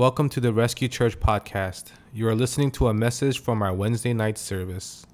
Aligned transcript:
Welcome 0.00 0.30
to 0.30 0.40
the 0.40 0.50
Rescue 0.50 0.88
Church 0.88 1.20
podcast. 1.20 1.90
You 2.14 2.26
are 2.28 2.34
listening 2.34 2.70
to 2.70 2.88
a 2.88 2.94
message 2.94 3.38
from 3.38 3.60
our 3.60 3.74
Wednesday 3.74 4.14
night 4.14 4.38
service. 4.38 5.04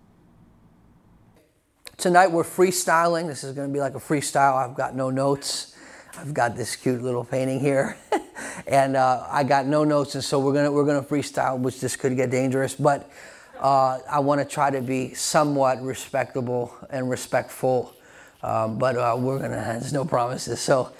Tonight 1.97 2.29
we're 2.29 2.45
freestyling. 2.45 3.27
This 3.27 3.43
is 3.43 3.53
going 3.53 3.67
to 3.67 3.75
be 3.75 3.81
like 3.81 3.97
a 3.97 3.99
freestyle. 3.99 4.55
I've 4.55 4.77
got 4.77 4.95
no 4.95 5.11
notes. 5.11 5.77
I've 6.17 6.33
got 6.33 6.57
this 6.57 6.77
cute 6.77 7.03
little 7.03 7.25
painting 7.25 7.59
here, 7.59 7.97
and 8.69 8.95
uh, 8.95 9.27
I 9.29 9.43
got 9.43 9.67
no 9.67 9.83
notes, 9.83 10.15
and 10.15 10.23
so 10.23 10.39
we're 10.39 10.55
gonna 10.55 10.71
we're 10.71 10.87
gonna 10.87 11.03
freestyle, 11.03 11.59
which 11.59 11.81
this 11.81 11.97
could 11.97 12.15
get 12.15 12.31
dangerous. 12.31 12.77
But 12.77 13.11
uh, 13.59 13.99
I 14.09 14.21
want 14.21 14.41
to 14.41 14.45
try 14.45 14.71
to 14.71 14.81
be 14.81 15.15
somewhat 15.15 15.83
respectable 15.83 16.73
and 16.91 17.11
respectful. 17.11 17.93
Um, 18.41 18.79
but 18.79 18.95
uh, 18.97 19.17
we're 19.19 19.41
gonna. 19.41 19.79
There's 19.81 19.93
no 19.93 20.05
promises. 20.05 20.61
So 20.61 20.93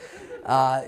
uh, 0.45 0.83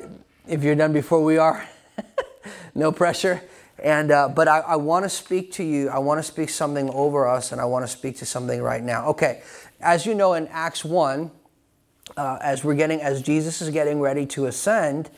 if 0.49 0.65
you're 0.65 0.75
done 0.75 0.93
before 0.93 1.23
we 1.23 1.39
are, 1.39 1.65
no 2.75 2.93
pressure. 2.93 3.43
And 3.83 4.11
uh, 4.11 4.29
but 4.29 4.49
I, 4.49 4.59
I 4.61 4.77
want 4.77 5.05
to 5.05 5.09
speak 5.09 5.53
to 5.53 5.65
you. 5.65 5.89
I 5.89 5.99
want 5.99 6.19
to 6.19 6.23
speak 6.23 6.51
something 6.51 6.91
over 6.91 7.29
us, 7.29 7.53
and 7.53 7.61
I 7.61 7.65
want 7.65 7.85
to 7.85 7.89
speak 7.89 8.17
to 8.19 8.27
something 8.27 8.61
right 8.61 8.83
now. 8.83 9.07
Okay, 9.09 9.43
as 9.81 10.05
you 10.05 10.15
know, 10.15 10.35
in 10.35 10.49
Acts 10.49 10.85
one 10.85 11.31
uh, 12.17 12.39
as 12.41 12.65
we're 12.65 12.75
getting 12.75 13.01
as 13.01 13.23
Jesus 13.23 13.61
is 13.61 13.71
getting 13.71 14.01
ready 14.01 14.27
to 14.27 14.47
ascend, 14.47 15.11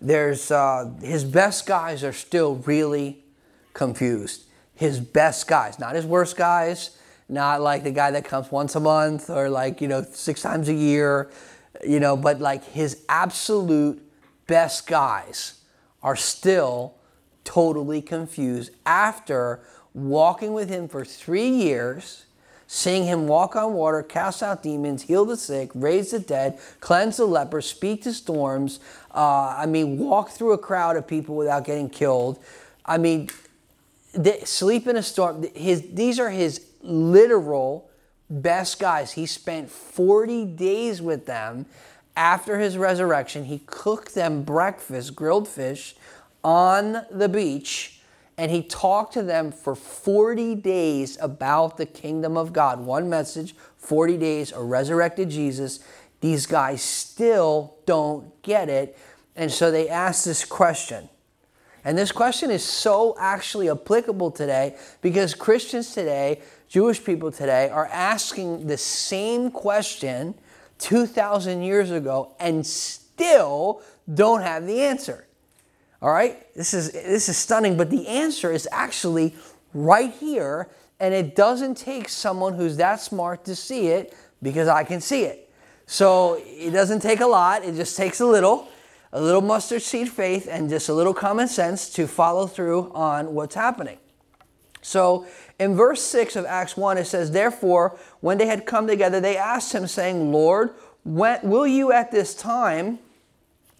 there's 0.00 0.50
uh, 0.50 0.90
his 1.00 1.24
best 1.24 1.66
guys 1.66 2.02
are 2.02 2.12
still 2.12 2.56
really 2.56 3.24
confused. 3.72 4.44
His 4.74 5.00
best 5.00 5.46
guys, 5.48 5.78
not 5.78 5.94
his 5.94 6.06
worst 6.06 6.36
guys, 6.36 6.96
not 7.28 7.60
like 7.60 7.84
the 7.84 7.90
guy 7.90 8.10
that 8.12 8.24
comes 8.24 8.50
once 8.50 8.74
a 8.74 8.80
month 8.80 9.28
or 9.28 9.48
like 9.48 9.80
you 9.80 9.88
know 9.88 10.02
six 10.02 10.42
times 10.42 10.68
a 10.68 10.74
year, 10.74 11.30
you 11.86 12.00
know, 12.00 12.16
but 12.16 12.40
like 12.40 12.64
his 12.64 13.04
absolute 13.08 14.02
best 14.46 14.86
guys 14.86 15.57
are 16.02 16.16
still 16.16 16.94
totally 17.44 18.02
confused 18.02 18.70
after 18.84 19.60
walking 19.94 20.52
with 20.52 20.68
him 20.68 20.88
for 20.88 21.04
three 21.04 21.48
years 21.48 22.26
seeing 22.68 23.04
him 23.04 23.26
walk 23.26 23.56
on 23.56 23.72
water, 23.72 24.02
cast 24.02 24.42
out 24.42 24.62
demons, 24.62 25.02
heal 25.02 25.24
the 25.24 25.36
sick, 25.36 25.70
raise 25.74 26.10
the 26.12 26.20
dead, 26.20 26.60
cleanse 26.80 27.16
the 27.16 27.24
leper, 27.24 27.62
speak 27.62 28.02
to 28.02 28.12
storms. 28.12 28.78
Uh, 29.12 29.56
I 29.58 29.66
mean, 29.66 29.98
walk 29.98 30.28
through 30.28 30.52
a 30.52 30.58
crowd 30.58 30.96
of 30.96 31.06
people 31.06 31.34
without 31.34 31.64
getting 31.64 31.88
killed. 31.88 32.38
I 32.84 32.98
mean, 32.98 33.30
sleep 34.44 34.86
in 34.86 34.96
a 34.96 35.02
storm. 35.02 35.46
His, 35.54 35.82
these 35.92 36.20
are 36.20 36.28
his 36.28 36.66
literal 36.82 37.90
best 38.28 38.78
guys. 38.78 39.12
He 39.12 39.24
spent 39.24 39.70
40 39.70 40.44
days 40.44 41.00
with 41.00 41.24
them 41.24 41.64
after 42.18 42.58
his 42.58 42.76
resurrection. 42.76 43.44
He 43.44 43.62
cooked 43.64 44.14
them 44.14 44.42
breakfast, 44.42 45.14
grilled 45.14 45.46
fish 45.46 45.94
on 46.42 47.06
the 47.10 47.28
beach 47.28 47.98
and 48.36 48.52
he 48.52 48.62
talked 48.62 49.14
to 49.14 49.22
them 49.22 49.50
for 49.50 49.74
40 49.74 50.54
days 50.54 51.18
about 51.20 51.76
the 51.76 51.84
kingdom 51.84 52.36
of 52.36 52.52
God. 52.52 52.80
One 52.80 53.10
message, 53.10 53.54
40 53.78 54.16
days, 54.16 54.52
a 54.52 54.62
resurrected 54.62 55.28
Jesus. 55.28 55.80
These 56.20 56.46
guys 56.46 56.80
still 56.80 57.74
don't 57.84 58.40
get 58.42 58.68
it. 58.68 58.96
And 59.34 59.50
so 59.50 59.72
they 59.72 59.88
ask 59.88 60.24
this 60.24 60.44
question. 60.44 61.08
And 61.84 61.98
this 61.98 62.12
question 62.12 62.52
is 62.52 62.62
so 62.62 63.16
actually 63.18 63.68
applicable 63.70 64.30
today 64.30 64.76
because 65.00 65.34
Christians 65.34 65.92
today, 65.92 66.40
Jewish 66.68 67.02
people 67.02 67.32
today, 67.32 67.68
are 67.70 67.86
asking 67.86 68.68
the 68.68 68.76
same 68.76 69.50
question 69.50 70.34
2,000 70.78 71.62
years 71.62 71.90
ago 71.90 72.34
and 72.38 72.66
still 72.66 73.82
don't 74.12 74.42
have 74.42 74.66
the 74.66 74.80
answer. 74.80 75.26
All 76.00 76.10
right? 76.10 76.52
This 76.54 76.74
is 76.74 76.92
this 76.92 77.28
is 77.28 77.36
stunning, 77.36 77.76
but 77.76 77.90
the 77.90 78.06
answer 78.06 78.52
is 78.52 78.68
actually 78.70 79.34
right 79.74 80.12
here 80.12 80.68
and 81.00 81.14
it 81.14 81.36
doesn't 81.36 81.76
take 81.76 82.08
someone 82.08 82.54
who's 82.54 82.76
that 82.76 83.00
smart 83.00 83.44
to 83.44 83.54
see 83.54 83.88
it 83.88 84.16
because 84.42 84.68
I 84.68 84.84
can 84.84 85.00
see 85.00 85.24
it. 85.24 85.50
So 85.86 86.40
it 86.44 86.70
doesn't 86.70 87.00
take 87.00 87.20
a 87.20 87.26
lot, 87.26 87.64
it 87.64 87.74
just 87.74 87.96
takes 87.96 88.20
a 88.20 88.26
little, 88.26 88.68
a 89.12 89.20
little 89.20 89.40
mustard 89.40 89.82
seed 89.82 90.10
faith 90.10 90.46
and 90.50 90.68
just 90.68 90.88
a 90.88 90.94
little 90.94 91.14
common 91.14 91.48
sense 91.48 91.88
to 91.90 92.06
follow 92.06 92.46
through 92.46 92.92
on 92.92 93.34
what's 93.34 93.54
happening. 93.54 93.98
So 94.80 95.26
in 95.58 95.74
verse 95.74 96.02
6 96.02 96.36
of 96.36 96.46
Acts 96.46 96.76
1, 96.76 96.98
it 96.98 97.06
says, 97.06 97.30
Therefore, 97.30 97.98
when 98.20 98.38
they 98.38 98.46
had 98.46 98.66
come 98.66 98.86
together, 98.86 99.20
they 99.20 99.36
asked 99.36 99.72
him, 99.74 99.86
saying, 99.86 100.32
Lord, 100.32 100.70
when, 101.04 101.40
will 101.42 101.66
you 101.66 101.92
at 101.92 102.10
this 102.10 102.34
time, 102.34 102.98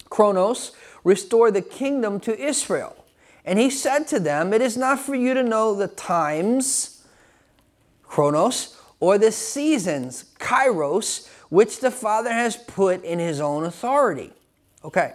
Chronos, 0.09 0.71
restore 1.03 1.51
the 1.51 1.61
kingdom 1.61 2.19
to 2.21 2.37
Israel. 2.37 2.95
And 3.45 3.57
he 3.57 3.69
said 3.69 4.07
to 4.07 4.19
them, 4.19 4.53
It 4.53 4.61
is 4.61 4.77
not 4.77 4.99
for 4.99 5.15
you 5.15 5.33
to 5.33 5.43
know 5.43 5.75
the 5.75 5.87
times, 5.87 7.05
chronos, 8.03 8.77
or 8.99 9.17
the 9.17 9.31
seasons, 9.31 10.25
kairos, 10.39 11.27
which 11.49 11.79
the 11.79 11.91
Father 11.91 12.31
has 12.31 12.57
put 12.57 13.03
in 13.03 13.19
his 13.19 13.39
own 13.39 13.63
authority. 13.63 14.33
Okay. 14.83 15.13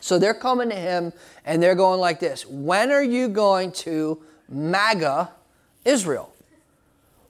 So 0.00 0.18
they're 0.18 0.34
coming 0.34 0.68
to 0.68 0.76
him 0.76 1.12
and 1.44 1.62
they're 1.62 1.74
going 1.74 2.00
like 2.00 2.20
this 2.20 2.46
When 2.46 2.90
are 2.90 3.02
you 3.02 3.28
going 3.28 3.72
to 3.72 4.22
MAGA 4.48 5.30
Israel? 5.84 6.34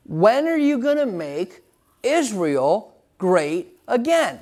When 0.06 0.46
are 0.46 0.56
you 0.56 0.78
going 0.78 0.98
to 0.98 1.06
make 1.06 1.62
Israel 2.02 2.94
great 3.18 3.78
again? 3.88 4.40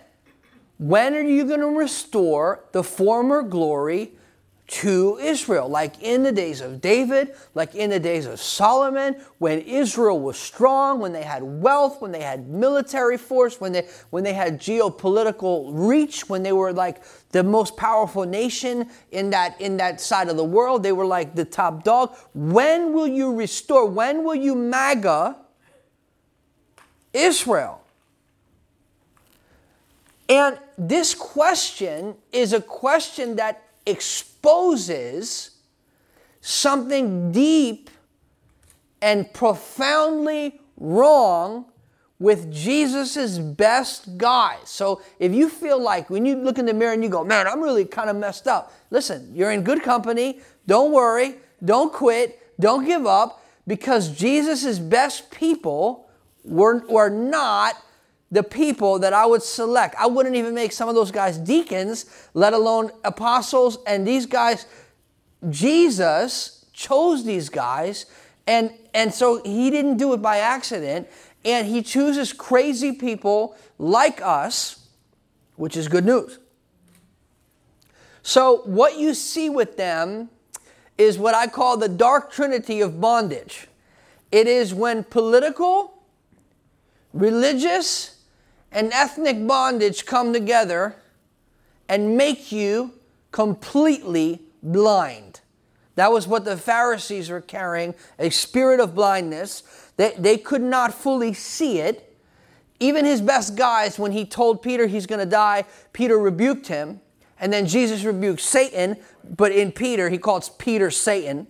When 0.79 1.15
are 1.15 1.23
you 1.23 1.45
going 1.45 1.61
to 1.61 1.69
restore 1.69 2.65
the 2.73 2.83
former 2.83 3.43
glory 3.43 4.11
to 4.67 5.19
Israel? 5.19 5.69
Like 5.69 6.03
in 6.03 6.25
the 6.25 6.33
days 6.33 6.61
of 6.61 6.81
David, 6.81 7.37
like 7.55 7.77
in 7.77 7.91
the 7.91 8.01
days 8.01 8.27
of 8.27 8.41
Solomon, 8.41 9.15
when 9.39 9.61
Israel 9.61 10.19
was 10.19 10.37
strong, 10.37 10.99
when 10.99 11.13
they 11.13 11.23
had 11.23 11.45
wealth, 11.45 12.01
when 12.01 12.11
they 12.11 12.23
had 12.23 12.49
military 12.49 13.17
force, 13.17 13.61
when 13.61 13.71
they, 13.71 13.87
when 14.11 14.25
they 14.25 14.33
had 14.33 14.61
geopolitical 14.61 15.71
reach, 15.73 16.29
when 16.29 16.43
they 16.43 16.53
were 16.53 16.73
like 16.73 17.05
the 17.33 17.43
most 17.43 17.77
powerful 17.77 18.25
nation 18.25 18.89
in 19.11 19.31
that, 19.31 19.61
in 19.61 19.79
that 19.79 20.01
side 20.01 20.29
of 20.29 20.37
the 20.37 20.45
world, 20.45 20.83
they 20.83 20.93
were 20.93 21.07
like 21.07 21.35
the 21.35 21.45
top 21.45 21.83
dog. 21.83 22.15
When 22.35 22.93
will 22.93 23.09
you 23.09 23.35
restore? 23.35 23.87
When 23.87 24.23
will 24.23 24.35
you 24.35 24.55
MAGA 24.55 25.37
Israel? 27.13 27.83
And 30.29 30.59
this 30.79 31.15
question 31.15 32.15
is 32.33 32.53
a 32.53 32.61
question 32.61 33.37
that 33.37 33.63
exposes 33.87 35.51
something 36.41 37.33
deep 37.33 37.91
and 39.01 39.33
profoundly 39.33 40.61
wrong 40.77 41.72
with 42.23 42.53
Jesus's 42.53 43.41
best 43.41 44.17
guys. 44.17 44.69
So 44.69 45.03
if 45.19 45.35
you 45.35 45.49
feel 45.49 45.83
like 45.83 46.09
when 46.09 46.25
you 46.25 46.37
look 46.37 46.57
in 46.57 46.67
the 46.67 46.73
mirror 46.73 46.93
and 46.93 47.03
you 47.03 47.09
go, 47.09 47.25
man, 47.25 47.49
I'm 47.49 47.61
really 47.61 47.85
kind 47.85 48.09
of 48.09 48.15
messed 48.15 48.47
up, 48.47 48.73
listen, 48.91 49.29
you're 49.35 49.51
in 49.51 49.63
good 49.63 49.83
company. 49.83 50.39
Don't 50.69 50.93
worry. 50.93 51.35
Don't 51.65 51.93
quit. 51.93 52.41
Don't 52.61 52.85
give 52.85 53.07
up 53.07 53.45
because 53.67 54.17
Jesus's 54.17 54.79
best 54.79 55.33
people 55.33 56.09
were, 56.45 56.87
were 56.87 57.11
not 57.11 57.75
the 58.31 58.45
people 58.45 59.01
that 59.01 59.13
I 59.13 59.27
would 59.27 59.43
select. 59.43 59.97
I 59.99 60.07
wouldn't 60.07 60.37
even 60.37 60.55
make 60.55 60.71
some 60.71 60.89
of 60.89 60.95
those 60.95 61.11
guys 61.11 61.39
deacons, 61.39 62.29
let 62.35 62.53
alone 62.53 62.93
apostles. 63.05 63.79
And 63.85 64.07
these 64.07 64.27
guys, 64.27 64.67
Jesus 65.51 66.67
chose 66.73 67.25
these 67.25 67.49
guys. 67.49 68.07
And, 68.47 68.73
and 68.95 69.13
so 69.13 69.43
he 69.43 69.71
didn't 69.71 69.97
do 69.97 70.15
it 70.15 70.23
by 70.23 70.39
accident. 70.39 71.09
And 71.45 71.67
he 71.67 71.83
chooses 71.83 72.33
crazy 72.33 72.93
people 72.93 73.57
like 73.79 74.21
us, 74.23 74.87
which 75.57 75.77
is 75.77 75.89
good 75.89 76.05
news. 76.05 76.39
So, 78.23 78.63
what 78.65 78.99
you 78.99 79.15
see 79.15 79.51
with 79.51 79.77
them 79.77 80.31
is 80.97 81.19
what 81.19 81.35
I 81.35 81.49
call 81.49 81.77
the 81.77 81.89
dark 81.89 82.31
trinity 82.31 82.81
of 82.81 83.01
bondage. 83.01 83.67
It 84.31 84.47
is 84.47 84.73
when 84.73 85.05
political, 85.05 86.03
religious, 87.13 88.21
and 88.71 88.93
ethnic 88.93 89.47
bondage 89.47 90.07
come 90.07 90.33
together 90.33 90.97
and 91.89 92.17
make 92.17 92.53
you 92.53 92.93
completely 93.33 94.43
blind. 94.63 95.41
That 95.97 96.13
was 96.13 96.27
what 96.27 96.45
the 96.45 96.57
Pharisees 96.57 97.29
were 97.29 97.41
carrying 97.41 97.95
a 98.19 98.31
spirit 98.31 98.81
of 98.81 98.95
blindness. 98.95 99.63
They, 100.03 100.15
they 100.19 100.37
could 100.37 100.63
not 100.63 100.93
fully 100.93 101.33
see 101.33 101.79
it. 101.79 102.19
Even 102.81 103.05
his 103.05 103.21
best 103.21 103.55
guys, 103.55 104.01
when 104.01 104.11
he 104.11 104.25
told 104.25 104.61
Peter 104.61 104.89
he's 104.89 105.07
going 105.07 105.21
to 105.21 105.27
die, 105.27 105.65
Peter 105.93 106.19
rebuked 106.19 106.67
him. 106.67 107.01
And 107.39 107.53
then 107.53 107.67
Jesus 107.67 108.03
rebuked 108.03 108.41
Satan, 108.41 108.97
but 109.23 109.53
in 109.53 109.71
Peter, 109.71 110.11
he 110.11 110.19
calls 110.19 110.49
Peter 110.49 110.91
Satan. 110.91 111.47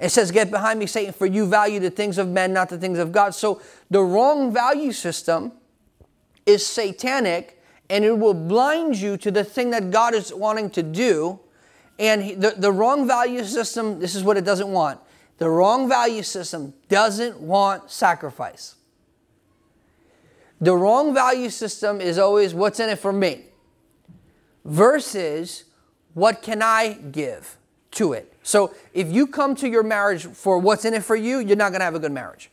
It 0.00 0.08
says, 0.08 0.32
Get 0.32 0.50
behind 0.50 0.80
me, 0.80 0.86
Satan, 0.86 1.12
for 1.12 1.26
you 1.26 1.46
value 1.46 1.78
the 1.78 1.90
things 1.90 2.18
of 2.18 2.26
men, 2.26 2.52
not 2.52 2.68
the 2.68 2.78
things 2.78 2.98
of 2.98 3.12
God. 3.12 3.32
So 3.32 3.62
the 3.90 4.02
wrong 4.02 4.52
value 4.52 4.90
system 4.90 5.52
is 6.46 6.66
satanic 6.66 7.62
and 7.88 8.04
it 8.04 8.18
will 8.18 8.34
blind 8.34 8.96
you 8.96 9.16
to 9.18 9.30
the 9.30 9.44
thing 9.44 9.70
that 9.70 9.92
God 9.92 10.14
is 10.14 10.34
wanting 10.34 10.70
to 10.70 10.82
do 10.82 11.38
And 12.00 12.40
the, 12.40 12.54
the 12.56 12.72
wrong 12.72 13.06
value 13.06 13.44
system, 13.44 14.00
this 14.00 14.14
is 14.14 14.24
what 14.24 14.38
it 14.38 14.44
doesn't 14.44 14.68
want. 14.68 14.98
The 15.40 15.48
wrong 15.48 15.88
value 15.88 16.22
system 16.22 16.74
doesn't 16.90 17.40
want 17.40 17.90
sacrifice. 17.90 18.74
The 20.60 20.76
wrong 20.76 21.14
value 21.14 21.48
system 21.48 21.98
is 22.02 22.18
always 22.18 22.52
what's 22.52 22.78
in 22.78 22.90
it 22.90 22.98
for 22.98 23.10
me 23.10 23.46
versus 24.66 25.64
what 26.12 26.42
can 26.42 26.60
I 26.60 26.92
give 26.92 27.56
to 27.92 28.12
it. 28.12 28.34
So 28.42 28.74
if 28.92 29.10
you 29.10 29.26
come 29.26 29.54
to 29.56 29.66
your 29.66 29.82
marriage 29.82 30.26
for 30.26 30.58
what's 30.58 30.84
in 30.84 30.92
it 30.92 31.04
for 31.04 31.16
you, 31.16 31.38
you're 31.38 31.56
not 31.56 31.70
going 31.70 31.80
to 31.80 31.86
have 31.86 31.94
a 31.94 31.98
good 31.98 32.12
marriage. 32.12 32.50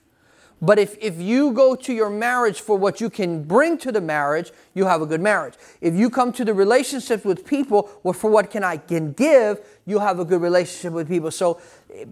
But 0.62 0.80
if, 0.80 0.98
if 1.00 1.22
you 1.22 1.51
go 1.51 1.75
to 1.75 1.94
your 1.94 2.10
marriage 2.10 2.62
for 2.62 2.78
what 2.78 3.00
you 3.00 3.12
can 3.12 3.44
bring 3.44 3.78
to 3.80 3.92
the 3.92 4.01
marriage, 4.01 4.51
you 4.74 4.86
have 4.86 5.01
a 5.01 5.06
good 5.06 5.22
marriage. 5.22 5.54
If 5.81 5.94
you 5.94 6.10
come 6.10 6.31
to 6.33 6.44
the 6.44 6.54
relationships 6.54 7.24
with 7.24 7.45
people 7.45 7.83
for 8.13 8.31
what 8.31 8.50
can 8.50 8.63
I 8.63 8.78
can 8.78 9.12
give, 9.12 9.60
you 9.86 10.00
have 10.00 10.19
a 10.19 10.25
good 10.25 10.42
relationship 10.42 10.94
with 10.94 11.07
people. 11.07 11.30
So 11.30 11.62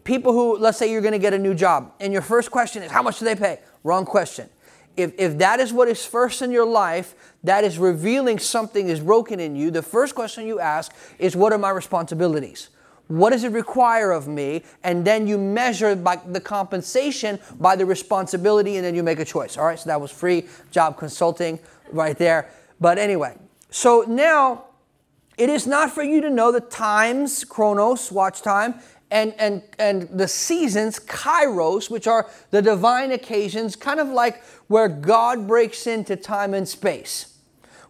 people 0.03 0.31
who, 0.31 0.57
let's 0.57 0.77
say 0.77 0.91
you're 0.91 1.01
going 1.01 1.13
to 1.13 1.19
get 1.19 1.33
a 1.33 1.39
new 1.39 1.53
job, 1.53 1.93
and 1.99 2.13
your 2.13 2.21
first 2.21 2.51
question 2.51 2.83
is, 2.83 2.91
how 2.91 3.03
much 3.03 3.19
do 3.19 3.25
they 3.25 3.35
pay? 3.35 3.59
Wrong 3.83 4.05
question. 4.05 4.49
If, 4.97 5.13
if 5.17 5.37
that 5.39 5.59
is 5.59 5.73
what 5.73 5.89
is 5.89 6.05
first 6.05 6.41
in 6.41 6.51
your 6.51 6.65
life, 6.65 7.15
that 7.43 7.63
is 7.63 7.77
revealing 7.77 8.39
something 8.39 8.87
is 8.87 9.01
broken 9.01 9.39
in 9.39 9.55
you, 9.55 9.69
the 9.69 9.81
first 9.81 10.15
question 10.15 10.47
you 10.47 10.59
ask 10.59 10.93
is, 11.19 11.35
what 11.35 11.51
are 11.51 11.57
my 11.57 11.69
responsibilities? 11.69 12.69
What 13.07 13.31
does 13.31 13.43
it 13.43 13.51
require 13.51 14.11
of 14.11 14.27
me? 14.27 14.63
And 14.83 15.05
then 15.05 15.27
you 15.27 15.37
measure 15.37 15.95
by 15.95 16.15
the 16.25 16.39
compensation 16.39 17.39
by 17.59 17.75
the 17.75 17.85
responsibility, 17.85 18.77
and 18.77 18.85
then 18.85 18.95
you 18.95 19.03
make 19.03 19.19
a 19.19 19.25
choice. 19.25 19.57
All 19.57 19.65
right, 19.65 19.77
so 19.77 19.89
that 19.89 19.99
was 19.99 20.11
free 20.11 20.47
job 20.71 20.97
consulting 20.97 21.59
right 21.91 22.17
there. 22.17 22.49
But 22.79 22.97
anyway, 22.97 23.37
so 23.69 24.05
now 24.07 24.65
it 25.37 25.49
is 25.49 25.67
not 25.67 25.91
for 25.91 26.01
you 26.01 26.21
to 26.21 26.29
know 26.29 26.51
the 26.51 26.61
times, 26.61 27.43
chronos, 27.43 28.11
watch 28.11 28.41
time, 28.41 28.75
and, 29.15 29.33
and, 29.39 29.63
and 29.79 30.09
the 30.09 30.27
seasons, 30.27 30.99
kairos, 30.99 31.89
which 31.89 32.05
are 32.05 32.29
the 32.51 32.61
divine 32.61 33.13
occasions, 33.13 33.77
kind 33.77 34.01
of 34.01 34.09
like 34.09 34.43
where 34.67 34.89
God 34.89 35.47
breaks 35.47 35.87
into 35.87 36.17
time 36.17 36.53
and 36.53 36.67
space, 36.67 37.37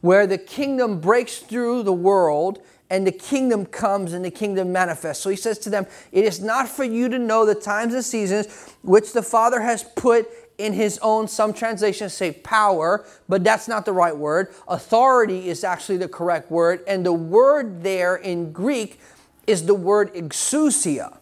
where 0.02 0.28
the 0.28 0.38
kingdom 0.38 1.02
breaks 1.02 1.40
through 1.40 1.82
the 1.82 1.92
world 1.92 2.60
and 2.92 3.08
the 3.08 3.12
kingdom 3.12 3.66
comes 3.66 4.14
and 4.14 4.24
the 4.24 4.30
kingdom 4.30 4.72
manifests. 4.72 5.24
So 5.24 5.32
he 5.32 5.36
says 5.36 5.58
to 5.60 5.72
them, 5.72 5.88
It 6.12 6.26
is 6.26 6.42
not 6.42 6.70
for 6.70 6.84
you 6.84 7.10
to 7.10 7.18
know 7.18 7.44
the 7.44 7.56
times 7.56 7.96
and 7.96 8.06
seasons 8.06 8.76
which 8.84 9.12
the 9.12 9.24
Father 9.24 9.62
has 9.62 9.82
put 9.96 10.28
in 10.60 10.74
his 10.74 11.00
own, 11.00 11.28
some 11.28 11.54
translations 11.54 12.14
say 12.14 12.34
power, 12.34 13.04
but 13.28 13.44
that's 13.44 13.68
not 13.68 13.84
the 13.84 13.92
right 13.92 14.16
word. 14.16 14.54
Authority 14.68 15.50
is 15.50 15.64
actually 15.64 15.98
the 15.98 16.08
correct 16.08 16.52
word. 16.52 16.84
And 16.88 17.04
the 17.04 17.12
word 17.14 17.82
there 17.82 18.16
in 18.16 18.52
Greek 18.52 19.00
is 19.48 19.66
the 19.66 19.76
word 19.76 20.14
exousia. 20.14 21.18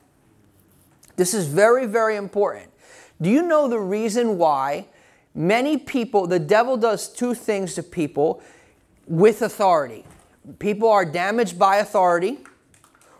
This 1.15 1.33
is 1.33 1.47
very, 1.47 1.85
very 1.85 2.15
important. 2.15 2.71
Do 3.21 3.29
you 3.29 3.43
know 3.43 3.67
the 3.67 3.79
reason 3.79 4.37
why 4.37 4.87
many 5.35 5.77
people, 5.77 6.27
the 6.27 6.39
devil 6.39 6.77
does 6.77 7.07
two 7.07 7.33
things 7.33 7.75
to 7.75 7.83
people 7.83 8.41
with 9.07 9.41
authority? 9.41 10.05
people 10.59 10.89
are 10.89 11.05
damaged 11.05 11.57
by 11.57 11.77
authority 11.77 12.39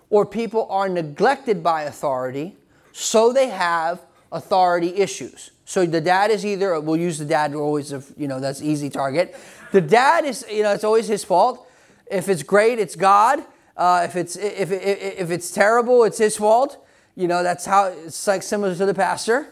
or 0.09 0.25
people 0.25 0.67
are 0.69 0.89
neglected 0.89 1.63
by 1.63 1.83
authority, 1.83 2.55
so 2.91 3.33
they 3.33 3.49
have 3.49 4.01
authority 4.31 4.95
issues. 4.95 5.51
So 5.65 5.85
the 5.85 6.01
dad 6.01 6.29
is 6.29 6.45
either, 6.45 6.79
we'll 6.79 6.97
use 6.97 7.17
the 7.17 7.25
dad 7.25 7.55
always, 7.55 7.91
you 8.17 8.27
know, 8.27 8.39
that's 8.39 8.61
easy 8.61 8.89
target. 8.89 9.35
The 9.71 9.81
dad 9.81 10.25
is, 10.25 10.45
you 10.51 10.61
know, 10.61 10.73
it's 10.73 10.83
always 10.83 11.07
his 11.07 11.23
fault. 11.23 11.67
If 12.11 12.29
it's 12.29 12.43
great, 12.43 12.79
it's 12.79 12.95
God. 12.95 13.43
Uh, 13.75 14.03
if, 14.05 14.15
it's, 14.15 14.35
if, 14.35 14.71
if, 14.71 15.19
if 15.19 15.31
it's 15.31 15.51
terrible, 15.51 16.03
it's 16.03 16.17
his 16.17 16.37
fault. 16.37 16.85
You 17.15 17.27
know, 17.27 17.43
that's 17.43 17.65
how, 17.65 17.85
it's 17.85 18.27
like 18.27 18.43
similar 18.43 18.75
to 18.75 18.85
the 18.85 18.93
pastor. 18.93 19.47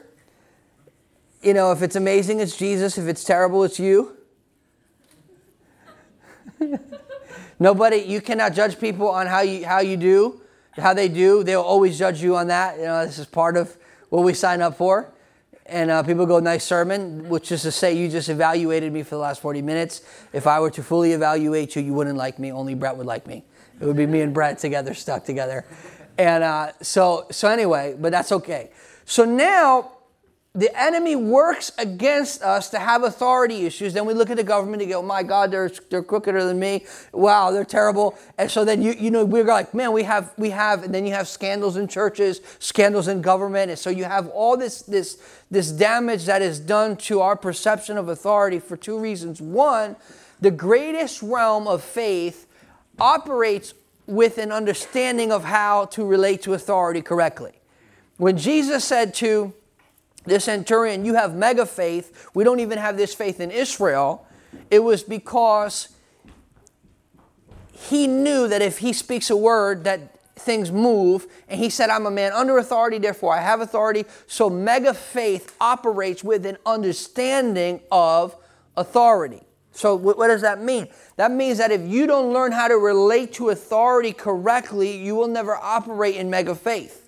You 1.41 1.53
know, 1.53 1.71
if 1.71 1.81
it's 1.81 1.95
amazing, 1.95 2.39
it's 2.39 2.55
Jesus. 2.55 2.97
If 2.97 3.07
it's 3.07 3.23
terrible, 3.23 3.63
it's 3.63 3.79
you. 3.79 4.15
Nobody, 7.59 7.97
you 7.97 8.21
cannot 8.21 8.53
judge 8.53 8.79
people 8.79 9.07
on 9.07 9.27
how 9.27 9.41
you, 9.41 9.65
how 9.65 9.79
you 9.79 9.97
do, 9.97 10.41
how 10.75 10.93
they 10.93 11.07
do. 11.07 11.43
They'll 11.43 11.61
always 11.61 11.97
judge 11.97 12.21
you 12.21 12.35
on 12.35 12.47
that. 12.47 12.77
You 12.77 12.85
know, 12.85 13.05
this 13.05 13.19
is 13.19 13.25
part 13.25 13.57
of 13.57 13.75
what 14.09 14.23
we 14.23 14.33
sign 14.33 14.61
up 14.61 14.77
for. 14.77 15.11
And 15.65 15.89
uh, 15.89 16.03
people 16.03 16.25
go, 16.25 16.39
nice 16.39 16.63
sermon, 16.63 17.29
which 17.29 17.51
is 17.51 17.61
to 17.61 17.71
say, 17.71 17.95
you 17.95 18.09
just 18.09 18.29
evaluated 18.29 18.91
me 18.91 19.03
for 19.03 19.15
the 19.15 19.21
last 19.21 19.41
40 19.41 19.61
minutes. 19.61 20.01
If 20.33 20.45
I 20.45 20.59
were 20.59 20.71
to 20.71 20.83
fully 20.83 21.13
evaluate 21.13 21.75
you, 21.75 21.81
you 21.81 21.93
wouldn't 21.93 22.17
like 22.17 22.39
me. 22.39 22.51
Only 22.51 22.73
Brett 22.73 22.97
would 22.97 23.07
like 23.07 23.25
me. 23.25 23.45
It 23.81 23.85
would 23.85 23.97
be 23.97 24.05
me 24.05 24.21
and 24.21 24.33
Brett 24.33 24.59
together, 24.59 24.93
stuck 24.93 25.25
together. 25.25 25.65
And 26.17 26.43
uh, 26.43 26.71
so, 26.81 27.25
so 27.31 27.49
anyway, 27.49 27.95
but 27.99 28.11
that's 28.11 28.31
okay. 28.31 28.69
So 29.05 29.25
now 29.25 29.91
the 30.53 30.69
enemy 30.79 31.15
works 31.15 31.71
against 31.77 32.43
us 32.43 32.69
to 32.69 32.79
have 32.79 33.03
authority 33.03 33.65
issues. 33.65 33.93
Then 33.93 34.05
we 34.05 34.13
look 34.13 34.29
at 34.29 34.35
the 34.35 34.43
government 34.43 34.81
and 34.81 34.91
go, 34.91 35.01
my 35.01 35.23
God, 35.23 35.49
they're, 35.49 35.71
they're 35.89 36.03
crookeder 36.03 36.45
than 36.45 36.59
me. 36.59 36.85
Wow, 37.13 37.51
they're 37.51 37.63
terrible. 37.63 38.17
And 38.37 38.51
so 38.51 38.65
then 38.65 38.81
you, 38.81 38.91
you 38.91 39.11
know, 39.11 39.23
we're 39.23 39.45
like, 39.45 39.73
man, 39.73 39.93
we 39.93 40.03
have, 40.03 40.33
we 40.37 40.49
have, 40.49 40.83
and 40.83 40.93
then 40.93 41.05
you 41.05 41.13
have 41.13 41.29
scandals 41.29 41.77
in 41.77 41.87
churches, 41.87 42.41
scandals 42.59 43.07
in 43.07 43.21
government. 43.21 43.71
And 43.71 43.79
so 43.79 43.89
you 43.89 44.03
have 44.03 44.27
all 44.27 44.57
this, 44.57 44.81
this, 44.81 45.17
this 45.49 45.71
damage 45.71 46.25
that 46.25 46.41
is 46.41 46.59
done 46.59 46.97
to 46.97 47.21
our 47.21 47.37
perception 47.37 47.97
of 47.97 48.09
authority 48.09 48.59
for 48.59 48.75
two 48.75 48.99
reasons. 48.99 49.41
One, 49.41 49.95
the 50.41 50.51
greatest 50.51 51.21
realm 51.21 51.65
of 51.65 51.81
faith 51.81 52.45
operates 53.01 53.73
with 54.05 54.37
an 54.37 54.51
understanding 54.51 55.31
of 55.31 55.43
how 55.43 55.85
to 55.85 56.05
relate 56.05 56.43
to 56.43 56.53
authority 56.53 57.01
correctly. 57.01 57.53
When 58.17 58.37
Jesus 58.37 58.85
said 58.85 59.13
to, 59.15 59.53
the 60.25 60.39
centurion, 60.39 61.03
you 61.03 61.15
have 61.15 61.35
mega 61.35 61.65
faith. 61.65 62.29
We 62.35 62.43
don't 62.43 62.59
even 62.59 62.77
have 62.77 62.95
this 62.95 63.13
faith 63.13 63.39
in 63.39 63.49
Israel. 63.49 64.27
It 64.69 64.79
was 64.79 65.01
because 65.01 65.89
he 67.73 68.05
knew 68.05 68.47
that 68.47 68.61
if 68.61 68.77
he 68.77 68.93
speaks 68.93 69.31
a 69.31 69.35
word 69.35 69.83
that 69.85 70.19
things 70.35 70.71
move 70.71 71.27
and 71.47 71.59
he 71.59 71.69
said 71.69 71.91
i'm 71.91 72.07
a 72.07 72.11
man 72.11 72.31
under 72.33 72.57
authority 72.57 72.97
therefore 72.97 73.31
i 73.31 73.39
have 73.39 73.61
authority 73.61 74.05
so 74.25 74.49
mega 74.49 74.91
faith 74.91 75.55
operates 75.61 76.23
with 76.23 76.47
an 76.47 76.57
understanding 76.65 77.79
of 77.91 78.35
authority 78.75 79.43
so 79.71 79.95
what 79.95 80.27
does 80.27 80.41
that 80.41 80.61
mean 80.61 80.87
that 81.15 81.31
means 81.31 81.57
that 81.57 81.71
if 81.71 81.81
you 81.81 82.05
don't 82.05 82.33
learn 82.33 82.51
how 82.51 82.67
to 82.67 82.77
relate 82.77 83.33
to 83.33 83.49
authority 83.49 84.11
correctly 84.11 84.97
you 84.97 85.15
will 85.15 85.27
never 85.27 85.55
operate 85.55 86.15
in 86.15 86.29
mega 86.29 86.53
faith 86.53 87.01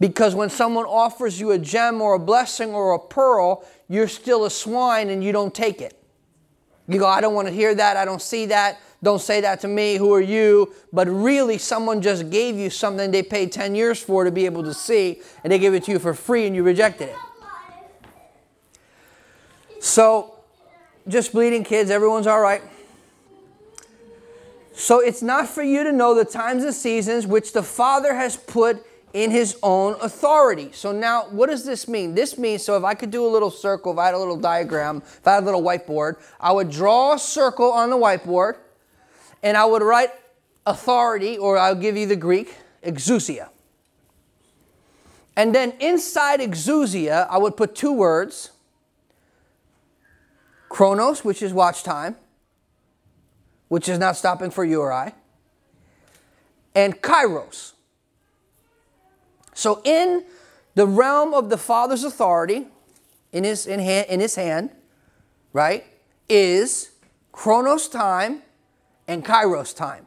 because 0.00 0.34
when 0.34 0.48
someone 0.48 0.86
offers 0.86 1.38
you 1.38 1.52
a 1.52 1.58
gem 1.58 2.00
or 2.00 2.14
a 2.14 2.18
blessing 2.18 2.70
or 2.70 2.94
a 2.94 2.98
pearl, 2.98 3.64
you're 3.86 4.08
still 4.08 4.46
a 4.46 4.50
swine 4.50 5.10
and 5.10 5.22
you 5.22 5.30
don't 5.30 5.54
take 5.54 5.82
it. 5.82 5.94
You 6.88 6.98
go, 6.98 7.06
I 7.06 7.20
don't 7.20 7.34
want 7.34 7.46
to 7.46 7.54
hear 7.54 7.74
that. 7.74 7.98
I 7.98 8.06
don't 8.06 8.22
see 8.22 8.46
that. 8.46 8.80
Don't 9.02 9.20
say 9.20 9.42
that 9.42 9.60
to 9.60 9.68
me. 9.68 9.96
Who 9.96 10.12
are 10.14 10.20
you? 10.20 10.74
But 10.92 11.06
really, 11.06 11.58
someone 11.58 12.02
just 12.02 12.30
gave 12.30 12.56
you 12.56 12.70
something 12.70 13.10
they 13.10 13.22
paid 13.22 13.52
10 13.52 13.74
years 13.74 14.02
for 14.02 14.24
to 14.24 14.32
be 14.32 14.46
able 14.46 14.64
to 14.64 14.74
see, 14.74 15.20
and 15.44 15.52
they 15.52 15.58
gave 15.58 15.74
it 15.74 15.84
to 15.84 15.92
you 15.92 15.98
for 15.98 16.14
free 16.14 16.46
and 16.46 16.56
you 16.56 16.62
rejected 16.62 17.10
it. 17.10 17.16
So, 19.80 20.39
just 21.10 21.32
bleeding 21.32 21.64
kids, 21.64 21.90
everyone's 21.90 22.26
all 22.26 22.40
right. 22.40 22.62
So, 24.72 25.00
it's 25.00 25.20
not 25.20 25.48
for 25.48 25.62
you 25.62 25.84
to 25.84 25.92
know 25.92 26.14
the 26.14 26.24
times 26.24 26.64
and 26.64 26.72
seasons 26.72 27.26
which 27.26 27.52
the 27.52 27.62
Father 27.62 28.14
has 28.14 28.36
put 28.36 28.84
in 29.12 29.30
his 29.30 29.58
own 29.62 29.96
authority. 30.00 30.70
So 30.72 30.92
now, 30.92 31.24
what 31.30 31.48
does 31.48 31.64
this 31.64 31.88
mean? 31.88 32.14
This 32.14 32.38
means, 32.38 32.64
so 32.64 32.76
if 32.76 32.84
I 32.84 32.94
could 32.94 33.10
do 33.10 33.26
a 33.26 33.28
little 33.28 33.50
circle, 33.50 33.92
if 33.92 33.98
I 33.98 34.06
had 34.06 34.14
a 34.14 34.18
little 34.18 34.36
diagram, 34.36 34.98
if 34.98 35.26
I 35.26 35.34
had 35.34 35.42
a 35.42 35.46
little 35.46 35.62
whiteboard, 35.62 36.16
I 36.38 36.52
would 36.52 36.70
draw 36.70 37.14
a 37.14 37.18
circle 37.18 37.72
on 37.72 37.90
the 37.90 37.96
whiteboard 37.96 38.56
and 39.42 39.56
I 39.56 39.64
would 39.64 39.82
write 39.82 40.10
authority, 40.66 41.38
or 41.38 41.58
I'll 41.58 41.74
give 41.74 41.96
you 41.96 42.06
the 42.06 42.16
Greek, 42.16 42.56
exousia. 42.84 43.48
And 45.34 45.54
then 45.54 45.72
inside 45.80 46.40
exousia, 46.40 47.26
I 47.28 47.38
would 47.38 47.56
put 47.56 47.74
two 47.74 47.92
words 47.92 48.50
chronos, 50.70 51.22
which 51.22 51.42
is 51.42 51.52
watch 51.52 51.82
time, 51.82 52.16
which 53.68 53.90
is 53.90 53.98
not 53.98 54.16
stopping 54.16 54.50
for 54.50 54.64
you 54.64 54.80
or 54.80 54.90
I, 54.90 55.12
and 56.74 57.02
kairos 57.02 57.74
so, 59.60 59.82
in 59.84 60.24
the 60.74 60.86
realm 60.86 61.34
of 61.34 61.50
the 61.50 61.58
Father's 61.58 62.02
authority, 62.02 62.68
in 63.30 63.44
his, 63.44 63.66
in, 63.66 63.78
hand, 63.78 64.06
in 64.08 64.18
his 64.18 64.34
hand, 64.34 64.70
right, 65.52 65.84
is 66.30 66.92
chronos 67.30 67.86
time 67.86 68.40
and 69.06 69.22
kairos 69.22 69.76
time. 69.76 70.06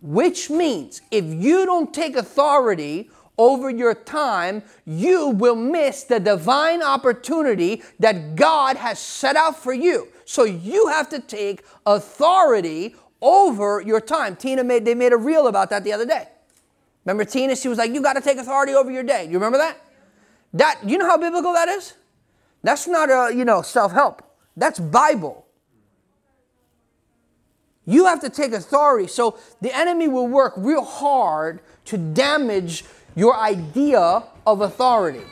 Which 0.00 0.48
means 0.48 1.02
if 1.10 1.26
you 1.26 1.66
don't 1.66 1.92
take 1.92 2.16
authority 2.16 3.10
over 3.38 3.70
your 3.70 3.94
time, 3.94 4.62
you 4.84 5.28
will 5.28 5.56
miss 5.56 6.04
the 6.04 6.20
divine 6.20 6.82
opportunity 6.82 7.82
that 7.98 8.36
God 8.36 8.76
has 8.76 8.98
set 8.98 9.36
out 9.36 9.62
for 9.62 9.72
you. 9.72 10.08
So 10.24 10.44
you 10.44 10.88
have 10.88 11.08
to 11.10 11.20
take 11.20 11.64
authority 11.84 12.96
over 13.20 13.80
your 13.80 14.00
time. 14.00 14.36
Tina 14.36 14.64
made 14.64 14.84
they 14.84 14.94
made 14.94 15.12
a 15.12 15.16
reel 15.16 15.46
about 15.46 15.70
that 15.70 15.84
the 15.84 15.92
other 15.92 16.06
day. 16.06 16.28
Remember 17.04 17.24
Tina? 17.24 17.54
She 17.56 17.68
was 17.68 17.78
like, 17.78 17.92
"You 17.92 18.02
got 18.02 18.14
to 18.14 18.20
take 18.20 18.38
authority 18.38 18.74
over 18.74 18.90
your 18.90 19.02
day." 19.02 19.24
You 19.24 19.34
remember 19.34 19.58
that? 19.58 19.78
That 20.52 20.80
you 20.84 20.98
know 20.98 21.06
how 21.06 21.16
biblical 21.16 21.52
that 21.52 21.68
is? 21.68 21.94
That's 22.62 22.86
not 22.86 23.10
a 23.10 23.34
you 23.34 23.44
know 23.44 23.62
self 23.62 23.92
help. 23.92 24.22
That's 24.56 24.80
Bible. 24.80 25.46
You 27.84 28.06
have 28.06 28.20
to 28.22 28.30
take 28.30 28.52
authority. 28.52 29.06
So 29.06 29.38
the 29.60 29.74
enemy 29.74 30.08
will 30.08 30.26
work 30.26 30.54
real 30.56 30.84
hard 30.84 31.60
to 31.84 31.96
damage 31.96 32.84
your 33.16 33.36
idea 33.36 34.22
of 34.46 34.60
authority. 34.60 35.22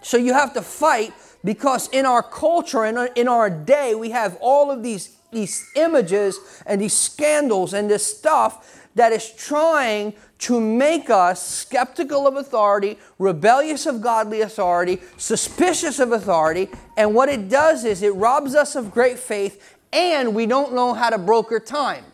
So 0.00 0.16
you 0.16 0.32
have 0.32 0.54
to 0.54 0.62
fight 0.62 1.12
because 1.44 1.88
in 1.90 2.06
our 2.06 2.22
culture 2.22 2.84
and 2.84 3.10
in 3.16 3.28
our 3.28 3.50
day, 3.50 3.94
we 3.94 4.10
have 4.10 4.38
all 4.40 4.70
of 4.70 4.82
these, 4.82 5.16
these 5.32 5.70
images 5.76 6.62
and 6.64 6.80
these 6.80 6.94
scandals 6.94 7.74
and 7.74 7.90
this 7.90 8.06
stuff 8.06 8.88
that 8.94 9.12
is 9.12 9.30
trying 9.32 10.14
to 10.38 10.60
make 10.60 11.10
us 11.10 11.46
skeptical 11.46 12.26
of 12.26 12.36
authority, 12.36 12.98
rebellious 13.18 13.86
of 13.86 14.00
godly 14.00 14.40
authority, 14.40 15.00
suspicious 15.16 15.98
of 15.98 16.12
authority. 16.12 16.68
And 16.96 17.14
what 17.14 17.28
it 17.28 17.48
does 17.48 17.84
is 17.84 18.02
it 18.02 18.14
robs 18.14 18.54
us 18.54 18.76
of 18.76 18.92
great 18.92 19.18
faith 19.18 19.76
and 19.92 20.34
we 20.34 20.46
don't 20.46 20.74
know 20.74 20.94
how 20.94 21.10
to 21.10 21.18
broker 21.18 21.60
time. 21.60 22.04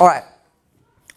All 0.00 0.06
right. 0.06 0.24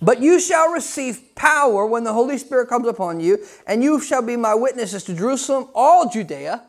But 0.02 0.22
you 0.22 0.40
shall 0.42 0.70
receive 0.72 1.34
power 1.36 1.86
when 1.86 2.04
the 2.04 2.12
Holy 2.12 2.38
Spirit 2.38 2.68
comes 2.68 2.86
upon 2.88 3.22
you, 3.22 3.40
and 3.66 3.82
you 3.82 4.02
shall 4.02 4.22
be 4.22 4.36
my 4.36 4.54
witnesses 4.54 5.06
to 5.06 5.14
Jerusalem, 5.16 5.70
all 5.74 6.10
Judea. 6.10 6.62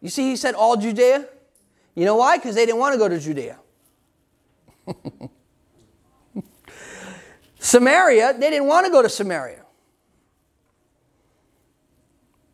You 0.00 0.08
see, 0.08 0.30
he 0.30 0.36
said 0.36 0.54
all 0.54 0.76
Judea. 0.76 1.26
You 1.96 2.04
know 2.04 2.14
why? 2.14 2.38
Because 2.38 2.54
they 2.54 2.64
didn't 2.64 2.78
want 2.78 2.92
to 2.92 2.98
go 2.98 3.08
to 3.08 3.18
Judea. 3.18 3.58
Samaria, 7.58 8.34
they 8.34 8.50
didn't 8.50 8.68
want 8.68 8.86
to 8.86 8.92
go 8.92 9.02
to 9.02 9.08
Samaria. 9.08 9.64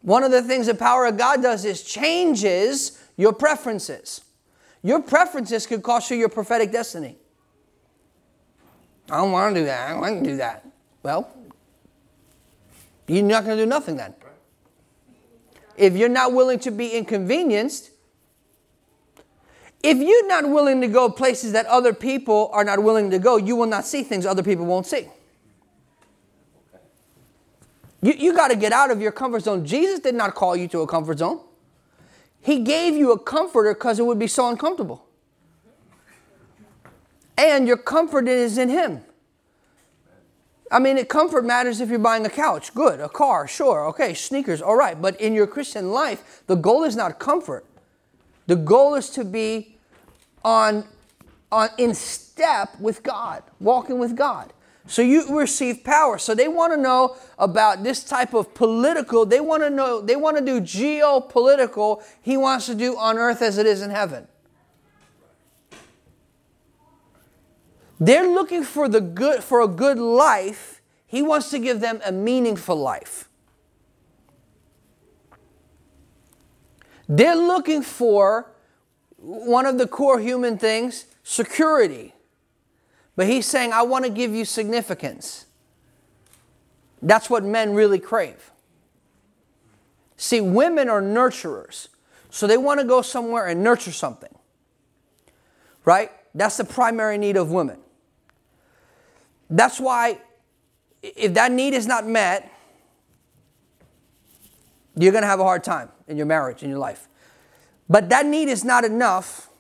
One 0.01 0.25
of 0.25 0.31
the 0.33 0.41
things 0.41 0.67
the 0.67 0.75
power 0.75 1.05
of 1.05 1.19
God 1.19 1.43
does 1.43 1.67
is 1.67 1.83
changes 1.83 2.99
your 3.19 3.35
preferences. 3.35 4.23
Your 4.83 5.03
preferences 5.03 5.67
could 5.67 5.83
cost 5.83 6.11
you 6.11 6.17
your 6.17 6.31
prophetic 6.31 6.73
destiny. 6.73 7.19
I 9.11 9.19
don't 9.19 9.33
want 9.33 9.55
to 9.55 9.61
do 9.61 9.67
that. 9.67 9.89
I 9.89 9.93
don't 9.93 10.01
want 10.01 10.25
to 10.25 10.31
do 10.31 10.37
that. 10.39 10.67
Well, 11.03 11.31
you're 13.07 13.23
not 13.23 13.45
going 13.45 13.57
to 13.57 13.63
do 13.63 13.69
nothing 13.69 13.97
then. 13.97 14.15
If 15.77 15.97
you're 15.97 16.09
not 16.09 16.33
willing 16.33 16.59
to 16.61 16.71
be 16.71 16.91
inconvenienced, 16.91 17.91
if 19.83 19.99
you're 19.99 20.27
not 20.27 20.49
willing 20.49 20.81
to 20.81 20.89
go 20.89 21.11
places 21.11 21.53
that 21.53 21.67
other 21.67 21.93
people 21.93 22.49
are 22.53 22.65
not 22.65 22.83
willing 22.83 23.11
to 23.11 23.19
go, 23.19 23.37
you 23.37 23.55
will 23.57 23.67
not 23.67 23.85
see 23.85 24.03
things 24.03 24.25
other 24.25 24.43
people 24.43 24.65
won't 24.65 24.87
see. 24.87 25.09
You, 28.01 28.13
you 28.13 28.35
got 28.35 28.49
to 28.49 28.57
get 28.57 28.73
out 28.73 28.91
of 28.91 29.01
your 29.01 29.13
comfort 29.13 29.43
zone. 29.43 29.67
Jesus 29.67 30.01
did 30.01 30.15
not 30.15 30.35
call 30.35 30.57
you 30.57 30.69
to 30.69 30.81
a 30.81 30.87
comfort 30.87 31.19
zone. 31.19 31.41
He 32.41 32.61
gave 32.61 32.95
you 32.95 33.13
a 33.13 33.19
comforter 33.19 33.75
because 33.75 33.99
it 33.99 34.05
would 34.05 34.19
be 34.19 34.27
so 34.27 34.49
uncomfortable. 34.49 35.04
And 37.37 37.67
your 37.67 37.77
comfort 37.77 38.29
is 38.29 38.59
in 38.59 38.69
Him. 38.69 39.03
I 40.71 40.79
mean, 40.79 41.05
comfort 41.07 41.45
matters 41.45 41.81
if 41.81 41.89
you're 41.89 41.99
buying 41.99 42.25
a 42.27 42.31
couch, 42.31 42.75
good, 42.75 43.01
a 43.01 43.09
car, 43.09 43.47
sure, 43.47 43.87
okay, 43.89 44.15
sneakers, 44.15 44.61
all 44.63 44.77
right. 44.77 45.01
But 45.01 45.21
in 45.21 45.35
your 45.35 45.47
Christian 45.47 45.93
life, 45.93 46.43
the 46.47 46.57
goal 46.57 46.85
is 46.85 46.97
not 46.97 47.19
comfort. 47.19 47.65
The 48.47 48.57
goal 48.57 48.95
is 48.95 49.11
to 49.11 49.25
be 49.25 49.77
on, 50.45 50.85
on 51.53 51.69
in 51.79 51.95
step 51.95 52.79
with 52.81 53.03
God, 53.03 53.43
walking 53.61 53.99
with 53.99 54.17
God. 54.17 54.53
So 54.87 55.01
you 55.01 55.39
receive 55.39 55.83
power. 55.83 56.19
So 56.19 56.35
they 56.35 56.49
want 56.49 56.73
to 56.75 56.77
know 56.77 57.17
about 57.39 57.85
this 57.85 58.05
type 58.05 58.35
of 58.35 58.53
political, 58.55 59.25
they 59.25 59.41
want 59.41 59.63
to 59.63 59.71
know, 59.71 60.01
they 60.01 60.17
want 60.17 60.37
to 60.37 60.45
do 60.45 60.61
geopolitical, 60.61 62.03
he 62.21 62.37
wants 62.37 62.67
to 62.67 62.75
do 62.75 62.97
on 62.97 63.17
earth 63.17 63.41
as 63.41 63.59
it 63.59 63.67
is 63.67 63.81
in 63.81 63.91
heaven. 63.91 64.29
They're 68.01 68.29
looking 68.29 68.65
for 68.65 68.89
the 68.89 69.01
good 69.01 69.43
for 69.43 69.61
a 69.61 69.69
good 69.69 69.99
life. 69.99 70.83
He 71.07 71.23
wants 71.23 71.51
to 71.51 71.59
give 71.59 71.81
them 71.81 72.01
a 72.05 72.13
meaningful 72.13 72.77
life. 72.77 73.29
They're 77.09 77.37
looking 77.37 77.83
for 77.83 78.51
one 79.19 79.67
of 79.67 79.79
the 79.79 79.87
core 79.87 80.19
human 80.19 80.59
things, 80.59 81.07
security. 81.23 82.15
But 83.17 83.27
he's 83.27 83.47
saying, 83.47 83.73
I 83.73 83.83
want 83.83 84.05
to 84.05 84.11
give 84.11 84.33
you 84.33 84.45
significance. 84.45 85.47
That's 87.01 87.31
what 87.31 87.45
men 87.45 87.75
really 87.75 87.99
crave. 87.99 88.51
See, 90.17 90.41
women 90.41 90.89
are 90.89 91.03
nurturers. 91.03 91.89
So 92.31 92.47
they 92.47 92.57
want 92.57 92.81
to 92.81 92.87
go 92.87 93.03
somewhere 93.03 93.47
and 93.47 93.63
nurture 93.63 93.93
something. 93.93 94.35
Right? 95.85 96.11
That's 96.35 96.57
the 96.57 96.65
primary 96.65 97.19
need 97.19 97.37
of 97.37 97.51
women. 97.53 97.84
That's 99.51 99.79
why, 99.79 100.19
if 101.03 101.35
that 101.35 101.53
need 101.53 101.75
is 101.75 101.87
not 101.87 102.07
met, 102.07 102.51
you're 104.97 105.13
going 105.13 105.23
to 105.23 105.29
have 105.29 105.41
a 105.41 105.45
hard 105.45 105.65
time 105.65 105.89
in 106.09 106.17
your 106.17 106.27
marriage, 106.27 106.63
in 106.63 106.71
your 106.71 106.79
life. 106.79 107.09
But 107.89 108.09
that 108.11 108.27
need 108.27 108.49
is 108.49 108.65
not 108.65 108.85
enough 108.85 109.51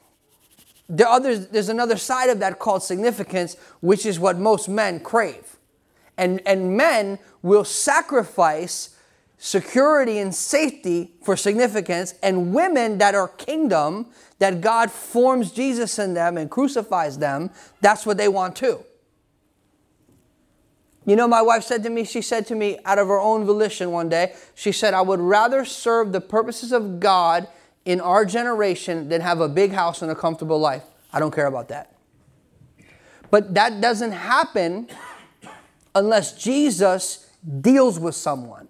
there 0.89 1.09
others, 1.09 1.49
there's 1.49 1.69
another 1.69 1.97
side 1.97 2.29
of 2.29 2.41
that 2.41 2.59
called 2.59 2.83
significance, 2.83 3.57
which 3.81 4.05
is 4.05 4.19
what 4.21 4.39
most 4.39 4.69
men 4.69 5.01
crave. 5.01 5.57
And, 6.17 6.41
and 6.47 6.77
men 6.77 7.19
will 7.43 7.65
sacrifice 7.65 8.91
security 9.39 10.19
and 10.19 10.35
safety 10.35 11.13
for 11.23 11.37
significance, 11.37 12.15
and 12.23 12.55
women 12.55 12.99
that 12.99 13.15
are 13.15 13.29
kingdom, 13.29 14.07
that 14.39 14.61
God 14.61 14.91
forms 14.91 15.51
Jesus 15.51 15.99
in 15.99 16.15
them 16.15 16.39
and 16.39 16.51
crucifies 16.51 17.19
them, 17.19 17.51
that's 17.81 18.07
what 18.07 18.17
they 18.17 18.29
want 18.29 18.57
too. 18.57 18.85
You 21.07 21.17
know, 21.17 21.29
my 21.29 21.43
wife 21.43 21.65
said 21.65 21.83
to 21.83 21.91
me, 21.91 22.05
she 22.05 22.23
said 22.23 22.47
to 22.47 22.55
me 22.55 22.79
out 22.85 22.99
of 22.99 23.09
her 23.09 23.21
own 23.21 23.45
volition 23.45 23.91
one 23.91 24.09
day, 24.09 24.35
she 24.55 24.73
said, 24.73 24.95
I 24.95 25.03
would 25.03 25.21
rather 25.21 25.65
serve 25.65 26.13
the 26.13 26.21
purposes 26.21 26.73
of 26.73 26.99
God 26.99 27.47
in 27.85 28.01
our 28.01 28.25
generation 28.25 29.09
than 29.11 29.21
have 29.21 29.41
a 29.41 29.49
big 29.49 29.73
house 29.73 30.01
and 30.01 30.11
a 30.11 30.15
comfortable 30.15 30.59
life. 30.59 30.85
I 31.13 31.21
don't 31.21 31.35
care 31.35 31.47
about 31.47 31.69
that. 31.69 31.95
But 33.31 33.55
that 33.55 33.81
doesn't 33.81 34.13
happen 34.13 34.89
unless 35.95 36.43
Jesus 36.43 37.31
deals 37.61 37.99
with 37.99 38.15
someone. 38.15 38.69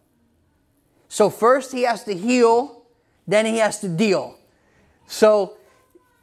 So 1.09 1.31
first 1.31 1.71
he 1.71 1.83
has 1.83 2.03
to 2.05 2.15
heal, 2.15 2.83
then 3.29 3.47
he 3.47 3.59
has 3.59 3.79
to 3.81 3.89
deal. 3.89 4.37
So 5.07 5.57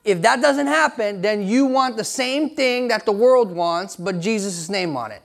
if 0.04 0.22
that 0.24 0.42
doesn't 0.42 0.68
happen, 0.68 1.22
then 1.22 1.48
you 1.48 1.66
want 1.66 1.96
the 1.96 2.04
same 2.04 2.56
thing 2.56 2.90
that 2.90 3.06
the 3.06 3.12
world 3.12 3.52
wants, 3.52 3.96
but 3.96 4.20
Jesus' 4.20 4.68
name 4.68 4.98
on 4.98 5.12
it. 5.12 5.22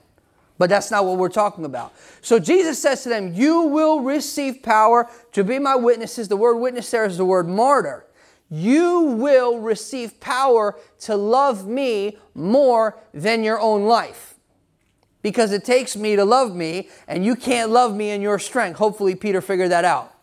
But 0.57 0.69
that's 0.69 0.89
not 0.89 1.05
what 1.05 1.17
we're 1.17 1.29
talking 1.29 1.65
about. 1.65 1.93
So 2.21 2.39
Jesus 2.39 2.79
says 2.79 3.03
to 3.03 3.09
them, 3.09 3.33
You 3.33 3.63
will 3.63 4.01
receive 4.01 4.63
power 4.63 5.09
to 5.33 5.43
be 5.43 5.59
my 5.59 5.75
witnesses. 5.75 6.27
The 6.27 6.37
word 6.37 6.55
witness 6.55 6.89
there 6.89 7.05
is 7.05 7.17
the 7.17 7.25
word 7.25 7.47
martyr. 7.47 8.05
You 8.49 9.01
will 9.01 9.59
receive 9.59 10.19
power 10.19 10.79
to 11.01 11.15
love 11.15 11.67
me 11.67 12.17
more 12.33 12.97
than 13.13 13.43
your 13.43 13.59
own 13.59 13.85
life. 13.85 14.35
Because 15.21 15.51
it 15.51 15.65
takes 15.65 15.95
me 15.95 16.15
to 16.15 16.23
love 16.23 16.55
me, 16.55 16.89
and 17.07 17.25
you 17.25 17.35
can't 17.35 17.71
love 17.71 17.93
me 17.93 18.11
in 18.11 18.21
your 18.21 18.39
strength. 18.39 18.77
Hopefully, 18.77 19.15
Peter 19.15 19.41
figured 19.41 19.71
that 19.71 19.83
out. 19.83 20.13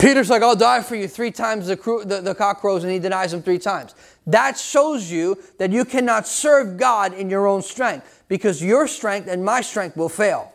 Peter's 0.00 0.30
like, 0.30 0.42
I'll 0.42 0.56
die 0.56 0.82
for 0.82 0.96
you 0.96 1.06
three 1.06 1.30
times 1.30 1.66
the, 1.66 1.76
the, 2.06 2.22
the 2.22 2.34
cock 2.34 2.60
crows, 2.60 2.82
and 2.84 2.92
he 2.92 2.98
denies 2.98 3.34
him 3.34 3.42
three 3.42 3.58
times. 3.58 3.94
That 4.30 4.56
shows 4.56 5.10
you 5.10 5.42
that 5.58 5.72
you 5.72 5.84
cannot 5.84 6.26
serve 6.26 6.76
God 6.76 7.12
in 7.12 7.30
your 7.30 7.48
own 7.48 7.62
strength 7.62 8.24
because 8.28 8.62
your 8.62 8.86
strength 8.86 9.28
and 9.28 9.44
my 9.44 9.60
strength 9.60 9.96
will 9.96 10.08
fail. 10.08 10.52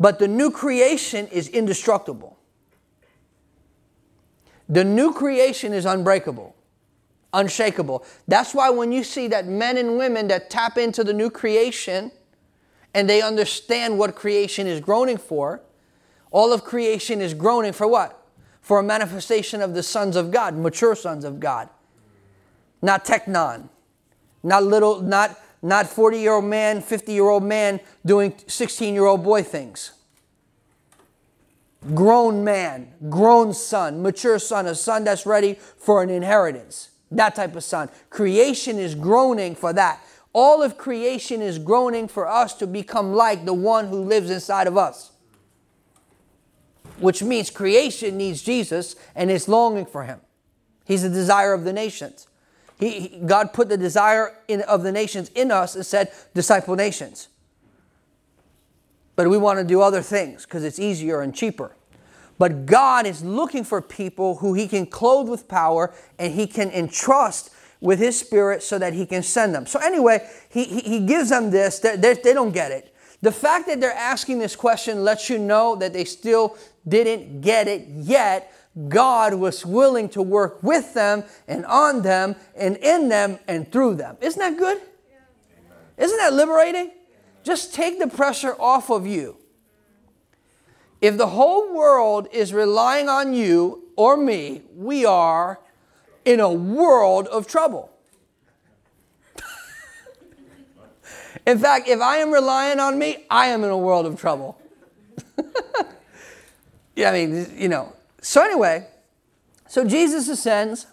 But 0.00 0.18
the 0.18 0.28
new 0.28 0.50
creation 0.50 1.26
is 1.28 1.48
indestructible. 1.48 2.38
The 4.70 4.84
new 4.84 5.12
creation 5.12 5.74
is 5.74 5.84
unbreakable, 5.84 6.56
unshakable. 7.34 8.06
That's 8.26 8.54
why 8.54 8.70
when 8.70 8.90
you 8.90 9.04
see 9.04 9.28
that 9.28 9.46
men 9.46 9.76
and 9.76 9.98
women 9.98 10.28
that 10.28 10.48
tap 10.48 10.78
into 10.78 11.04
the 11.04 11.12
new 11.12 11.28
creation 11.28 12.10
and 12.94 13.08
they 13.08 13.20
understand 13.20 13.98
what 13.98 14.16
creation 14.16 14.66
is 14.66 14.80
groaning 14.80 15.18
for, 15.18 15.60
all 16.30 16.54
of 16.54 16.64
creation 16.64 17.20
is 17.20 17.34
groaning 17.34 17.74
for 17.74 17.86
what? 17.86 18.26
For 18.62 18.78
a 18.78 18.82
manifestation 18.82 19.60
of 19.60 19.74
the 19.74 19.82
sons 19.82 20.16
of 20.16 20.30
God, 20.30 20.56
mature 20.56 20.94
sons 20.94 21.24
of 21.24 21.38
God. 21.38 21.68
Not 22.84 23.06
teknon. 23.06 23.70
Not 24.42 24.62
little, 24.62 25.00
not, 25.00 25.40
not 25.62 25.86
40 25.86 26.18
year 26.18 26.32
old 26.32 26.44
man, 26.44 26.82
50 26.82 27.12
year 27.12 27.30
old 27.30 27.42
man 27.42 27.80
doing 28.04 28.34
16 28.46 28.92
year 28.92 29.06
old 29.06 29.24
boy 29.24 29.42
things. 29.42 29.92
grown 31.94 32.44
man, 32.44 32.92
grown 33.08 33.54
son, 33.54 34.02
mature 34.02 34.38
son, 34.38 34.66
a 34.66 34.74
son 34.74 35.04
that's 35.04 35.24
ready 35.24 35.54
for 35.54 36.02
an 36.02 36.10
inheritance. 36.10 36.90
That 37.10 37.34
type 37.34 37.56
of 37.56 37.64
son. 37.64 37.88
Creation 38.10 38.78
is 38.78 38.94
groaning 38.94 39.54
for 39.54 39.72
that. 39.72 40.00
All 40.34 40.62
of 40.62 40.76
creation 40.76 41.40
is 41.40 41.58
groaning 41.58 42.06
for 42.06 42.28
us 42.28 42.52
to 42.56 42.66
become 42.66 43.14
like 43.14 43.46
the 43.46 43.54
one 43.54 43.88
who 43.88 44.02
lives 44.02 44.28
inside 44.30 44.66
of 44.66 44.76
us. 44.76 45.12
Which 46.98 47.22
means 47.22 47.48
creation 47.48 48.18
needs 48.18 48.42
Jesus 48.42 48.94
and 49.14 49.30
is 49.30 49.48
longing 49.48 49.86
for 49.86 50.04
him. 50.04 50.20
He's 50.84 51.02
the 51.02 51.08
desire 51.08 51.54
of 51.54 51.64
the 51.64 51.72
nations. 51.72 52.28
He, 52.78 53.00
he, 53.00 53.18
God 53.20 53.52
put 53.52 53.68
the 53.68 53.76
desire 53.76 54.36
in, 54.48 54.62
of 54.62 54.82
the 54.82 54.92
nations 54.92 55.30
in 55.34 55.50
us 55.50 55.74
and 55.74 55.86
said, 55.86 56.12
disciple 56.34 56.76
nations. 56.76 57.28
But 59.16 59.28
we 59.28 59.38
want 59.38 59.58
to 59.60 59.64
do 59.64 59.80
other 59.80 60.02
things 60.02 60.44
because 60.44 60.64
it's 60.64 60.78
easier 60.78 61.20
and 61.20 61.34
cheaper. 61.34 61.76
But 62.38 62.66
God 62.66 63.06
is 63.06 63.22
looking 63.22 63.62
for 63.62 63.80
people 63.80 64.36
who 64.36 64.54
He 64.54 64.66
can 64.66 64.86
clothe 64.86 65.28
with 65.28 65.46
power 65.46 65.94
and 66.18 66.32
He 66.32 66.46
can 66.46 66.70
entrust 66.70 67.50
with 67.80 68.00
His 68.00 68.18
Spirit 68.18 68.62
so 68.62 68.78
that 68.78 68.92
He 68.92 69.06
can 69.06 69.22
send 69.22 69.54
them. 69.54 69.66
So, 69.66 69.78
anyway, 69.78 70.28
He, 70.48 70.64
he, 70.64 70.80
he 70.80 71.00
gives 71.00 71.28
them 71.28 71.50
this. 71.50 71.78
They, 71.78 71.96
they, 71.96 72.14
they 72.14 72.32
don't 72.32 72.52
get 72.52 72.72
it. 72.72 72.94
The 73.22 73.32
fact 73.32 73.68
that 73.68 73.80
they're 73.80 73.92
asking 73.92 74.38
this 74.38 74.56
question 74.56 75.04
lets 75.04 75.30
you 75.30 75.38
know 75.38 75.76
that 75.76 75.92
they 75.92 76.04
still 76.04 76.58
didn't 76.86 77.40
get 77.40 77.68
it 77.68 77.86
yet. 77.88 78.52
God 78.88 79.34
was 79.34 79.64
willing 79.64 80.08
to 80.10 80.22
work 80.22 80.62
with 80.62 80.94
them 80.94 81.24
and 81.46 81.64
on 81.66 82.02
them 82.02 82.34
and 82.56 82.76
in 82.78 83.08
them 83.08 83.38
and 83.46 83.70
through 83.70 83.94
them. 83.94 84.16
Isn't 84.20 84.40
that 84.40 84.58
good? 84.58 84.80
Isn't 85.96 86.18
that 86.18 86.32
liberating? 86.32 86.90
Just 87.44 87.74
take 87.74 88.00
the 88.00 88.08
pressure 88.08 88.56
off 88.58 88.90
of 88.90 89.06
you. 89.06 89.36
If 91.00 91.18
the 91.18 91.28
whole 91.28 91.72
world 91.72 92.26
is 92.32 92.52
relying 92.52 93.08
on 93.08 93.34
you 93.34 93.84
or 93.94 94.16
me, 94.16 94.62
we 94.74 95.04
are 95.04 95.60
in 96.24 96.40
a 96.40 96.50
world 96.50 97.28
of 97.28 97.46
trouble. 97.46 97.92
in 101.46 101.58
fact, 101.58 101.88
if 101.88 102.00
I 102.00 102.16
am 102.16 102.32
relying 102.32 102.80
on 102.80 102.98
me, 102.98 103.24
I 103.30 103.48
am 103.48 103.62
in 103.62 103.70
a 103.70 103.78
world 103.78 104.06
of 104.06 104.18
trouble. 104.18 104.58
yeah, 106.96 107.10
I 107.10 107.12
mean, 107.12 107.54
you 107.56 107.68
know. 107.68 107.92
So, 108.24 108.42
anyway, 108.42 108.86
so 109.68 109.84
Jesus 109.84 110.30
ascends, 110.30 110.86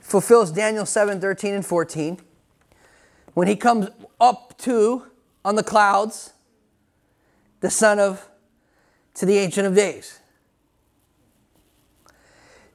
fulfills 0.00 0.50
Daniel 0.50 0.84
7 0.84 1.20
13 1.20 1.54
and 1.54 1.64
14 1.64 2.18
when 3.34 3.46
he 3.46 3.54
comes 3.54 3.90
up 4.20 4.58
to 4.58 5.04
on 5.44 5.54
the 5.54 5.62
clouds 5.62 6.32
the 7.60 7.70
son 7.70 8.00
of 8.00 8.28
to 9.14 9.26
the 9.26 9.38
ancient 9.38 9.64
of 9.64 9.76
days. 9.76 10.18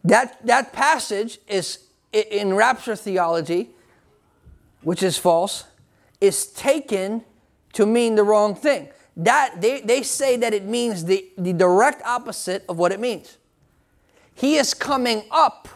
That 0.06 0.46
that 0.46 0.72
passage 0.72 1.40
is 1.50 1.80
in 2.14 2.54
rapture 2.54 2.96
theology 2.96 3.72
which 4.84 5.04
is 5.04 5.18
false 5.18 5.66
is 6.22 6.46
taken 6.46 7.26
to 7.74 7.86
mean 7.86 8.16
the 8.16 8.24
wrong 8.24 8.56
thing 8.56 8.88
that 9.18 9.62
they, 9.62 9.82
they 9.82 10.04
say 10.04 10.38
that 10.38 10.54
it 10.54 10.66
means 10.66 11.06
the, 11.06 11.26
the 11.38 11.54
direct 11.54 12.02
opposite 12.04 12.64
of 12.70 12.78
what 12.78 12.92
it 12.92 13.00
means 13.00 13.38
he 14.34 14.56
is 14.56 14.74
coming 14.74 15.24
up 15.30 15.68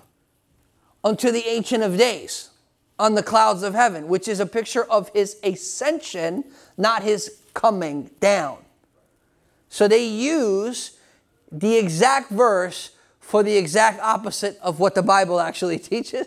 unto 1.03 1.31
the 1.31 1.47
ancient 1.47 1.83
of 1.83 1.97
days 1.97 2.49
on 2.97 3.13
the 3.13 3.21
clouds 3.21 3.61
of 3.61 3.73
heaven, 3.73 4.07
which 4.07 4.27
is 4.27 4.39
a 4.39 4.45
picture 4.45 4.83
of 4.85 5.09
his 5.09 5.37
ascension, 5.43 6.43
not 6.77 7.03
his 7.03 7.41
coming 7.53 8.09
down. 8.19 8.57
So 9.69 9.87
they 9.87 10.05
use 10.05 10.97
the 11.51 11.77
exact 11.77 12.31
verse 12.31 12.91
for 13.19 13.43
the 13.43 13.55
exact 13.55 13.99
opposite 13.99 14.57
of 14.61 14.79
what 14.79 14.95
the 14.95 15.03
Bible 15.03 15.39
actually 15.39 15.77
teaches. 15.93 16.25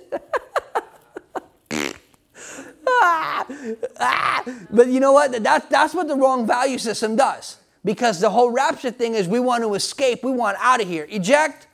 ah, 3.02 3.46
ah. 4.00 4.44
But 4.70 4.88
you 4.88 5.00
know 5.00 5.12
what? 5.12 5.42
That, 5.42 5.68
that's 5.70 5.94
what 5.94 6.08
the 6.08 6.16
wrong 6.16 6.46
value 6.46 6.78
system 6.78 7.16
does. 7.16 7.58
Because 7.84 8.20
the 8.20 8.30
whole 8.30 8.50
rapture 8.50 8.90
thing 8.90 9.14
is 9.14 9.28
we 9.28 9.40
want 9.40 9.62
to 9.62 9.74
escape, 9.74 10.24
we 10.24 10.32
want 10.32 10.56
out 10.60 10.80
of 10.80 10.88
here. 10.88 11.06
Eject, 11.08 11.66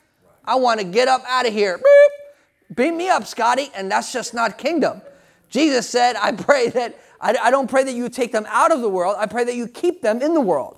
I 0.43 0.55
want 0.55 0.79
to 0.79 0.85
get 0.85 1.07
up 1.07 1.23
out 1.27 1.47
of 1.47 1.53
here. 1.53 1.77
Beep. 1.77 2.75
Beat 2.75 2.91
me 2.91 3.09
up, 3.09 3.25
Scotty, 3.25 3.69
and 3.75 3.91
that's 3.91 4.11
just 4.11 4.33
not 4.33 4.57
kingdom. 4.57 5.01
Jesus 5.49 5.87
said, 5.87 6.15
I 6.15 6.31
pray 6.31 6.69
that, 6.69 6.99
I, 7.21 7.35
I 7.43 7.51
don't 7.51 7.69
pray 7.69 7.83
that 7.83 7.93
you 7.93 8.09
take 8.09 8.31
them 8.31 8.45
out 8.49 8.71
of 8.71 8.81
the 8.81 8.89
world, 8.89 9.15
I 9.19 9.27
pray 9.27 9.43
that 9.43 9.55
you 9.55 9.67
keep 9.67 10.01
them 10.01 10.21
in 10.21 10.33
the 10.33 10.41
world. 10.41 10.77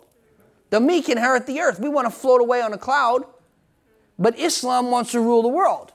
The 0.70 0.80
meek 0.80 1.08
inherit 1.08 1.48
the 1.48 1.62
earth. 1.62 1.80
We 1.80 1.88
want 1.88 2.08
to 2.08 2.12
float 2.12 2.42
away 2.42 2.62
on 2.62 2.74
a 2.74 2.78
cloud, 2.78 3.24
but 4.20 4.38
Islam 4.38 4.92
wants 4.92 5.12
to 5.14 5.22
rule 5.22 5.42
the 5.42 5.48
world. 5.48 5.94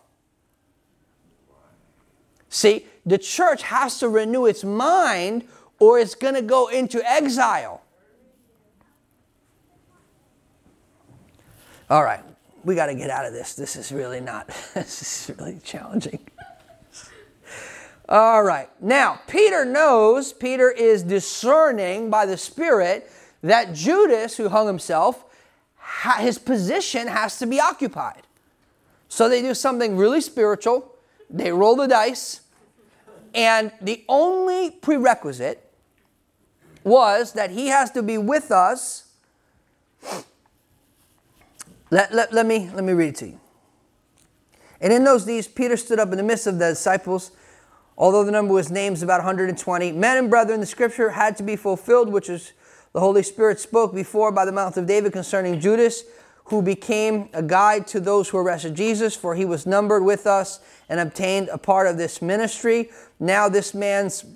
See, 2.48 2.87
the 3.05 3.19
church 3.19 3.62
has 3.62 3.99
to 3.99 4.09
renew 4.09 4.47
its 4.47 4.65
mind 4.65 5.45
or 5.79 5.99
it's 5.99 6.15
going 6.15 6.35
to 6.35 6.43
go 6.43 6.69
into 6.69 7.03
exile. 7.09 7.83
All 11.91 12.05
right, 12.05 12.23
we 12.65 12.75
got 12.75 12.87
to 12.87 12.95
get 12.95 13.11
out 13.11 13.27
of 13.27 13.33
this. 13.33 13.55
This 13.55 13.77
is 13.77 13.93
really 13.93 14.21
not, 14.21 14.47
this 14.75 15.29
is 15.31 15.37
really 15.37 15.59
challenging. 15.65 16.21
All 18.09 18.43
right. 18.43 18.69
Now, 18.79 19.23
Peter 19.27 19.65
knows, 19.65 20.35
Peter 20.35 20.71
is 20.71 21.03
discerning 21.03 22.11
by 22.11 22.27
the 22.27 22.37
Spirit 22.37 23.11
that 23.43 23.73
Judas, 23.73 24.37
who 24.37 24.51
hung 24.51 24.67
himself, 24.67 25.25
his 26.19 26.38
position 26.38 27.09
has 27.09 27.38
to 27.38 27.47
be 27.47 27.59
occupied. 27.59 28.23
So 29.09 29.29
they 29.29 29.41
do 29.41 29.55
something 29.55 29.97
really 29.97 30.21
spiritual. 30.21 30.95
They 31.31 31.53
roll 31.53 31.75
the 31.75 31.88
dice. 31.88 32.41
And 33.35 33.73
the 33.81 34.05
only 34.09 34.71
prerequisite 34.71 35.73
was 36.85 37.33
that 37.33 37.51
he 37.51 37.68
has 37.68 37.90
to 37.92 38.03
be 38.03 38.18
with 38.18 38.51
us 38.51 39.12
let, 41.92 42.14
let, 42.14 42.33
let, 42.33 42.47
me, 42.47 42.71
let 42.73 42.85
me 42.85 42.95
read 42.95 43.11
it 43.11 43.16
to 43.16 43.27
you. 43.27 43.40
And 44.81 44.95
in 44.95 45.05
those 45.05 45.27
days, 45.27 45.47
Peter 45.47 45.77
stood 45.77 45.99
up 45.99 46.11
in 46.11 46.16
the 46.16 46.23
midst 46.23 46.47
of 46.47 46.59
the 46.59 46.71
disciples, 46.71 47.33
although 47.99 48.25
the 48.25 48.33
number 48.33 48.55
was 48.55 48.71
names 48.71 49.03
about 49.03 49.18
120. 49.18 49.92
Men 49.92 50.16
and 50.16 50.31
brethren, 50.31 50.61
the 50.61 50.66
scripture 50.66 51.11
had 51.11 51.37
to 51.37 51.42
be 51.42 51.55
fulfilled, 51.55 52.09
which 52.09 52.31
is 52.31 52.55
the 52.95 53.01
Holy 53.01 53.23
Spirit 53.23 53.61
spoke 53.61 53.95
before 53.95 54.33
by 54.33 54.47
the 54.47 54.53
mouth 54.53 54.79
of 54.79 54.87
David 54.87 55.12
concerning 55.12 55.61
Judas, 55.61 56.05
who 56.47 56.62
became 56.62 57.29
a 57.35 57.42
guide 57.42 57.87
to 57.88 58.01
those 58.01 58.31
who 58.31 58.38
arrested 58.38 58.75
Jesus, 58.75 59.14
for 59.14 59.35
he 59.35 59.45
was 59.45 59.66
numbered 59.66 60.03
with 60.03 60.27
us 60.27 60.61
and 60.88 60.99
obtained 60.99 61.51
a 61.51 61.59
part 61.59 61.87
of 61.87 61.99
this 61.99 62.23
ministry. 62.23 62.90
Now 63.23 63.49
this 63.49 63.73
man's 63.73 64.27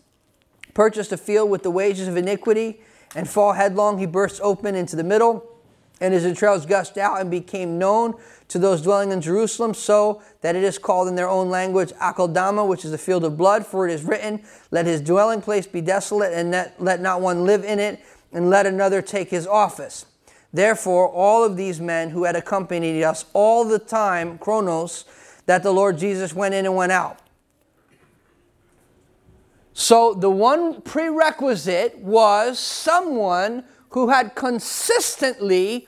purchased 0.72 1.12
a 1.12 1.16
field 1.16 1.50
with 1.50 1.62
the 1.62 1.70
wages 1.70 2.08
of 2.08 2.16
iniquity, 2.16 2.80
and 3.14 3.28
fall 3.28 3.52
headlong, 3.52 3.98
he 3.98 4.06
bursts 4.06 4.40
open 4.42 4.74
into 4.74 4.96
the 4.96 5.04
middle 5.04 5.56
and 6.00 6.12
his 6.12 6.24
entrails 6.24 6.66
gushed 6.66 6.98
out 6.98 7.20
and 7.20 7.30
became 7.30 7.78
known 7.78 8.14
to 8.48 8.58
those 8.58 8.82
dwelling 8.82 9.12
in 9.12 9.20
Jerusalem, 9.20 9.74
so 9.74 10.22
that 10.40 10.54
it 10.54 10.62
is 10.62 10.78
called 10.78 11.08
in 11.08 11.14
their 11.14 11.28
own 11.28 11.48
language 11.48 11.92
Akeldama, 11.94 12.66
which 12.66 12.84
is 12.84 12.90
the 12.90 12.98
field 12.98 13.24
of 13.24 13.36
blood. 13.36 13.66
For 13.66 13.88
it 13.88 13.92
is 13.92 14.04
written, 14.04 14.44
Let 14.70 14.86
his 14.86 15.00
dwelling 15.00 15.40
place 15.40 15.66
be 15.66 15.80
desolate, 15.80 16.32
and 16.32 16.50
let, 16.50 16.80
let 16.80 17.00
not 17.00 17.20
one 17.20 17.44
live 17.44 17.64
in 17.64 17.78
it, 17.78 18.00
and 18.32 18.50
let 18.50 18.66
another 18.66 19.02
take 19.02 19.30
his 19.30 19.46
office. 19.46 20.06
Therefore, 20.52 21.08
all 21.08 21.44
of 21.44 21.56
these 21.56 21.80
men 21.80 22.10
who 22.10 22.24
had 22.24 22.36
accompanied 22.36 23.02
us 23.02 23.24
all 23.32 23.64
the 23.64 23.78
time, 23.78 24.38
chronos, 24.38 25.04
that 25.46 25.62
the 25.62 25.72
Lord 25.72 25.98
Jesus 25.98 26.34
went 26.34 26.54
in 26.54 26.66
and 26.66 26.76
went 26.76 26.92
out. 26.92 27.20
So 29.78 30.14
the 30.14 30.30
one 30.30 30.80
prerequisite 30.80 31.98
was 31.98 32.58
someone 32.58 33.62
who 33.90 34.08
had 34.08 34.34
consistently 34.34 35.86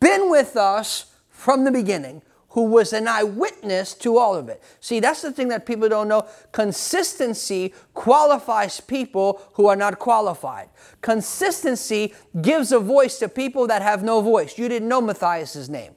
been 0.00 0.28
with 0.28 0.56
us 0.56 1.14
from 1.28 1.62
the 1.62 1.70
beginning, 1.70 2.22
who 2.48 2.64
was 2.64 2.92
an 2.92 3.06
eyewitness 3.06 3.94
to 3.94 4.18
all 4.18 4.34
of 4.34 4.48
it. 4.48 4.60
See, 4.80 4.98
that's 4.98 5.22
the 5.22 5.30
thing 5.30 5.46
that 5.46 5.64
people 5.64 5.88
don't 5.88 6.08
know. 6.08 6.26
Consistency 6.50 7.72
qualifies 7.94 8.80
people 8.80 9.40
who 9.54 9.68
are 9.68 9.76
not 9.76 10.00
qualified. 10.00 10.68
Consistency 11.00 12.12
gives 12.42 12.72
a 12.72 12.80
voice 12.80 13.20
to 13.20 13.28
people 13.28 13.68
that 13.68 13.80
have 13.80 14.02
no 14.02 14.20
voice. 14.22 14.58
You 14.58 14.68
didn't 14.68 14.88
know 14.88 15.00
Matthias's 15.00 15.70
name. 15.70 15.94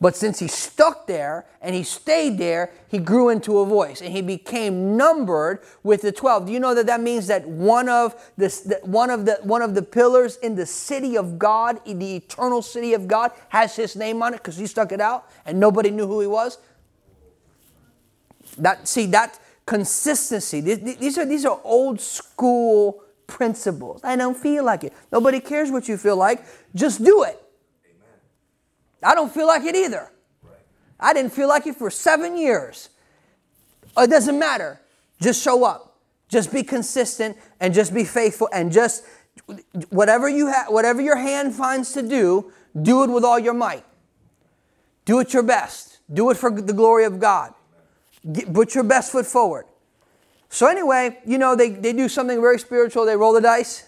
But 0.00 0.16
since 0.16 0.38
he 0.38 0.48
stuck 0.48 1.06
there 1.06 1.44
and 1.60 1.74
he 1.74 1.82
stayed 1.82 2.38
there, 2.38 2.72
he 2.88 2.96
grew 2.96 3.28
into 3.28 3.58
a 3.58 3.66
voice 3.66 4.00
and 4.00 4.10
he 4.10 4.22
became 4.22 4.96
numbered 4.96 5.60
with 5.82 6.00
the 6.00 6.10
12. 6.10 6.46
Do 6.46 6.52
you 6.52 6.58
know 6.58 6.74
that 6.74 6.86
that 6.86 7.02
means 7.02 7.26
that 7.26 7.46
one 7.46 7.88
of 7.90 8.14
the, 8.38 8.80
one 8.82 9.10
of 9.10 9.26
the, 9.26 9.38
one 9.42 9.60
of 9.60 9.74
the 9.74 9.82
pillars 9.82 10.36
in 10.36 10.54
the 10.54 10.64
city 10.64 11.18
of 11.18 11.38
God, 11.38 11.80
in 11.84 11.98
the 11.98 12.16
eternal 12.16 12.62
city 12.62 12.94
of 12.94 13.06
God, 13.06 13.32
has 13.50 13.76
his 13.76 13.94
name 13.94 14.22
on 14.22 14.32
it 14.32 14.38
because 14.38 14.56
he 14.56 14.66
stuck 14.66 14.90
it 14.90 15.02
out 15.02 15.28
and 15.44 15.60
nobody 15.60 15.90
knew 15.90 16.06
who 16.06 16.20
he 16.20 16.26
was? 16.26 16.56
That, 18.56 18.88
see, 18.88 19.04
that 19.06 19.38
consistency, 19.66 20.62
these 20.62 21.18
are, 21.18 21.26
these 21.26 21.44
are 21.44 21.60
old 21.62 22.00
school 22.00 23.02
principles. 23.26 24.00
I 24.02 24.16
don't 24.16 24.36
feel 24.36 24.64
like 24.64 24.84
it. 24.84 24.94
Nobody 25.12 25.40
cares 25.40 25.70
what 25.70 25.88
you 25.88 25.98
feel 25.98 26.16
like. 26.16 26.42
Just 26.74 27.04
do 27.04 27.22
it. 27.24 27.39
I 29.02 29.14
don't 29.14 29.32
feel 29.32 29.46
like 29.46 29.64
it 29.64 29.74
either. 29.74 30.10
I 30.98 31.14
didn't 31.14 31.32
feel 31.32 31.48
like 31.48 31.66
it 31.66 31.76
for 31.76 31.90
seven 31.90 32.36
years. 32.36 32.90
It 33.96 34.10
doesn't 34.10 34.38
matter. 34.38 34.80
Just 35.20 35.42
show 35.42 35.64
up. 35.64 35.98
Just 36.28 36.52
be 36.52 36.62
consistent 36.62 37.36
and 37.58 37.74
just 37.74 37.92
be 37.92 38.04
faithful 38.04 38.48
and 38.52 38.70
just 38.70 39.04
whatever 39.88 40.28
you 40.28 40.46
have, 40.46 40.68
whatever 40.68 41.00
your 41.00 41.16
hand 41.16 41.54
finds 41.54 41.92
to 41.92 42.02
do, 42.02 42.52
do 42.80 43.02
it 43.02 43.10
with 43.10 43.24
all 43.24 43.38
your 43.38 43.54
might. 43.54 43.84
Do 45.04 45.18
it 45.20 45.32
your 45.32 45.42
best. 45.42 45.98
Do 46.12 46.30
it 46.30 46.36
for 46.36 46.50
the 46.50 46.72
glory 46.72 47.04
of 47.04 47.18
God. 47.18 47.54
Get, 48.30 48.52
put 48.52 48.74
your 48.74 48.84
best 48.84 49.12
foot 49.12 49.26
forward. 49.26 49.66
So 50.48 50.66
anyway, 50.66 51.18
you 51.24 51.38
know, 51.38 51.56
they, 51.56 51.70
they 51.70 51.92
do 51.92 52.08
something 52.08 52.40
very 52.40 52.58
spiritual. 52.58 53.06
They 53.06 53.16
roll 53.16 53.32
the 53.32 53.40
dice, 53.40 53.84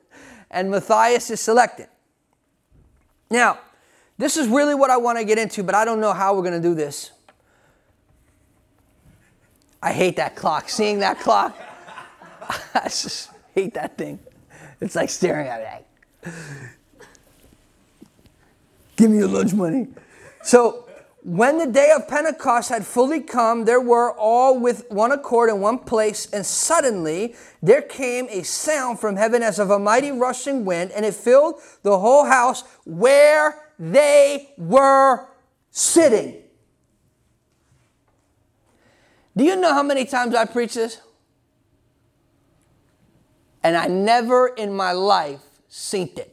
and 0.50 0.70
Matthias 0.70 1.30
is 1.30 1.40
selected. 1.40 1.88
Now, 3.30 3.58
this 4.18 4.36
is 4.36 4.48
really 4.48 4.74
what 4.74 4.90
I 4.90 4.96
want 4.96 5.18
to 5.18 5.24
get 5.24 5.38
into, 5.38 5.62
but 5.62 5.74
I 5.74 5.84
don't 5.84 6.00
know 6.00 6.12
how 6.12 6.34
we're 6.34 6.42
going 6.42 6.60
to 6.60 6.68
do 6.68 6.74
this. 6.74 7.10
I 9.82 9.92
hate 9.92 10.16
that 10.16 10.36
clock. 10.36 10.68
Seeing 10.68 11.00
that 11.00 11.18
clock, 11.20 11.56
I 12.74 12.84
just 12.84 13.30
hate 13.54 13.74
that 13.74 13.98
thing. 13.98 14.18
It's 14.80 14.94
like 14.94 15.10
staring 15.10 15.46
at 15.48 15.84
it. 16.24 16.32
Give 18.96 19.10
me 19.10 19.18
your 19.18 19.28
lunch 19.28 19.52
money. 19.52 19.88
So, 20.42 20.80
when 21.22 21.56
the 21.56 21.66
day 21.66 21.90
of 21.96 22.06
Pentecost 22.06 22.68
had 22.68 22.84
fully 22.84 23.20
come, 23.20 23.64
there 23.64 23.80
were 23.80 24.12
all 24.12 24.58
with 24.58 24.84
one 24.90 25.10
accord 25.10 25.48
in 25.48 25.60
one 25.60 25.78
place, 25.78 26.30
and 26.30 26.44
suddenly 26.44 27.34
there 27.62 27.80
came 27.80 28.26
a 28.28 28.42
sound 28.42 29.00
from 29.00 29.16
heaven 29.16 29.42
as 29.42 29.58
of 29.58 29.70
a 29.70 29.78
mighty 29.78 30.12
rushing 30.12 30.66
wind, 30.66 30.90
and 30.92 31.06
it 31.06 31.14
filled 31.14 31.62
the 31.82 31.98
whole 31.98 32.26
house 32.26 32.62
where 32.84 33.63
they 33.78 34.50
were 34.56 35.26
sitting. 35.70 36.42
Do 39.36 39.44
you 39.44 39.56
know 39.56 39.74
how 39.74 39.82
many 39.82 40.04
times 40.04 40.34
I 40.34 40.44
preach 40.44 40.74
this? 40.74 41.00
And 43.62 43.76
I 43.76 43.86
never 43.86 44.48
in 44.48 44.74
my 44.74 44.92
life 44.92 45.40
seen 45.68 46.10
it. 46.16 46.30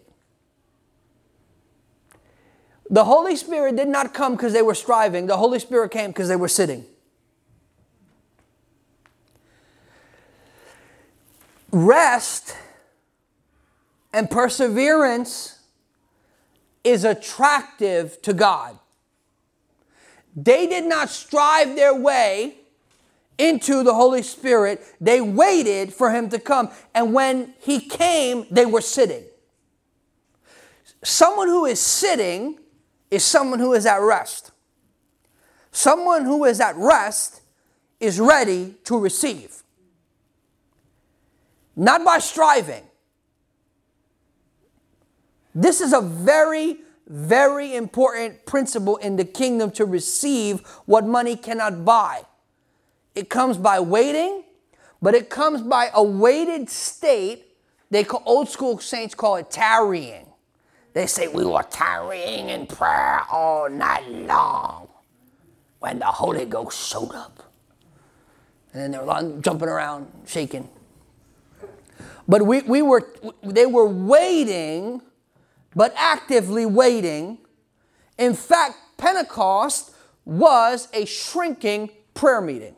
The 2.90 3.06
Holy 3.06 3.38
Spirit 3.38 3.78
did 3.78 3.88
not 3.88 4.14
come 4.14 4.34
because 4.34 4.52
they 4.52 4.62
were 4.62 4.76
striving, 4.76 5.26
the 5.26 5.38
Holy 5.38 5.60
Spirit 5.60 5.92
came 5.92 6.12
because 6.12 6.28
they 6.28 6.36
were 6.36 6.50
sitting. 6.50 6.86
Rest 11.72 12.54
and 14.12 14.30
perseverance 14.30 15.61
is 16.84 17.04
attractive 17.04 18.22
to 18.24 18.34
God. 18.34 18.78
They 20.36 20.68
did 20.68 20.86
not 20.86 21.10
strive 21.10 21.76
their 21.76 21.94
way 21.94 22.56
into 23.38 23.84
the 23.84 23.94
Holy 23.94 24.24
Spirit. 24.24 24.84
They 25.02 25.20
waited 25.20 25.94
for 25.94 26.12
him 26.12 26.30
to 26.30 26.40
come. 26.40 26.70
And 26.94 27.14
when 27.14 27.54
he 27.60 27.80
came, 27.80 28.46
they 28.50 28.66
were 28.66 28.82
sitting. 28.82 29.24
Someone 31.04 31.48
who 31.48 31.66
is 31.66 31.80
sitting 31.80 32.60
is 33.10 33.26
someone 33.26 33.60
who 33.60 33.74
is 33.74 33.86
at 33.86 34.00
rest. 34.00 34.52
Someone 35.72 36.26
who 36.26 36.46
is 36.46 36.60
at 36.60 36.76
rest 36.76 37.42
is 38.00 38.20
ready 38.20 38.76
to 38.84 38.98
receive. 38.98 39.64
Not 41.76 42.06
by 42.06 42.20
striving. 42.20 42.84
This 45.54 45.82
is 45.82 45.94
a 45.94 46.02
very, 46.02 46.78
very 47.08 47.76
important 47.76 48.46
principle 48.46 48.98
in 48.98 49.16
the 49.16 49.26
kingdom 49.26 49.72
to 49.72 49.86
receive 49.86 50.62
what 50.86 51.06
money 51.06 51.36
cannot 51.36 51.84
buy. 51.84 52.24
It 53.16 53.30
comes 53.30 53.58
by 53.58 53.80
waiting, 53.80 54.44
but 55.02 55.14
it 55.14 55.30
comes 55.30 55.62
by 55.62 55.90
a 55.94 56.04
weighted 56.04 56.70
state. 56.70 57.46
They 57.90 58.04
call 58.04 58.24
old 58.26 58.50
school 58.50 58.80
saints 58.80 59.14
call 59.14 59.36
it 59.36 59.52
tarrying. 59.52 60.28
They 60.94 61.08
say 61.08 61.28
we 61.28 61.46
were 61.46 61.64
tarrying 61.64 62.50
in 62.50 62.68
prayer 62.68 63.22
all 63.32 63.70
night 63.70 64.10
long 64.10 64.90
when 65.80 66.00
the 66.00 66.06
Holy 66.06 66.46
Ghost 66.46 66.90
showed 66.90 67.14
up. 67.14 67.52
And 68.74 68.82
then 68.82 68.92
they 68.92 68.98
were 69.00 69.42
jumping 69.42 69.68
around, 69.68 70.12
shaking. 70.26 70.70
But 72.28 72.44
we, 72.44 72.62
we 72.62 72.82
were, 72.82 73.12
they 73.44 73.66
were 73.66 73.88
waiting, 73.88 75.02
but 75.76 75.94
actively 75.96 76.66
waiting. 76.66 77.38
In 78.18 78.34
fact, 78.34 78.78
Pentecost 78.98 79.92
was 80.26 80.88
a 80.94 81.06
shrinking 81.06 81.90
prayer 82.14 82.42
meeting. 82.42 82.76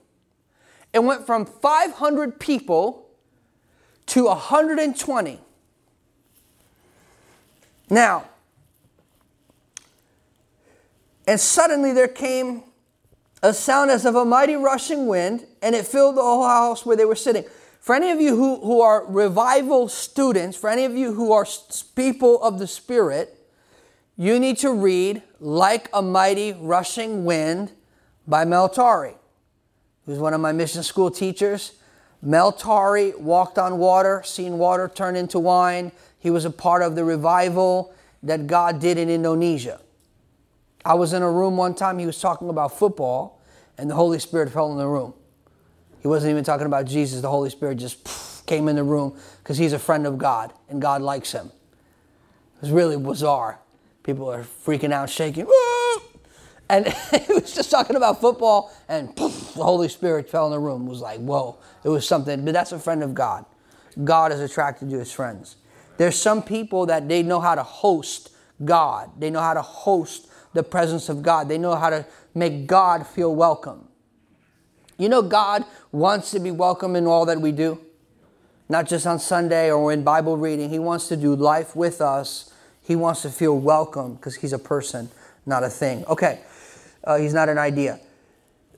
It 0.93 1.03
went 1.03 1.25
from 1.25 1.45
500 1.45 2.39
people 2.39 3.07
to 4.07 4.25
120. 4.25 5.39
Now, 7.89 8.25
and 11.27 11.39
suddenly 11.39 11.93
there 11.93 12.07
came 12.07 12.63
a 13.41 13.53
sound 13.53 13.91
as 13.91 14.05
of 14.05 14.15
a 14.15 14.23
mighty 14.23 14.55
rushing 14.55 15.07
wind, 15.07 15.45
and 15.61 15.75
it 15.75 15.85
filled 15.85 16.15
the 16.15 16.21
whole 16.21 16.45
house 16.45 16.85
where 16.85 16.95
they 16.95 17.05
were 17.05 17.15
sitting. 17.15 17.43
For 17.83 17.93
any 17.93 18.11
of 18.11 18.21
you 18.21 18.37
who, 18.37 18.61
who 18.61 18.79
are 18.79 19.05
revival 19.05 19.89
students, 19.89 20.55
for 20.55 20.69
any 20.69 20.85
of 20.85 20.95
you 20.95 21.15
who 21.15 21.33
are 21.33 21.45
people 21.97 22.41
of 22.41 22.57
the 22.57 22.65
Spirit, 22.65 23.37
you 24.15 24.39
need 24.39 24.57
to 24.59 24.71
read 24.71 25.21
Like 25.41 25.89
a 25.91 26.01
Mighty 26.01 26.53
Rushing 26.53 27.25
Wind 27.25 27.73
by 28.25 28.45
Mel 28.45 28.69
Tari, 28.69 29.15
who's 30.05 30.17
one 30.17 30.33
of 30.33 30.39
my 30.39 30.53
mission 30.53 30.81
school 30.81 31.11
teachers. 31.11 31.73
Mel 32.21 32.53
Tari 32.53 33.15
walked 33.15 33.57
on 33.57 33.77
water, 33.79 34.23
seen 34.23 34.57
water 34.57 34.87
turn 34.87 35.17
into 35.17 35.37
wine. 35.37 35.91
He 36.19 36.29
was 36.29 36.45
a 36.45 36.49
part 36.49 36.83
of 36.83 36.95
the 36.95 37.03
revival 37.03 37.93
that 38.23 38.47
God 38.47 38.79
did 38.79 38.97
in 38.97 39.09
Indonesia. 39.09 39.81
I 40.85 40.93
was 40.93 41.11
in 41.11 41.21
a 41.21 41.29
room 41.29 41.57
one 41.57 41.75
time, 41.75 41.99
he 41.99 42.05
was 42.05 42.21
talking 42.21 42.47
about 42.47 42.79
football, 42.79 43.41
and 43.77 43.89
the 43.89 43.95
Holy 43.95 44.19
Spirit 44.19 44.53
fell 44.53 44.71
in 44.71 44.77
the 44.77 44.87
room. 44.87 45.15
He 46.03 46.07
wasn't 46.09 46.31
even 46.31 46.43
talking 46.43 46.67
about 46.67 46.85
Jesus, 46.85 47.21
the 47.21 47.29
Holy 47.29 47.49
Spirit 47.49 47.77
just 47.79 48.45
came 48.45 48.67
in 48.67 48.75
the 48.75 48.83
room 48.83 49.17
because 49.41 49.57
he's 49.57 49.73
a 49.73 49.79
friend 49.79 50.05
of 50.05 50.17
God 50.17 50.53
and 50.69 50.81
God 50.81 51.01
likes 51.01 51.31
him. 51.31 51.47
It 52.57 52.61
was 52.61 52.71
really 52.71 52.97
bizarre. 52.97 53.59
People 54.03 54.29
are 54.29 54.43
freaking 54.43 54.91
out, 54.91 55.09
shaking. 55.09 55.47
And 56.69 56.87
he 57.27 57.33
was 57.33 57.53
just 57.53 57.69
talking 57.69 57.95
about 57.95 58.21
football, 58.21 58.73
and 58.87 59.15
poof, 59.15 59.53
the 59.55 59.63
Holy 59.63 59.89
Spirit 59.89 60.29
fell 60.29 60.45
in 60.47 60.53
the 60.53 60.59
room. 60.59 60.87
It 60.87 60.89
was 60.89 61.01
like, 61.01 61.19
whoa, 61.19 61.57
it 61.83 61.89
was 61.89 62.07
something. 62.07 62.43
But 62.43 62.53
that's 62.53 62.71
a 62.71 62.79
friend 62.79 63.03
of 63.03 63.13
God. 63.13 63.45
God 64.03 64.31
is 64.31 64.39
attracted 64.39 64.89
to 64.89 64.97
his 64.97 65.11
friends. 65.11 65.57
There's 65.97 66.15
some 66.15 66.41
people 66.41 66.87
that 66.87 67.07
they 67.07 67.21
know 67.21 67.39
how 67.39 67.53
to 67.53 67.63
host 67.63 68.31
God. 68.65 69.11
They 69.19 69.29
know 69.29 69.41
how 69.41 69.53
to 69.53 69.61
host 69.61 70.27
the 70.53 70.63
presence 70.63 71.09
of 71.09 71.21
God. 71.21 71.47
They 71.47 71.59
know 71.59 71.75
how 71.75 71.89
to 71.89 72.07
make 72.33 72.65
God 72.65 73.05
feel 73.05 73.35
welcome. 73.35 73.87
You 75.03 75.09
know, 75.09 75.21
God 75.21 75.65
wants 75.91 76.31
to 76.31 76.39
be 76.39 76.49
welcome 76.49 76.95
in 76.95 77.07
all 77.07 77.25
that 77.25 77.41
we 77.41 77.51
do, 77.51 77.81
not 78.69 78.87
just 78.87 79.05
on 79.05 79.19
Sunday 79.19 79.69
or 79.69 79.91
in 79.91 80.01
Bible 80.01 80.37
reading. 80.37 80.69
He 80.69 80.79
wants 80.79 81.09
to 81.09 81.17
do 81.17 81.35
life 81.35 81.75
with 81.75 81.99
us. 81.99 82.53
He 82.81 82.95
wants 82.95 83.21
to 83.23 83.29
feel 83.29 83.59
welcome 83.59 84.13
because 84.13 84.35
He's 84.35 84.53
a 84.53 84.57
person, 84.57 85.11
not 85.45 85.61
a 85.61 85.69
thing. 85.69 86.05
Okay, 86.05 86.39
uh, 87.03 87.17
He's 87.17 87.33
not 87.33 87.49
an 87.49 87.57
idea. 87.57 87.99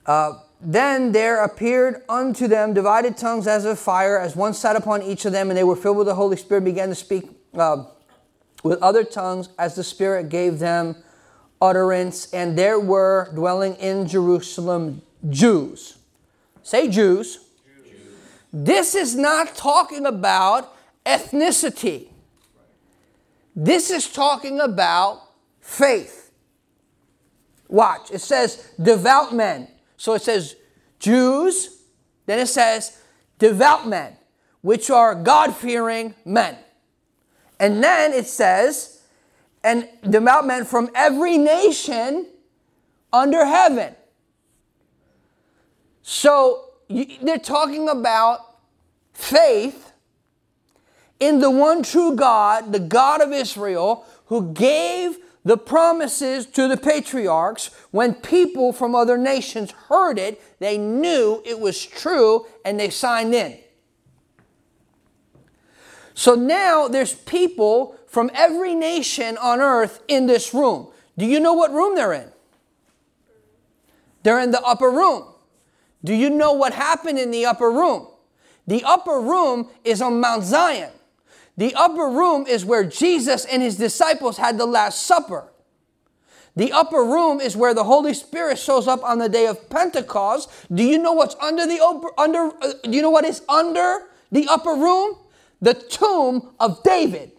Uh, 0.07 0.39
then 0.59 1.11
there 1.11 1.43
appeared 1.43 2.01
unto 2.09 2.47
them 2.47 2.73
divided 2.73 3.17
tongues 3.17 3.45
as 3.45 3.63
of 3.63 3.77
fire, 3.77 4.17
as 4.19 4.35
one 4.35 4.55
sat 4.55 4.75
upon 4.75 5.03
each 5.03 5.25
of 5.25 5.31
them, 5.31 5.51
and 5.51 5.57
they 5.57 5.63
were 5.63 5.75
filled 5.75 5.97
with 5.97 6.07
the 6.07 6.15
Holy 6.15 6.37
Spirit, 6.37 6.63
began 6.63 6.89
to 6.89 6.95
speak 6.95 7.29
uh, 7.53 7.83
with 8.63 8.81
other 8.81 9.03
tongues 9.03 9.49
as 9.59 9.75
the 9.75 9.83
Spirit 9.83 10.29
gave 10.29 10.57
them 10.57 10.95
utterance. 11.61 12.33
And 12.33 12.57
there 12.57 12.79
were 12.79 13.29
dwelling 13.35 13.75
in 13.75 14.07
Jerusalem 14.07 15.03
Jews. 15.29 15.99
Say 16.65 16.87
Jews. 16.87 17.37
Jews. 17.63 17.93
This 18.51 18.95
is 18.95 19.15
not 19.15 19.53
talking 19.53 20.07
about 20.07 20.75
ethnicity. 21.05 22.07
This 23.55 23.91
is 23.91 24.11
talking 24.11 24.59
about 24.59 25.21
faith. 25.61 26.31
Watch, 27.67 28.09
it 28.09 28.21
says 28.21 28.67
devout 28.81 29.31
men. 29.31 29.67
So 29.95 30.15
it 30.15 30.23
says 30.23 30.55
Jews, 30.97 31.83
then 32.25 32.39
it 32.39 32.47
says 32.47 32.99
devout 33.37 33.87
men, 33.87 34.17
which 34.61 34.89
are 34.89 35.13
God 35.13 35.55
fearing 35.55 36.15
men. 36.25 36.57
And 37.59 37.83
then 37.83 38.11
it 38.11 38.25
says, 38.25 39.03
and 39.63 39.87
devout 40.09 40.47
men 40.47 40.65
from 40.65 40.89
every 40.95 41.37
nation 41.37 42.25
under 43.13 43.45
heaven. 43.45 43.95
So 46.07 46.65
they're 46.87 47.39
talking 47.39 47.89
about 47.89 48.57
faith 49.11 49.91
in 51.19 51.39
the 51.39 51.49
one 51.49 51.81
true 51.81 52.15
God, 52.15 52.71
the 52.71 52.79
God 52.79 53.21
of 53.21 53.31
Israel, 53.31 54.05
who 54.27 54.53
gave 54.53 55.17
the 55.43 55.57
promises 55.57 56.45
to 56.45 56.67
the 56.67 56.77
patriarchs, 56.77 57.71
when 57.89 58.13
people 58.13 58.71
from 58.71 58.93
other 58.93 59.17
nations 59.17 59.71
heard 59.71 60.19
it, 60.19 60.39
they 60.59 60.77
knew 60.77 61.41
it 61.43 61.59
was 61.59 61.83
true 61.83 62.45
and 62.63 62.79
they 62.79 62.91
signed 62.91 63.33
in. 63.33 63.57
So 66.13 66.35
now 66.35 66.87
there's 66.87 67.15
people 67.15 67.97
from 68.05 68.29
every 68.35 68.75
nation 68.75 69.39
on 69.39 69.59
earth 69.59 70.03
in 70.07 70.27
this 70.27 70.53
room. 70.53 70.89
Do 71.17 71.25
you 71.25 71.39
know 71.39 71.53
what 71.53 71.71
room 71.71 71.95
they're 71.95 72.13
in? 72.13 72.29
They're 74.21 74.39
in 74.39 74.51
the 74.51 74.61
upper 74.61 74.91
room. 74.91 75.31
Do 76.05 76.13
you 76.13 76.29
know 76.29 76.53
what 76.53 76.73
happened 76.73 77.17
in 77.17 77.31
the 77.31 77.45
upper 77.47 77.71
room? 77.71 78.07
The 78.67 78.83
upper 78.83 79.19
room 79.19 79.69
is 79.83 80.01
on 80.01 80.19
Mount 80.19 80.43
Zion. 80.43 80.91
The 81.57 81.73
upper 81.73 82.07
room 82.09 82.45
is 82.47 82.63
where 82.63 82.83
Jesus 82.83 83.45
and 83.45 83.61
his 83.61 83.75
disciples 83.75 84.37
had 84.37 84.57
the 84.57 84.65
Last 84.65 85.03
Supper. 85.03 85.51
The 86.55 86.71
upper 86.71 87.03
room 87.03 87.41
is 87.41 87.57
where 87.57 87.73
the 87.73 87.83
Holy 87.83 88.13
Spirit 88.13 88.59
shows 88.59 88.87
up 88.87 89.03
on 89.03 89.17
the 89.17 89.27
day 89.27 89.47
of 89.47 89.69
Pentecost. 89.69 90.49
Do 90.73 90.83
you 90.83 90.97
know 90.97 91.13
what's 91.13 91.35
under 91.41 91.65
the 91.65 91.83
upper, 91.83 92.09
under? 92.17 92.51
Uh, 92.61 92.73
do 92.83 92.91
you 92.91 93.01
know 93.01 93.09
what 93.09 93.25
is 93.25 93.41
under 93.49 94.07
the 94.31 94.47
upper 94.47 94.73
room? 94.73 95.17
The 95.61 95.73
tomb 95.73 96.53
of 96.59 96.83
David. 96.83 97.31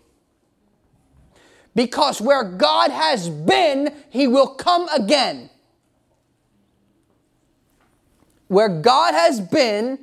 Because 1.74 2.20
where 2.20 2.42
God 2.42 2.90
has 2.90 3.30
been, 3.30 3.94
He 4.10 4.26
will 4.26 4.48
come 4.48 4.88
again. 4.88 5.50
Where 8.48 8.68
God 8.68 9.14
has 9.14 9.40
been, 9.40 9.98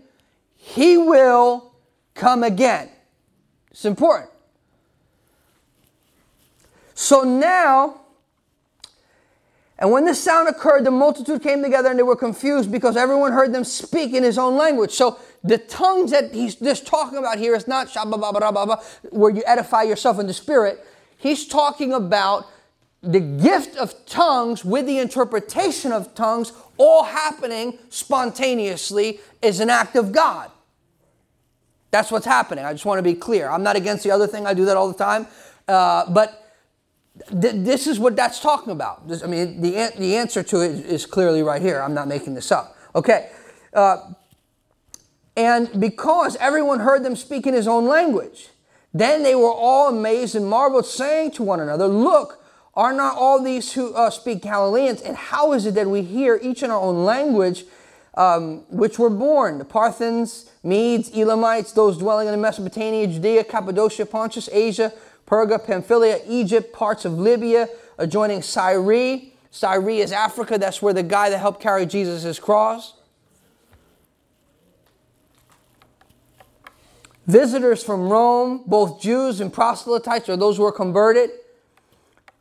He 0.55 0.97
will 0.97 1.73
come 2.13 2.43
again. 2.43 2.89
It's 3.71 3.85
important. 3.85 4.29
So 6.93 7.23
now, 7.23 8.01
and 9.79 9.91
when 9.91 10.05
this 10.05 10.21
sound 10.23 10.47
occurred, 10.47 10.85
the 10.85 10.91
multitude 10.91 11.41
came 11.41 11.63
together 11.63 11.89
and 11.89 11.97
they 11.97 12.03
were 12.03 12.15
confused 12.15 12.71
because 12.71 12.95
everyone 12.95 13.31
heard 13.31 13.51
them 13.51 13.63
speak 13.63 14.13
in 14.13 14.23
his 14.23 14.37
own 14.37 14.55
language. 14.55 14.91
So 14.91 15.19
the 15.43 15.57
tongues 15.57 16.11
that 16.11 16.33
he's 16.33 16.55
just 16.55 16.85
talking 16.85 17.17
about 17.17 17.39
here 17.39 17.55
is 17.55 17.67
not 17.67 17.93
where 19.11 19.31
you 19.31 19.43
edify 19.45 19.83
yourself 19.83 20.19
in 20.19 20.27
the 20.27 20.33
spirit. 20.33 20.85
He's 21.17 21.47
talking 21.47 21.93
about 21.93 22.45
the 23.03 23.19
gift 23.19 23.75
of 23.75 24.05
tongues 24.05 24.63
with 24.63 24.85
the 24.85 24.97
interpretation 24.97 25.91
of 25.91 26.15
tongues 26.15 26.53
all 26.77 27.03
happening 27.03 27.77
spontaneously 27.89 29.19
is 29.41 29.59
an 29.59 29.69
act 29.69 29.97
of 29.97 30.13
God. 30.13 30.49
That's 31.91 32.11
what's 32.11 32.25
happening. 32.25 32.65
I 32.65 32.71
just 32.71 32.85
want 32.85 32.99
to 32.99 33.03
be 33.03 33.13
clear. 33.13 33.49
I'm 33.49 33.61
not 33.61 33.75
against 33.75 34.03
the 34.03 34.11
other 34.11 34.25
thing. 34.25 34.47
I 34.47 34.53
do 34.53 34.65
that 34.65 34.77
all 34.77 34.87
the 34.87 34.97
time. 34.97 35.27
Uh, 35.67 36.09
but 36.11 36.49
th- 37.29 37.55
this 37.57 37.87
is 37.87 37.99
what 37.99 38.15
that's 38.15 38.39
talking 38.39 38.71
about. 38.71 39.07
This, 39.07 39.21
I 39.21 39.27
mean, 39.27 39.61
the, 39.61 39.91
the 39.97 40.15
answer 40.15 40.41
to 40.41 40.61
it 40.61 40.85
is 40.85 41.05
clearly 41.05 41.43
right 41.43 41.61
here. 41.61 41.81
I'm 41.81 41.93
not 41.93 42.07
making 42.07 42.33
this 42.33 42.51
up. 42.51 42.75
Okay. 42.95 43.29
Uh, 43.73 44.13
and 45.35 45.79
because 45.79 46.35
everyone 46.37 46.79
heard 46.79 47.03
them 47.03 47.15
speak 47.15 47.45
in 47.45 47.53
his 47.53 47.67
own 47.67 47.85
language, 47.85 48.49
then 48.93 49.23
they 49.23 49.35
were 49.35 49.53
all 49.53 49.89
amazed 49.89 50.35
and 50.35 50.47
marveled, 50.47 50.85
saying 50.85 51.31
to 51.31 51.43
one 51.43 51.59
another, 51.59 51.87
Look, 51.87 52.42
are 52.75 52.93
not 52.93 53.17
all 53.17 53.41
these 53.41 53.73
who 53.73 53.93
uh, 53.93 54.09
speak 54.09 54.41
Galileans? 54.41 55.01
And 55.01 55.15
how 55.15 55.53
is 55.53 55.65
it 55.65 55.75
that 55.75 55.87
we 55.87 56.01
hear 56.01 56.39
each 56.41 56.63
in 56.63 56.71
our 56.71 56.79
own 56.79 57.05
language? 57.05 57.65
um, 58.15 58.59
which 58.69 58.99
were 58.99 59.09
born 59.09 59.57
the 59.57 59.65
Parthians, 59.65 60.49
Medes, 60.63 61.09
Elamites, 61.11 61.71
those 61.71 61.97
dwelling 61.97 62.27
in 62.27 62.39
Mesopotamia, 62.39 63.07
Judea, 63.07 63.43
Cappadocia, 63.43 64.05
Pontus, 64.05 64.49
Asia, 64.51 64.93
Perga, 65.25 65.63
Pamphylia, 65.63 66.19
Egypt, 66.27 66.73
parts 66.73 67.05
of 67.05 67.13
Libya, 67.13 67.67
adjoining 67.97 68.41
Cyrene. 68.41 69.31
Cyrene 69.51 69.99
is 69.99 70.11
Africa. 70.11 70.57
That's 70.57 70.81
where 70.81 70.93
the 70.93 71.03
guy 71.03 71.29
that 71.29 71.39
helped 71.39 71.61
carry 71.61 71.85
Jesus' 71.85 72.39
cross. 72.39 72.93
Visitors 77.25 77.83
from 77.83 78.09
Rome, 78.09 78.63
both 78.67 79.01
Jews 79.01 79.39
and 79.39 79.51
proselytes, 79.51 80.27
or 80.27 80.35
those 80.35 80.57
who 80.57 80.63
were 80.63 80.73
converted. 80.73 81.29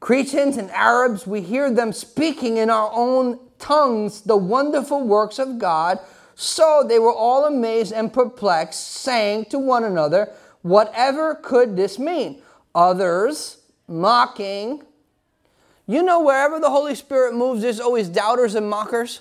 Cretans 0.02 0.56
and 0.56 0.68
Arabs, 0.72 1.28
we 1.28 1.42
hear 1.42 1.70
them 1.70 1.92
speaking 1.92 2.56
in 2.56 2.70
our 2.70 2.90
own 2.92 3.38
tongues 3.60 4.22
the 4.22 4.36
wonderful 4.36 5.06
works 5.06 5.38
of 5.38 5.60
God. 5.60 6.00
So 6.34 6.84
they 6.84 6.98
were 6.98 7.14
all 7.14 7.44
amazed 7.44 7.92
and 7.92 8.12
perplexed, 8.12 8.82
saying 8.82 9.44
to 9.50 9.60
one 9.60 9.84
another, 9.84 10.32
Whatever 10.62 11.36
could 11.36 11.76
this 11.76 12.00
mean? 12.00 12.42
Others 12.74 13.58
mocking. 13.86 14.82
You 15.86 16.02
know, 16.02 16.20
wherever 16.20 16.58
the 16.58 16.70
Holy 16.70 16.96
Spirit 16.96 17.36
moves, 17.36 17.62
there's 17.62 17.78
always 17.78 18.08
doubters 18.08 18.56
and 18.56 18.68
mockers. 18.68 19.20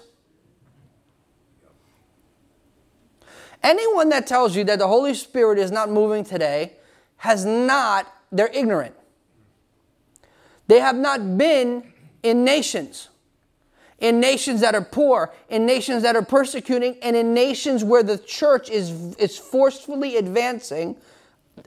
Anyone 3.61 4.09
that 4.09 4.25
tells 4.25 4.55
you 4.55 4.63
that 4.63 4.79
the 4.79 4.87
Holy 4.87 5.13
Spirit 5.13 5.59
is 5.59 5.69
not 5.69 5.91
moving 5.91 6.23
today 6.23 6.73
has 7.17 7.45
not, 7.45 8.11
they're 8.31 8.49
ignorant. 8.51 8.95
They 10.71 10.79
have 10.79 10.95
not 10.95 11.37
been 11.37 11.91
in 12.23 12.45
nations 12.45 13.09
in 13.99 14.21
nations 14.21 14.61
that 14.61 14.73
are 14.73 14.81
poor, 14.81 15.33
in 15.49 15.65
nations 15.65 16.01
that 16.03 16.15
are 16.15 16.23
persecuting, 16.23 16.95
and 17.01 17.13
in 17.13 17.33
nations 17.33 17.83
where 17.83 18.01
the 18.01 18.17
church 18.17 18.69
is, 18.69 19.15
is 19.17 19.37
forcefully 19.37 20.15
advancing, 20.15 20.95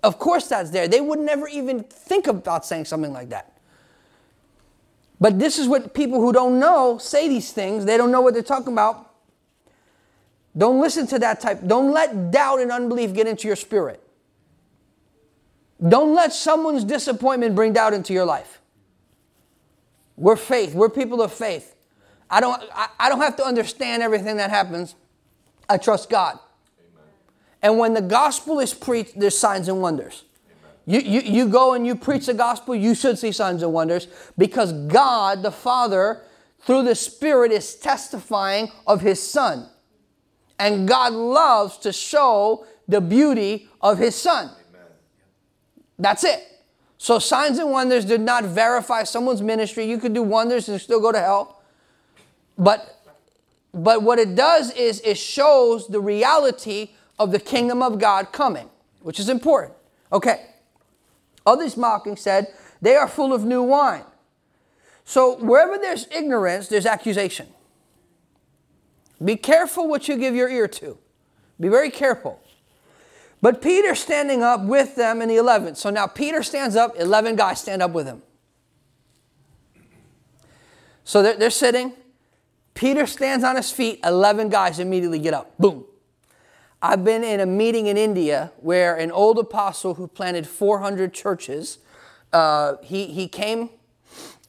of 0.03 0.19
course 0.19 0.49
that's 0.49 0.71
there. 0.71 0.89
They 0.89 1.03
would 1.03 1.19
never 1.19 1.47
even 1.49 1.85
think 1.85 2.27
about 2.27 2.65
saying 2.65 2.87
something 2.87 3.13
like 3.13 3.29
that. 3.29 3.53
But 5.21 5.39
this 5.39 5.59
is 5.59 5.69
what 5.69 5.93
people 5.93 6.19
who 6.19 6.33
don't 6.33 6.59
know 6.59 6.97
say 6.97 7.29
these 7.29 7.53
things. 7.53 7.85
They 7.85 7.99
don't 7.99 8.11
know 8.11 8.23
what 8.23 8.33
they're 8.33 8.43
talking 8.43 8.73
about. 8.73 9.13
Don't 10.57 10.81
listen 10.81 11.07
to 11.09 11.19
that 11.19 11.43
type. 11.43 11.61
Don't 11.67 11.93
let 11.93 12.31
doubt 12.31 12.59
and 12.59 12.73
unbelief 12.73 13.13
get 13.13 13.27
into 13.27 13.49
your 13.49 13.57
spirit. 13.57 14.03
Don't 15.87 16.15
let 16.15 16.33
someone's 16.33 16.85
disappointment 16.85 17.55
bring 17.55 17.75
doubt 17.75 17.93
into 17.93 18.15
your 18.15 18.25
life. 18.25 18.63
We're 20.17 20.37
faith. 20.37 20.75
We're 20.75 20.89
people 20.89 21.23
of 21.23 21.33
faith. 21.33 21.75
I 22.31 22.41
don't, 22.41 22.63
I, 22.75 22.89
I 22.99 23.09
don't 23.09 23.21
have 23.21 23.37
to 23.37 23.45
understand 23.45 24.03
everything 24.03 24.37
that 24.39 24.51
happens. 24.51 24.95
I 25.69 25.79
trust 25.79 26.11
God. 26.11 26.39
Amen. 26.79 27.09
And 27.63 27.79
when 27.79 27.95
the 27.95 28.03
gospel 28.03 28.61
is 28.61 28.75
preached, 28.75 29.19
there's 29.19 29.37
signs 29.37 29.69
and 29.69 29.81
wonders. 29.81 30.25
You, 30.87 31.01
you, 31.01 31.21
you 31.21 31.49
go 31.49 31.73
and 31.73 31.87
you 31.87 31.95
preach 31.95 32.27
the 32.27 32.35
gospel, 32.35 32.75
you 32.75 32.95
should 32.95 33.19
see 33.19 33.33
signs 33.33 33.63
and 33.63 33.73
wonders 33.73 34.07
because 34.37 34.73
God, 34.73 35.43
the 35.43 35.51
Father, 35.51 36.23
through 36.61 36.83
the 36.83 36.95
Spirit, 36.95 37.53
is 37.53 37.75
testifying 37.77 38.71
of 38.87 39.01
His 39.01 39.23
Son. 39.23 39.69
And 40.59 40.87
God 40.87 41.15
loves 41.15 41.79
to 41.79 41.93
show 41.93 42.67
the 42.87 43.01
beauty 43.01 43.69
of 43.81 43.99
His 43.99 44.15
Son. 44.15 44.47
Amen. 44.47 44.87
That's 45.99 46.23
it. 46.25 46.54
So, 47.05 47.19
signs 47.19 47.59
and 47.59 47.71
wonders 47.71 48.07
did 48.07 48.23
not 48.23 48.45
verify 48.45 49.03
someone's 49.03 49.43
ministry. 49.43 49.85
You 49.85 49.99
could 49.99 50.15
do 50.15 50.23
wonders 50.23 50.71
and 50.71 50.81
still 50.81 51.01
go 51.03 51.13
to 51.13 51.21
hell. 51.21 51.61
But 52.57 52.99
but 53.75 54.03
what 54.03 54.19
it 54.19 54.35
does 54.35 54.73
is 54.73 55.03
it 55.05 55.19
shows 55.19 55.87
the 55.87 56.01
reality 56.01 56.93
of 57.19 57.31
the 57.31 57.39
kingdom 57.39 57.83
of 57.83 57.99
God 57.99 58.33
coming, 58.33 58.71
which 59.03 59.21
is 59.21 59.29
important. 59.29 59.75
Okay. 60.15 60.47
Others 61.45 61.77
mocking 61.77 62.17
said, 62.17 62.47
they 62.81 62.97
are 62.97 63.07
full 63.07 63.35
of 63.35 63.45
new 63.45 63.63
wine. 63.63 64.05
So 65.05 65.37
wherever 65.37 65.77
there's 65.77 66.07
ignorance, 66.11 66.69
there's 66.69 66.87
accusation. 66.87 67.49
Be 69.23 69.37
careful 69.37 69.89
what 69.89 70.09
you 70.09 70.17
give 70.17 70.35
your 70.35 70.49
ear 70.49 70.69
to. 70.69 70.97
Be 71.61 71.69
very 71.69 71.91
careful. 71.91 72.41
But 73.45 73.61
Peter 73.61 73.95
standing 73.95 74.43
up 74.43 74.63
with 74.63 74.97
them 74.97 75.21
in 75.21 75.29
the 75.29 75.35
11th. 75.35 75.77
So 75.77 75.91
now 75.91 76.07
Peter 76.07 76.43
stands 76.43 76.77
up, 76.77 76.95
11 76.99 77.37
guys 77.37 77.61
stand 77.61 77.83
up 77.83 77.91
with 77.91 78.07
him. 78.07 78.23
So 81.05 81.23
they're, 81.23 81.37
they're 81.37 81.51
sitting. 81.51 81.93
Peter 82.73 83.07
stands 83.07 83.45
on 83.45 83.57
his 83.57 83.71
feet, 83.71 84.01
11 84.03 84.49
guys 84.49 84.79
immediately 84.79 85.19
get 85.19 85.35
up. 85.35 85.59
Boom. 85.59 85.85
I've 86.81 87.05
been 87.05 87.23
in 87.23 87.39
a 87.39 87.45
meeting 87.45 87.87
in 87.87 87.99
India 87.99 88.51
where 88.63 88.97
an 88.97 89.11
old 89.11 89.39
apostle 89.39 89.93
who 89.97 90.09
planted 90.09 90.47
400 90.47 91.13
churches, 91.13 91.81
uh, 92.33 92.77
he, 92.83 93.09
he 93.09 93.29
came 93.29 93.69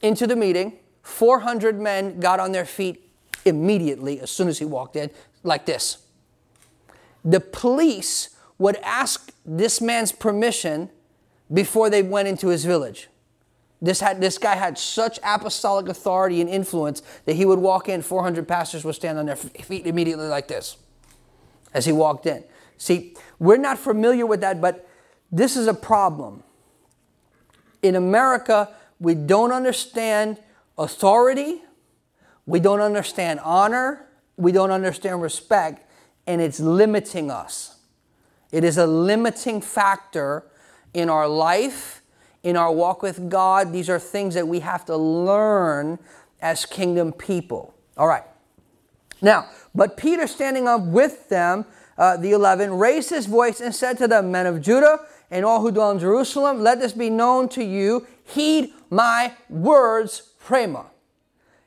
into 0.00 0.26
the 0.26 0.36
meeting. 0.36 0.78
400 1.02 1.78
men 1.78 2.18
got 2.18 2.40
on 2.40 2.52
their 2.52 2.64
feet 2.64 3.12
immediately 3.44 4.20
as 4.20 4.30
soon 4.30 4.48
as 4.48 4.58
he 4.58 4.64
walked 4.64 4.96
in, 4.96 5.10
like 5.42 5.66
this. 5.66 5.98
The 7.22 7.40
police 7.40 8.30
would 8.58 8.76
ask 8.76 9.32
this 9.44 9.80
man's 9.80 10.12
permission 10.12 10.90
before 11.52 11.90
they 11.90 12.02
went 12.02 12.28
into 12.28 12.48
his 12.48 12.64
village. 12.64 13.08
This, 13.80 14.00
had, 14.00 14.20
this 14.20 14.38
guy 14.38 14.54
had 14.54 14.78
such 14.78 15.18
apostolic 15.22 15.88
authority 15.88 16.40
and 16.40 16.48
influence 16.48 17.02
that 17.26 17.34
he 17.34 17.44
would 17.44 17.58
walk 17.58 17.88
in, 17.88 18.00
400 18.00 18.48
pastors 18.48 18.84
would 18.84 18.94
stand 18.94 19.18
on 19.18 19.26
their 19.26 19.36
feet 19.36 19.86
immediately 19.86 20.28
like 20.28 20.48
this 20.48 20.78
as 21.74 21.84
he 21.84 21.92
walked 21.92 22.26
in. 22.26 22.42
See, 22.78 23.14
we're 23.38 23.58
not 23.58 23.78
familiar 23.78 24.24
with 24.26 24.40
that, 24.40 24.60
but 24.60 24.88
this 25.30 25.56
is 25.56 25.66
a 25.66 25.74
problem. 25.74 26.42
In 27.82 27.96
America, 27.96 28.74
we 28.98 29.14
don't 29.14 29.52
understand 29.52 30.38
authority, 30.78 31.62
we 32.46 32.60
don't 32.60 32.80
understand 32.80 33.40
honor, 33.40 34.08
we 34.36 34.52
don't 34.52 34.70
understand 34.70 35.20
respect, 35.20 35.88
and 36.26 36.40
it's 36.40 36.60
limiting 36.60 37.30
us. 37.30 37.75
It 38.56 38.64
is 38.64 38.78
a 38.78 38.86
limiting 38.86 39.60
factor 39.60 40.42
in 40.94 41.10
our 41.10 41.28
life, 41.28 42.00
in 42.42 42.56
our 42.56 42.72
walk 42.72 43.02
with 43.02 43.28
God. 43.28 43.70
These 43.70 43.90
are 43.90 43.98
things 43.98 44.32
that 44.32 44.48
we 44.48 44.60
have 44.60 44.86
to 44.86 44.96
learn 44.96 45.98
as 46.40 46.64
kingdom 46.64 47.12
people. 47.12 47.74
All 47.98 48.06
right. 48.06 48.22
Now, 49.20 49.50
but 49.74 49.98
Peter, 49.98 50.26
standing 50.26 50.66
up 50.66 50.80
with 50.80 51.28
them, 51.28 51.66
uh, 51.98 52.16
the 52.16 52.32
eleven, 52.32 52.78
raised 52.78 53.10
his 53.10 53.26
voice 53.26 53.60
and 53.60 53.74
said 53.74 53.98
to 53.98 54.08
the 54.08 54.22
men 54.22 54.46
of 54.46 54.62
Judah 54.62 55.00
and 55.30 55.44
all 55.44 55.60
who 55.60 55.70
dwell 55.70 55.90
in 55.90 55.98
Jerusalem, 55.98 56.62
let 56.62 56.80
this 56.80 56.94
be 56.94 57.10
known 57.10 57.50
to 57.50 57.62
you. 57.62 58.06
Heed 58.24 58.72
my 58.88 59.34
words, 59.50 60.32
Rhema. 60.48 60.86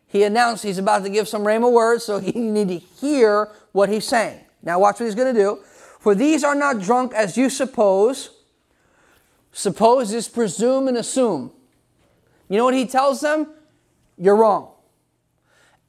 He 0.07 0.23
announced 0.23 0.63
he's 0.63 0.79
about 0.79 1.03
to 1.03 1.11
give 1.11 1.27
some 1.27 1.43
Rhema 1.43 1.71
words, 1.71 2.03
so 2.03 2.17
you 2.17 2.31
need 2.41 2.69
to 2.69 2.79
hear 2.79 3.49
what 3.73 3.89
he's 3.89 4.07
saying. 4.07 4.39
Now, 4.63 4.79
watch 4.79 4.99
what 4.99 5.05
he's 5.05 5.13
going 5.13 5.35
to 5.35 5.39
do. 5.39 5.59
For 5.99 6.15
these 6.15 6.43
are 6.43 6.55
not 6.55 6.79
drunk 6.79 7.13
as 7.13 7.37
you 7.37 7.49
suppose. 7.49 8.31
Suppose 9.51 10.13
is 10.13 10.27
presume 10.27 10.87
and 10.87 10.97
assume. 10.97 11.51
You 12.47 12.57
know 12.57 12.65
what 12.65 12.73
he 12.73 12.87
tells 12.87 13.21
them? 13.21 13.47
You're 14.17 14.37
wrong. 14.37 14.71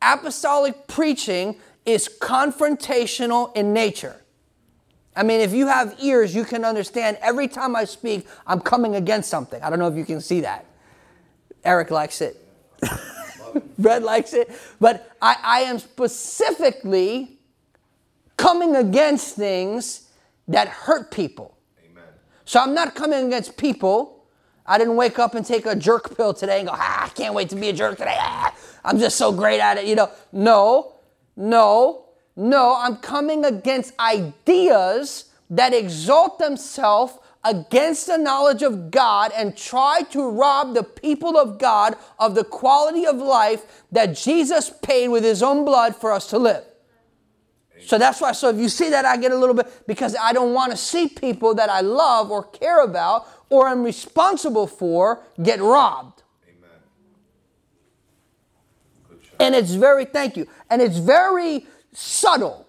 Apostolic 0.03 0.87
preaching 0.87 1.57
is 1.87 2.09
confrontational 2.21 3.57
in 3.57 3.73
nature. 3.73 4.21
I 5.15 5.23
mean, 5.23 5.41
if 5.41 5.53
you 5.53 5.67
have 5.67 5.97
ears, 6.01 6.35
you 6.35 6.45
can 6.45 6.65
understand 6.65 7.19
every 7.21 7.49
time 7.49 7.75
I 7.75 7.85
speak, 7.85 8.27
I'm 8.47 8.61
coming 8.61 8.97
against 8.97 9.29
something. 9.29 9.63
I 9.63 9.71
don't 9.71 9.79
know 9.79 9.89
if 9.89 9.97
you 9.97 10.05
can 10.05 10.21
see 10.21 10.41
that. 10.41 10.67
Eric 11.65 11.91
likes 11.91 12.21
it. 12.21 12.37
Brett 13.79 14.03
likes 14.03 14.33
it. 14.33 14.51
But 14.81 15.15
I, 15.21 15.37
I 15.43 15.61
am 15.63 15.79
specifically 15.79 17.40
coming 18.41 18.75
against 18.75 19.37
things 19.37 20.09
that 20.49 20.67
hurt 20.67 21.11
people. 21.11 21.59
Amen. 21.85 22.05
So 22.47 22.59
I'm 22.59 22.75
not 22.75 22.95
coming 22.95 23.27
against 23.27 23.59
people. 23.59 24.25
I 24.65 24.79
didn't 24.79 24.97
wake 24.97 25.19
up 25.19 25.35
and 25.35 25.45
take 25.45 25.67
a 25.67 25.77
jerk 25.77 26.17
pill 26.17 26.33
today 26.33 26.61
and 26.61 26.69
go, 26.69 26.75
ah, 26.75 27.05
I 27.05 27.09
can't 27.11 27.35
wait 27.35 27.51
to 27.51 27.57
be 27.57 27.69
a 27.69 27.73
jerk 27.73 27.99
today. 27.99 28.17
Ah, 28.19 28.55
I'm 28.83 28.99
just 28.99 29.17
so 29.17 29.31
great 29.31 29.61
at 29.61 29.77
it. 29.77 29.85
You 29.85 29.95
know, 29.95 30.11
no, 30.33 30.95
no, 31.37 32.07
no. 32.35 32.77
I'm 32.79 32.97
coming 32.97 33.45
against 33.45 33.93
ideas 34.01 35.27
that 35.51 35.75
exalt 35.75 36.39
themselves 36.39 37.19
against 37.45 38.07
the 38.07 38.17
knowledge 38.17 38.63
of 38.63 38.91
God 38.91 39.33
and 39.37 39.57
try 39.57 40.03
to 40.13 40.31
rob 40.31 40.75
the 40.75 40.83
people 40.83 41.37
of 41.37 41.59
God 41.59 41.95
of 42.19 42.35
the 42.35 42.45
quality 42.45 43.07
of 43.07 43.17
life 43.17 43.85
that 43.93 44.17
Jesus 44.17 44.71
paid 44.83 45.09
with 45.09 45.25
his 45.25 45.43
own 45.43 45.65
blood 45.67 45.95
for 45.95 46.11
us 46.11 46.27
to 46.31 46.39
live. 46.39 46.65
So 47.87 47.99
that's 47.99 48.21
why, 48.21 48.33
so 48.33 48.51
if 48.51 48.57
you 48.57 48.69
see 48.69 48.91
that, 48.91 49.05
I 49.05 49.17
get 49.17 49.33
a 49.33 49.37
little 49.37 49.55
bit, 49.55 49.87
because 49.87 50.15
I 50.21 50.33
don't 50.33 50.55
want 50.55 50.71
to 50.71 50.77
see 50.77 51.09
people 51.09 51.55
that 51.55 51.71
I 51.71 51.81
love 51.81 52.31
or 52.31 52.45
care 52.45 52.85
about 52.85 53.27
or 53.49 53.69
am 53.69 53.83
responsible 53.83 54.67
for 54.67 55.21
get 55.43 55.61
robbed. 55.61 56.23
Amen. 56.49 56.71
And 59.41 59.55
it's 59.55 59.73
very, 59.73 60.05
thank 60.05 60.37
you, 60.37 60.47
and 60.69 60.81
it's 60.81 60.99
very 60.99 61.67
subtle. 61.93 62.67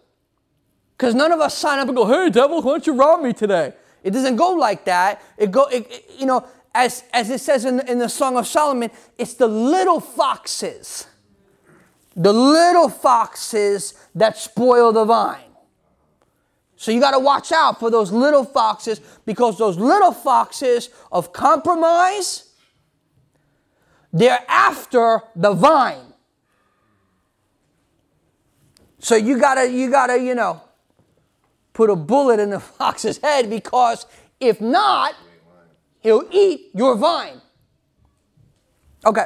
Because 0.97 1.15
none 1.15 1.31
of 1.31 1.39
us 1.39 1.57
sign 1.57 1.79
up 1.79 1.87
and 1.87 1.97
go, 1.97 2.05
hey, 2.05 2.29
devil, 2.29 2.61
why 2.61 2.73
don't 2.73 2.85
you 2.85 2.93
rob 2.93 3.21
me 3.21 3.33
today? 3.33 3.73
It 4.03 4.11
doesn't 4.11 4.35
go 4.35 4.53
like 4.53 4.85
that. 4.85 5.21
It 5.37 5.51
go, 5.51 5.65
it, 5.65 5.91
it, 5.91 6.11
you 6.17 6.25
know, 6.25 6.45
as, 6.73 7.03
as 7.11 7.29
it 7.29 7.41
says 7.41 7.65
in, 7.65 7.79
in 7.87 7.99
the 7.99 8.07
Song 8.07 8.37
of 8.37 8.47
Solomon, 8.47 8.91
it's 9.17 9.33
the 9.33 9.47
little 9.47 9.99
foxes, 9.99 11.07
the 12.15 12.33
little 12.33 12.89
foxes 12.89 13.93
that 14.15 14.37
spoil 14.37 14.91
the 14.91 15.05
vine. 15.05 15.39
So 16.75 16.91
you 16.91 16.99
got 16.99 17.11
to 17.11 17.19
watch 17.19 17.51
out 17.51 17.79
for 17.79 17.91
those 17.91 18.11
little 18.11 18.43
foxes 18.43 18.99
because 19.25 19.57
those 19.57 19.77
little 19.77 20.11
foxes 20.11 20.89
of 21.11 21.31
compromise, 21.31 22.53
they're 24.11 24.43
after 24.47 25.21
the 25.35 25.53
vine. 25.53 26.13
So 28.99 29.15
you 29.15 29.39
got 29.39 29.55
to 29.55 29.71
you 29.71 29.89
got 29.89 30.07
to, 30.07 30.19
you 30.19 30.35
know, 30.35 30.61
put 31.73 31.89
a 31.89 31.95
bullet 31.95 32.39
in 32.39 32.49
the 32.49 32.59
fox's 32.79 33.17
head 33.19 33.49
because 33.49 34.05
if 34.39 34.59
not, 34.59 35.13
he'll 35.99 36.27
eat 36.31 36.71
your 36.73 36.95
vine. 36.95 37.41
Okay. 39.05 39.25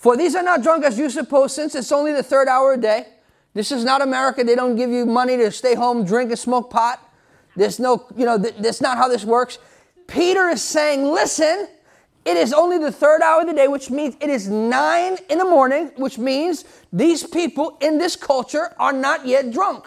For 0.00 0.16
these 0.16 0.34
are 0.34 0.42
not 0.42 0.62
drunk 0.62 0.84
as 0.84 0.98
you 0.98 1.10
suppose, 1.10 1.54
since 1.54 1.74
it's 1.74 1.92
only 1.92 2.12
the 2.12 2.22
third 2.22 2.48
hour 2.48 2.72
a 2.72 2.76
day. 2.76 3.06
This 3.52 3.70
is 3.70 3.84
not 3.84 4.00
America. 4.00 4.42
They 4.42 4.54
don't 4.54 4.74
give 4.74 4.90
you 4.90 5.04
money 5.04 5.36
to 5.36 5.52
stay 5.52 5.74
home, 5.74 6.04
drink, 6.04 6.30
and 6.30 6.38
smoke 6.38 6.70
pot. 6.70 7.06
There's 7.54 7.78
no, 7.78 8.06
you 8.16 8.24
know, 8.24 8.38
th- 8.38 8.54
that's 8.58 8.80
not 8.80 8.96
how 8.96 9.08
this 9.08 9.24
works. 9.24 9.58
Peter 10.06 10.48
is 10.48 10.62
saying, 10.62 11.04
listen, 11.04 11.68
it 12.24 12.36
is 12.36 12.52
only 12.52 12.78
the 12.78 12.90
third 12.90 13.20
hour 13.20 13.42
of 13.42 13.46
the 13.46 13.54
day, 13.54 13.68
which 13.68 13.90
means 13.90 14.16
it 14.20 14.30
is 14.30 14.48
nine 14.48 15.18
in 15.28 15.38
the 15.38 15.44
morning, 15.44 15.92
which 15.96 16.16
means 16.16 16.64
these 16.92 17.26
people 17.26 17.76
in 17.80 17.98
this 17.98 18.16
culture 18.16 18.74
are 18.78 18.92
not 18.92 19.26
yet 19.26 19.52
drunk 19.52 19.86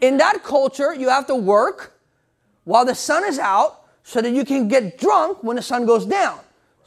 in 0.00 0.16
that 0.16 0.42
culture, 0.42 0.94
you 0.94 1.08
have 1.08 1.26
to 1.26 1.34
work 1.34 1.98
while 2.64 2.84
the 2.84 2.94
sun 2.94 3.24
is 3.24 3.38
out 3.38 3.84
so 4.02 4.20
that 4.20 4.30
you 4.30 4.44
can 4.44 4.68
get 4.68 4.98
drunk 4.98 5.42
when 5.42 5.56
the 5.56 5.62
sun 5.62 5.86
goes 5.86 6.06
down. 6.06 6.38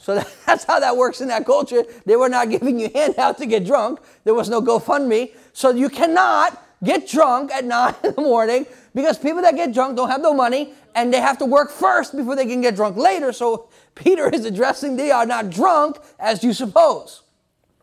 So 0.03 0.15
that's 0.45 0.65
how 0.65 0.81
that 0.81 0.97
works 0.97 1.21
in 1.21 1.29
that 1.29 1.45
culture. 1.45 1.85
They 2.05 2.17
were 2.17 2.27
not 2.27 2.49
giving 2.49 2.77
you 2.77 2.89
handouts 2.95 3.39
to 3.39 3.45
get 3.45 3.65
drunk. 3.65 3.99
There 4.25 4.33
was 4.33 4.49
no 4.49 4.61
GoFundMe. 4.61 5.31
So 5.53 5.71
you 5.71 5.89
cannot 5.89 6.61
get 6.83 7.07
drunk 7.07 7.51
at 7.51 7.63
9 7.75 7.95
in 8.03 8.13
the 8.15 8.21
morning 8.21 8.65
because 8.93 9.17
people 9.17 9.41
that 9.41 9.55
get 9.55 9.73
drunk 9.73 9.95
don't 9.95 10.09
have 10.09 10.21
no 10.21 10.33
money 10.33 10.73
and 10.93 11.11
they 11.13 11.21
have 11.21 11.37
to 11.37 11.45
work 11.45 11.71
first 11.71 12.15
before 12.15 12.35
they 12.35 12.45
can 12.45 12.59
get 12.59 12.75
drunk 12.75 12.97
later. 12.97 13.31
So 13.31 13.69
Peter 13.95 14.27
is 14.29 14.43
addressing 14.43 14.97
they 14.97 15.09
are 15.09 15.25
not 15.25 15.49
drunk 15.49 15.97
as 16.19 16.43
you 16.43 16.51
suppose. 16.51 17.23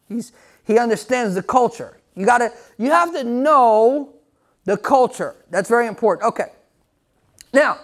He's, 0.06 0.32
he 0.64 0.78
understands 0.78 1.34
the 1.34 1.42
culture. 1.42 2.00
You 2.14 2.26
gotta, 2.26 2.52
you 2.76 2.90
have 2.90 3.14
to 3.14 3.24
know 3.24 4.14
the 4.66 4.76
culture. 4.76 5.36
That's 5.48 5.70
very 5.70 5.86
important. 5.86 6.28
Okay. 6.28 6.52
Now, 7.54 7.78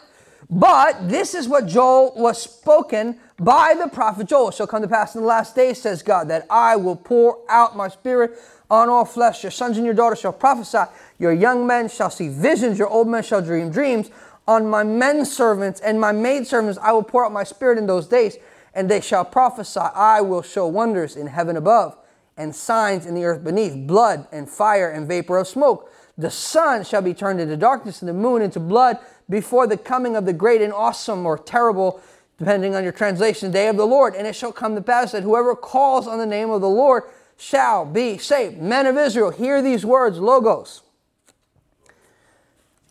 but 0.49 1.09
this 1.09 1.35
is 1.35 1.49
what 1.49 1.67
Joel 1.67 2.13
was 2.17 2.41
spoken 2.41 3.19
by 3.39 3.75
the 3.79 3.89
prophet 3.89 4.29
Joel. 4.29 4.51
Shall 4.51 4.67
come 4.67 4.83
to 4.83 4.89
pass 4.89 5.15
in 5.15 5.23
the 5.23 5.27
last 5.27 5.55
days, 5.55 5.81
says 5.81 6.03
God, 6.03 6.29
that 6.29 6.47
I 6.49 6.77
will 6.77 6.97
pour 6.97 7.39
out 7.49 7.77
my 7.77 7.89
spirit 7.89 8.39
on 8.71 8.89
all 8.89 9.05
flesh. 9.05 9.43
Your 9.43 9.51
sons 9.51 9.77
and 9.77 9.85
your 9.85 9.95
daughters 9.95 10.21
shall 10.21 10.33
prophesy. 10.33 10.91
Your 11.19 11.33
young 11.33 11.67
men 11.67 11.89
shall 11.89 12.11
see 12.11 12.29
visions. 12.29 12.79
Your 12.79 12.89
old 12.89 13.09
men 13.09 13.23
shall 13.23 13.43
dream 13.43 13.71
dreams. 13.71 14.11
On 14.49 14.69
my 14.69 14.85
men 14.85 15.25
servants 15.25 15.81
and 15.81 16.01
my 16.01 16.13
maid 16.13 16.47
servants 16.47 16.79
I 16.81 16.93
will 16.93 17.03
pour 17.03 17.27
out 17.27 17.33
my 17.33 17.45
spirit 17.45 17.79
in 17.79 17.87
those 17.87 18.07
days, 18.07 18.37
and 18.75 18.89
they 18.89 19.01
shall 19.01 19.25
prophesy. 19.25 19.81
I 19.81 20.21
will 20.21 20.43
show 20.43 20.69
wonders 20.69 21.17
in 21.17 21.27
heaven 21.27 21.57
above 21.57 21.97
and 22.37 22.55
signs 22.55 23.07
in 23.07 23.15
the 23.15 23.25
earth 23.25 23.43
beneath, 23.43 23.87
blood 23.87 24.29
and 24.31 24.49
fire 24.49 24.91
and 24.91 25.09
vapor 25.09 25.39
of 25.39 25.49
smoke. 25.49 25.91
The 26.19 26.31
sun 26.31 26.85
shall 26.85 27.03
be 27.03 27.15
turned 27.15 27.41
into 27.41 27.57
darkness 27.57 28.01
and 28.01 28.09
the 28.09 28.15
moon 28.15 28.41
into 28.41 28.61
blood 28.61 28.99
before 29.29 29.67
the 29.67 29.77
coming 29.77 30.17
of 30.17 30.25
the 30.25 30.33
great 30.33 30.63
and 30.63 30.73
awesome 30.73 31.27
or 31.27 31.39
terrible, 31.39 32.01
depending 32.39 32.75
on 32.75 32.83
your 32.83 32.93
translation, 32.93 33.51
day 33.51 33.69
of 33.69 33.77
the 33.77 33.87
Lord. 33.87 34.15
And 34.15 34.27
it 34.27 34.37
shall 34.37 34.53
come 34.53 34.75
to 34.75 34.81
pass 34.81 35.13
that 35.13 35.23
whoever 35.23 35.55
calls 35.55 36.07
on 36.07 36.19
the 36.19 36.27
name 36.27 36.51
of 36.51 36.61
the 36.61 36.69
Lord 36.69 37.05
shall 37.37 37.85
be 37.85 38.19
saved. 38.19 38.59
Men 38.59 38.87
of 38.87 38.97
Israel, 38.97 39.31
hear 39.31 39.61
these 39.61 39.85
words, 39.85 40.19
logos. 40.19 40.83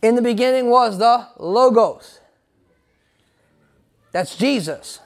In 0.01 0.15
the 0.15 0.21
beginning 0.21 0.69
was 0.69 0.97
the 0.99 1.27
logos. 1.37 2.19
That's 4.11 4.35
Jesus. 4.35 4.99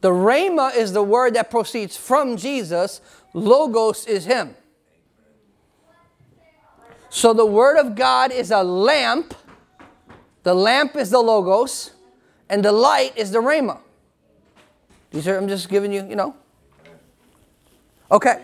The 0.00 0.10
rhema 0.10 0.74
is 0.76 0.92
the 0.92 1.02
word 1.02 1.34
that 1.34 1.50
proceeds 1.50 1.96
from 1.96 2.36
Jesus. 2.36 3.00
Logos 3.32 4.06
is 4.06 4.26
him. 4.26 4.54
So 7.14 7.32
the 7.32 7.46
Word 7.46 7.76
of 7.76 7.94
God 7.94 8.32
is 8.32 8.50
a 8.50 8.64
lamp. 8.64 9.34
The 10.44 10.54
lamp 10.54 10.94
is 10.94 11.10
the 11.10 11.20
Logos, 11.20 11.90
and 12.48 12.64
the 12.64 12.70
light 12.70 13.16
is 13.16 13.32
the 13.32 13.40
Rhema. 13.40 13.78
These 15.10 15.26
are, 15.26 15.36
I'm 15.36 15.48
just 15.48 15.68
giving 15.68 15.92
you, 15.92 16.06
you 16.06 16.16
know. 16.16 16.36
Okay. 18.10 18.42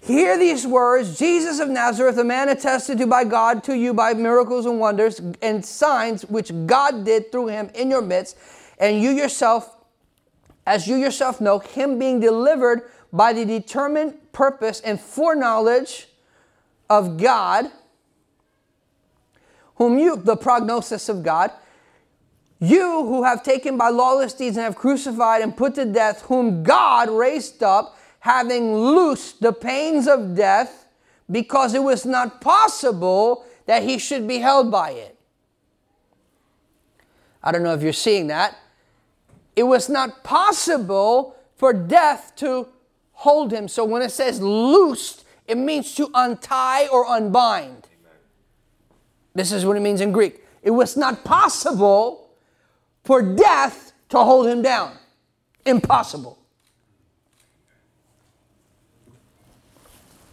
Hear 0.00 0.38
these 0.38 0.64
words 0.64 1.18
Jesus 1.18 1.58
of 1.58 1.68
Nazareth, 1.68 2.16
a 2.18 2.24
man 2.24 2.48
attested 2.48 2.98
to 2.98 3.06
by 3.08 3.24
God 3.24 3.64
to 3.64 3.76
you 3.76 3.92
by 3.92 4.14
miracles 4.14 4.64
and 4.64 4.78
wonders 4.78 5.20
and 5.42 5.64
signs 5.64 6.24
which 6.26 6.52
God 6.66 7.04
did 7.04 7.32
through 7.32 7.48
him 7.48 7.70
in 7.74 7.90
your 7.90 8.02
midst, 8.02 8.36
and 8.78 9.02
you 9.02 9.10
yourself, 9.10 9.76
as 10.64 10.86
you 10.86 10.94
yourself 10.94 11.40
know, 11.40 11.58
him 11.58 11.98
being 11.98 12.20
delivered 12.20 12.82
by 13.12 13.32
the 13.32 13.44
determined 13.44 14.32
purpose 14.32 14.80
and 14.80 15.00
foreknowledge 15.00 16.06
of 16.88 17.16
God, 17.16 17.72
whom 19.76 19.98
you, 19.98 20.16
the 20.16 20.36
prognosis 20.36 21.08
of 21.08 21.22
God, 21.22 21.50
You 22.58 23.04
who 23.04 23.24
have 23.24 23.42
taken 23.42 23.76
by 23.76 23.90
lawless 23.90 24.32
deeds 24.32 24.56
and 24.56 24.64
have 24.64 24.76
crucified 24.76 25.42
and 25.42 25.56
put 25.56 25.74
to 25.74 25.84
death, 25.84 26.22
whom 26.22 26.62
God 26.62 27.10
raised 27.10 27.62
up, 27.62 27.98
having 28.20 28.74
loosed 28.74 29.40
the 29.40 29.52
pains 29.52 30.08
of 30.08 30.34
death, 30.34 30.86
because 31.30 31.74
it 31.74 31.82
was 31.82 32.06
not 32.06 32.40
possible 32.40 33.44
that 33.66 33.82
he 33.82 33.98
should 33.98 34.26
be 34.26 34.38
held 34.38 34.70
by 34.70 34.90
it. 34.90 35.18
I 37.42 37.52
don't 37.52 37.62
know 37.62 37.74
if 37.74 37.82
you're 37.82 37.92
seeing 37.92 38.28
that. 38.28 38.56
It 39.54 39.64
was 39.64 39.88
not 39.88 40.24
possible 40.24 41.36
for 41.56 41.72
death 41.72 42.32
to 42.36 42.68
hold 43.12 43.52
him. 43.52 43.68
So 43.68 43.84
when 43.84 44.02
it 44.02 44.10
says 44.10 44.40
loosed, 44.40 45.24
it 45.46 45.56
means 45.56 45.94
to 45.96 46.10
untie 46.14 46.88
or 46.88 47.06
unbind. 47.06 47.86
This 49.36 49.52
is 49.52 49.66
what 49.66 49.76
it 49.76 49.80
means 49.80 50.00
in 50.00 50.12
Greek. 50.12 50.42
It 50.62 50.70
was 50.70 50.96
not 50.96 51.22
possible 51.22 52.30
for 53.04 53.20
death 53.20 53.92
to 54.08 54.18
hold 54.18 54.46
him 54.46 54.62
down. 54.62 54.96
Impossible. 55.66 56.38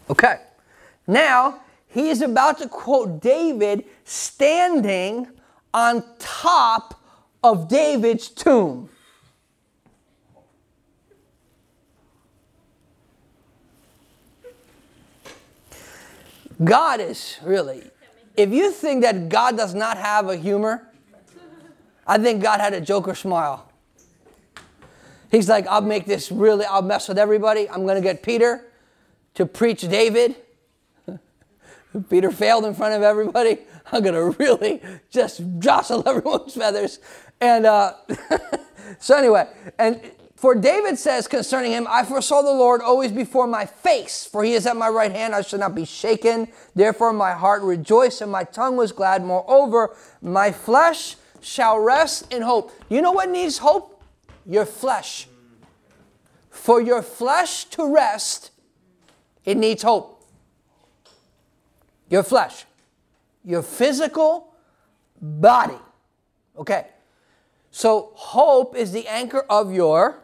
Okay. 0.08 0.40
Now, 1.06 1.60
he 1.86 2.08
is 2.08 2.22
about 2.22 2.56
to 2.58 2.68
quote 2.68 3.20
David 3.20 3.84
standing 4.04 5.28
on 5.74 6.02
top 6.18 6.98
of 7.42 7.68
David's 7.68 8.30
tomb. 8.30 8.88
God 16.62 17.00
is 17.00 17.38
really, 17.42 17.82
if 18.36 18.50
you 18.50 18.70
think 18.70 19.02
that 19.02 19.28
God 19.28 19.56
does 19.56 19.74
not 19.74 19.96
have 19.96 20.28
a 20.28 20.36
humor, 20.36 20.88
I 22.06 22.18
think 22.18 22.42
God 22.42 22.60
had 22.60 22.74
a 22.74 22.80
Joker 22.80 23.14
smile. 23.14 23.70
He's 25.30 25.48
like, 25.48 25.66
I'll 25.66 25.80
make 25.80 26.06
this 26.06 26.30
really, 26.30 26.64
I'll 26.64 26.82
mess 26.82 27.08
with 27.08 27.18
everybody. 27.18 27.68
I'm 27.68 27.82
going 27.82 27.96
to 27.96 28.00
get 28.00 28.22
Peter 28.22 28.66
to 29.34 29.46
preach 29.46 29.80
David. 29.82 30.36
Peter 32.10 32.30
failed 32.30 32.64
in 32.64 32.74
front 32.74 32.94
of 32.94 33.02
everybody. 33.02 33.58
I'm 33.90 34.02
going 34.02 34.14
to 34.14 34.38
really 34.38 34.80
just 35.10 35.42
jostle 35.58 36.02
everyone's 36.08 36.54
feathers. 36.54 37.00
And 37.40 37.66
uh, 37.66 37.94
so, 38.98 39.16
anyway, 39.16 39.48
and 39.78 40.00
for 40.44 40.54
David 40.54 40.98
says 40.98 41.26
concerning 41.26 41.72
him, 41.72 41.86
I 41.88 42.04
foresaw 42.04 42.42
the 42.42 42.52
Lord 42.52 42.82
always 42.82 43.10
before 43.10 43.46
my 43.46 43.64
face, 43.64 44.26
for 44.26 44.44
he 44.44 44.52
is 44.52 44.66
at 44.66 44.76
my 44.76 44.90
right 44.90 45.10
hand, 45.10 45.34
I 45.34 45.40
shall 45.40 45.58
not 45.58 45.74
be 45.74 45.86
shaken. 45.86 46.48
Therefore 46.74 47.14
my 47.14 47.32
heart 47.32 47.62
rejoiced 47.62 48.20
and 48.20 48.30
my 48.30 48.44
tongue 48.44 48.76
was 48.76 48.92
glad. 48.92 49.24
Moreover, 49.24 49.96
my 50.20 50.52
flesh 50.52 51.16
shall 51.40 51.78
rest 51.78 52.30
in 52.30 52.42
hope. 52.42 52.72
You 52.90 53.00
know 53.00 53.12
what 53.12 53.30
needs 53.30 53.56
hope? 53.56 54.02
Your 54.44 54.66
flesh. 54.66 55.28
For 56.50 56.78
your 56.78 57.00
flesh 57.00 57.64
to 57.70 57.90
rest, 57.90 58.50
it 59.46 59.56
needs 59.56 59.82
hope. 59.82 60.22
Your 62.10 62.22
flesh, 62.22 62.66
your 63.46 63.62
physical 63.62 64.54
body. 65.22 65.78
Okay. 66.58 66.88
So 67.70 68.10
hope 68.14 68.76
is 68.76 68.92
the 68.92 69.08
anchor 69.08 69.40
of 69.48 69.72
your 69.72 70.20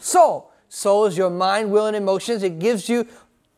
soul. 0.00 0.52
Soul 0.68 1.06
is 1.06 1.16
your 1.16 1.30
mind, 1.30 1.70
will, 1.70 1.86
and 1.86 1.96
emotions. 1.96 2.42
It 2.42 2.58
gives 2.58 2.88
you 2.88 3.06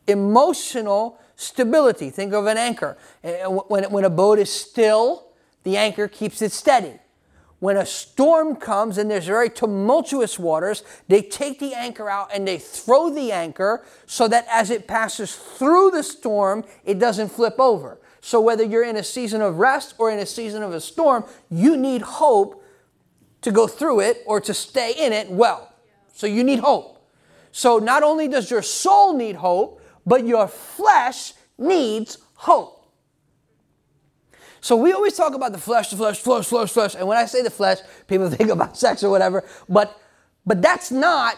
emotional 0.07 1.19
stability. 1.35 2.09
Think 2.09 2.33
of 2.33 2.45
an 2.45 2.57
anchor. 2.57 2.97
When, 3.23 3.85
when 3.85 4.03
a 4.03 4.09
boat 4.09 4.39
is 4.39 4.51
still, 4.51 5.27
the 5.63 5.77
anchor 5.77 6.07
keeps 6.07 6.41
it 6.41 6.51
steady. 6.51 6.93
When 7.59 7.75
a 7.75 7.87
storm 7.87 8.55
comes 8.55 8.99
and 8.99 9.09
there's 9.09 9.25
very 9.25 9.49
tumultuous 9.49 10.37
waters, 10.37 10.83
they 11.07 11.23
take 11.23 11.59
the 11.59 11.73
anchor 11.73 12.07
out 12.07 12.29
and 12.31 12.47
they 12.47 12.59
throw 12.59 13.09
the 13.09 13.31
anchor 13.31 13.83
so 14.05 14.27
that 14.27 14.45
as 14.49 14.69
it 14.69 14.87
passes 14.87 15.35
through 15.35 15.91
the 15.91 16.03
storm, 16.03 16.63
it 16.85 16.99
doesn't 16.99 17.29
flip 17.29 17.55
over. 17.59 17.97
So 18.21 18.39
whether 18.39 18.63
you're 18.63 18.83
in 18.83 18.95
a 18.95 19.03
season 19.03 19.41
of 19.41 19.57
rest 19.57 19.95
or 19.97 20.11
in 20.11 20.19
a 20.19 20.25
season 20.25 20.61
of 20.61 20.71
a 20.71 20.81
storm, 20.81 21.25
you 21.49 21.77
need 21.77 22.03
hope 22.03 22.63
to 23.41 23.51
go 23.51 23.67
through 23.67 24.01
it 24.01 24.23
or 24.27 24.39
to 24.41 24.53
stay 24.53 24.93
in 24.93 25.11
it 25.11 25.31
well. 25.31 25.73
So 26.17 26.25
you 26.25 26.43
need 26.43 26.57
hope. 26.57 27.07
So 27.51 27.77
not 27.77 28.01
only 28.01 28.27
does 28.27 28.49
your 28.49 28.63
soul 28.63 29.13
need 29.15 29.35
hope, 29.35 29.79
but 30.03 30.25
your 30.25 30.47
flesh 30.47 31.33
needs 31.59 32.17
hope. 32.33 32.91
So 34.59 34.75
we 34.75 34.93
always 34.93 35.13
talk 35.13 35.35
about 35.35 35.51
the 35.51 35.59
flesh, 35.59 35.91
the 35.91 35.95
flesh, 35.95 36.17
flesh, 36.17 36.47
flesh, 36.47 36.71
flesh. 36.71 36.95
And 36.95 37.07
when 37.07 37.19
I 37.19 37.25
say 37.25 37.43
the 37.43 37.51
flesh, 37.51 37.77
people 38.07 38.27
think 38.31 38.49
about 38.49 38.75
sex 38.75 39.03
or 39.03 39.11
whatever. 39.11 39.43
But 39.69 39.95
but 40.43 40.59
that's 40.59 40.89
not. 40.89 41.37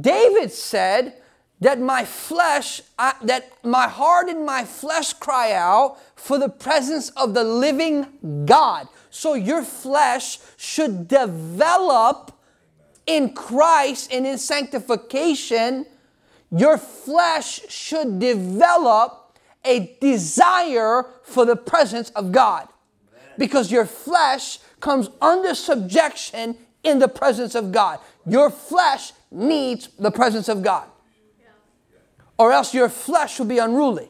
David 0.00 0.50
said 0.50 1.14
that 1.60 1.78
my 1.78 2.04
flesh, 2.04 2.82
I, 2.98 3.14
that 3.22 3.52
my 3.62 3.86
heart 3.86 4.28
and 4.28 4.44
my 4.44 4.64
flesh 4.64 5.12
cry 5.12 5.52
out 5.52 5.98
for 6.16 6.36
the 6.36 6.48
presence 6.48 7.10
of 7.10 7.32
the 7.32 7.44
living 7.44 8.44
God. 8.44 8.88
So 9.10 9.34
your 9.34 9.62
flesh 9.62 10.40
should 10.56 11.06
develop 11.06 12.35
in 13.06 13.32
Christ 13.34 14.12
and 14.12 14.26
in 14.26 14.38
sanctification, 14.38 15.86
your 16.50 16.78
flesh 16.78 17.60
should 17.68 18.18
develop 18.18 19.38
a 19.64 19.96
desire 20.00 21.04
for 21.22 21.44
the 21.44 21.56
presence 21.56 22.10
of 22.10 22.32
God. 22.32 22.68
Because 23.38 23.70
your 23.70 23.86
flesh 23.86 24.58
comes 24.80 25.10
under 25.20 25.54
subjection 25.54 26.56
in 26.82 26.98
the 26.98 27.08
presence 27.08 27.54
of 27.54 27.72
God. 27.72 27.98
Your 28.24 28.50
flesh 28.50 29.12
needs 29.30 29.88
the 29.98 30.10
presence 30.10 30.48
of 30.48 30.62
God. 30.62 30.86
Or 32.38 32.52
else 32.52 32.74
your 32.74 32.88
flesh 32.88 33.38
will 33.38 33.46
be 33.46 33.58
unruly. 33.58 34.08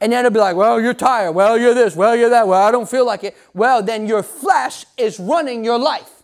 And 0.00 0.12
then 0.12 0.24
it'll 0.24 0.34
be 0.34 0.38
like, 0.38 0.54
well, 0.54 0.80
you're 0.80 0.94
tired. 0.94 1.32
Well, 1.32 1.58
you're 1.58 1.74
this. 1.74 1.96
Well, 1.96 2.14
you're 2.14 2.30
that. 2.30 2.46
Well, 2.46 2.62
I 2.62 2.70
don't 2.70 2.88
feel 2.88 3.04
like 3.04 3.24
it. 3.24 3.36
Well, 3.52 3.82
then 3.82 4.06
your 4.06 4.22
flesh 4.22 4.86
is 4.96 5.18
running 5.18 5.64
your 5.64 5.78
life. 5.78 6.17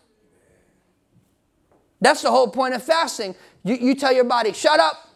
That's 2.05 2.21
the 2.21 2.31
whole 2.31 2.49
point 2.49 2.75
of 2.75 2.83
fasting. 2.83 3.35
You, 3.63 3.77
you 3.77 3.95
tell 3.95 4.13
your 4.13 4.25
body, 4.25 4.53
shut 4.53 4.79
up, 4.79 5.09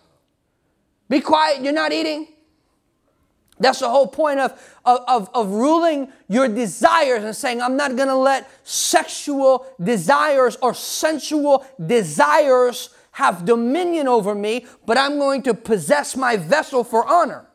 be 1.06 1.20
quiet, 1.20 1.62
you're 1.62 1.74
not 1.74 1.92
eating. 1.92 2.28
That's 3.60 3.80
the 3.80 3.90
whole 3.90 4.06
point 4.06 4.40
of, 4.40 4.78
of, 4.86 5.28
of, 5.34 5.50
ruling 5.50 6.10
your 6.28 6.48
desires 6.48 7.24
and 7.24 7.36
saying, 7.36 7.60
I'm 7.60 7.76
not 7.76 7.94
going 7.94 8.08
to 8.08 8.16
let 8.16 8.48
sexual 8.66 9.66
desires 9.82 10.56
or 10.62 10.72
sensual 10.72 11.66
desires 11.84 12.88
have 13.10 13.44
dominion 13.44 14.08
over 14.08 14.34
me, 14.34 14.64
but 14.86 14.96
I'm 14.96 15.18
going 15.18 15.42
to 15.42 15.52
possess 15.52 16.16
my 16.16 16.38
vessel 16.38 16.84
for 16.84 17.06
honor. 17.06 17.48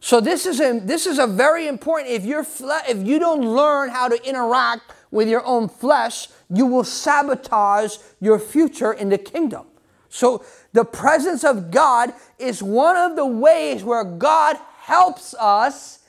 So 0.00 0.20
this 0.20 0.44
is 0.44 0.60
a, 0.60 0.80
this 0.80 1.06
is 1.06 1.18
a 1.18 1.28
very 1.28 1.66
important. 1.68 2.10
If 2.10 2.26
you're 2.26 2.44
if 2.88 3.06
you 3.06 3.20
don't 3.20 3.40
learn 3.40 3.88
how 3.88 4.08
to 4.08 4.28
interact 4.28 4.92
with 5.12 5.28
your 5.28 5.44
own 5.46 5.68
flesh, 5.68 6.26
you 6.54 6.66
will 6.66 6.84
sabotage 6.84 7.96
your 8.20 8.38
future 8.38 8.92
in 8.92 9.08
the 9.08 9.18
kingdom. 9.18 9.66
So, 10.08 10.44
the 10.72 10.84
presence 10.84 11.42
of 11.42 11.70
God 11.70 12.12
is 12.38 12.62
one 12.62 12.96
of 12.96 13.16
the 13.16 13.26
ways 13.26 13.82
where 13.82 14.04
God 14.04 14.56
helps 14.80 15.34
us 15.34 16.00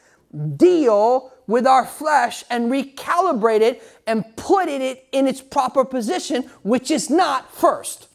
deal 0.57 1.31
with 1.47 1.65
our 1.67 1.85
flesh 1.85 2.43
and 2.49 2.71
recalibrate 2.71 3.61
it 3.61 3.83
and 4.07 4.25
put 4.35 4.67
it 4.67 5.07
in 5.11 5.27
its 5.27 5.41
proper 5.41 5.85
position, 5.85 6.43
which 6.63 6.91
is 6.91 7.09
not 7.09 7.53
first. 7.53 8.07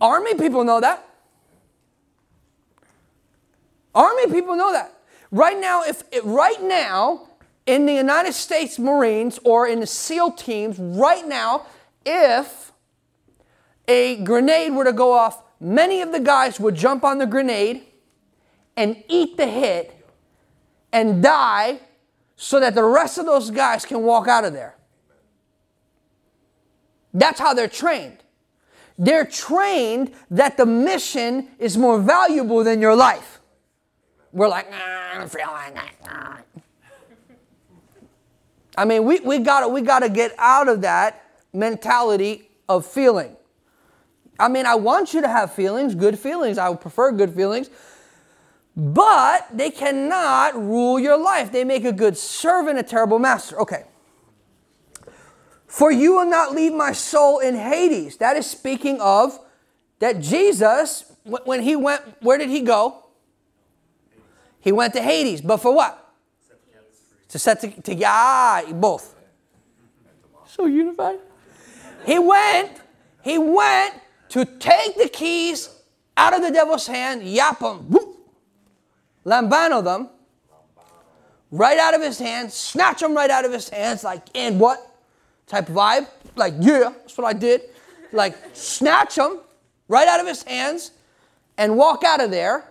Army 0.00 0.34
people 0.34 0.64
know 0.64 0.80
that. 0.80 1.06
Army 3.94 4.26
people 4.32 4.56
know 4.56 4.72
that. 4.72 4.97
Right 5.30 5.58
now, 5.60 5.82
if 5.82 6.02
right 6.24 6.62
now 6.62 7.28
in 7.66 7.84
the 7.86 7.92
United 7.92 8.32
States 8.32 8.78
Marines 8.78 9.38
or 9.44 9.66
in 9.66 9.80
the 9.80 9.86
SEAL 9.86 10.32
teams, 10.32 10.78
right 10.78 11.26
now, 11.26 11.66
if 12.06 12.72
a 13.86 14.16
grenade 14.24 14.72
were 14.72 14.84
to 14.84 14.92
go 14.92 15.12
off, 15.12 15.42
many 15.60 16.00
of 16.00 16.12
the 16.12 16.20
guys 16.20 16.58
would 16.58 16.74
jump 16.74 17.04
on 17.04 17.18
the 17.18 17.26
grenade 17.26 17.84
and 18.76 19.02
eat 19.08 19.36
the 19.36 19.46
hit 19.46 19.94
and 20.92 21.22
die 21.22 21.80
so 22.36 22.60
that 22.60 22.74
the 22.74 22.84
rest 22.84 23.18
of 23.18 23.26
those 23.26 23.50
guys 23.50 23.84
can 23.84 24.02
walk 24.02 24.28
out 24.28 24.44
of 24.44 24.52
there. 24.52 24.76
That's 27.12 27.40
how 27.40 27.52
they're 27.52 27.68
trained. 27.68 28.18
They're 28.96 29.26
trained 29.26 30.12
that 30.30 30.56
the 30.56 30.66
mission 30.66 31.48
is 31.58 31.76
more 31.76 32.00
valuable 32.00 32.64
than 32.64 32.80
your 32.80 32.96
life 32.96 33.37
we're 34.32 34.48
like, 34.48 34.72
I'm 34.72 35.28
feeling 35.28 35.74
that. 35.74 36.44
I 38.76 38.84
mean, 38.84 39.04
we, 39.04 39.20
we 39.20 39.38
gotta 39.40 39.68
we 39.68 39.80
gotta 39.82 40.08
get 40.08 40.34
out 40.38 40.68
of 40.68 40.82
that 40.82 41.24
mentality 41.52 42.48
of 42.68 42.86
feeling. 42.86 43.36
I 44.38 44.48
mean, 44.48 44.66
I 44.66 44.76
want 44.76 45.14
you 45.14 45.20
to 45.22 45.28
have 45.28 45.52
feelings, 45.52 45.94
good 45.96 46.18
feelings. 46.18 46.58
I 46.58 46.68
would 46.68 46.80
prefer 46.80 47.10
good 47.12 47.34
feelings. 47.34 47.70
but 48.78 49.48
they 49.52 49.72
cannot 49.72 50.54
rule 50.54 51.00
your 51.00 51.18
life. 51.18 51.50
They 51.50 51.64
make 51.64 51.84
a 51.84 51.90
good 51.92 52.16
servant, 52.16 52.78
a 52.78 52.84
terrible 52.84 53.18
master. 53.18 53.60
Okay. 53.60 53.84
For 55.66 55.90
you 55.90 56.14
will 56.14 56.26
not 56.30 56.54
leave 56.54 56.72
my 56.72 56.92
soul 56.92 57.40
in 57.40 57.56
Hades. 57.56 58.18
That 58.18 58.36
is 58.36 58.46
speaking 58.46 59.00
of 59.00 59.36
that 59.98 60.20
Jesus, 60.20 61.12
when 61.24 61.62
he 61.62 61.74
went, 61.74 62.02
where 62.22 62.38
did 62.38 62.50
he 62.50 62.60
go? 62.60 63.07
He 64.60 64.72
went 64.72 64.94
to 64.94 65.02
Hades. 65.02 65.40
But 65.40 65.58
for 65.58 65.74
what? 65.74 66.04
To 67.28 67.38
set 67.38 67.60
to, 67.60 67.82
to 67.82 67.94
yeah, 67.94 68.62
both. 68.72 69.14
So 70.46 70.66
unified. 70.66 71.18
He 72.06 72.18
went, 72.18 72.80
he 73.22 73.38
went 73.38 73.94
to 74.30 74.44
take 74.44 74.96
the 74.96 75.08
keys 75.08 75.68
out 76.16 76.34
of 76.34 76.42
the 76.42 76.50
devil's 76.50 76.86
hand, 76.86 77.22
yap 77.22 77.60
them, 77.60 77.78
whoop, 77.90 78.16
lambano 79.24 79.84
them, 79.84 80.08
right 81.50 81.78
out 81.78 81.94
of 81.94 82.02
his 82.02 82.18
hands, 82.18 82.54
snatch 82.54 83.00
them 83.00 83.14
right 83.14 83.30
out 83.30 83.44
of 83.44 83.52
his 83.52 83.68
hands, 83.68 84.04
like, 84.04 84.26
and 84.34 84.58
what? 84.58 84.88
type 85.48 85.66
vibe. 85.66 86.06
Like, 86.36 86.54
yeah, 86.60 86.92
that's 87.00 87.18
what 87.18 87.26
I 87.26 87.32
did. 87.32 87.62
Like, 88.12 88.36
snatch 88.52 89.18
him 89.18 89.40
right 89.88 90.06
out 90.06 90.20
of 90.20 90.26
his 90.26 90.42
hands 90.44 90.92
and 91.56 91.76
walk 91.76 92.04
out 92.04 92.22
of 92.22 92.30
there. 92.30 92.64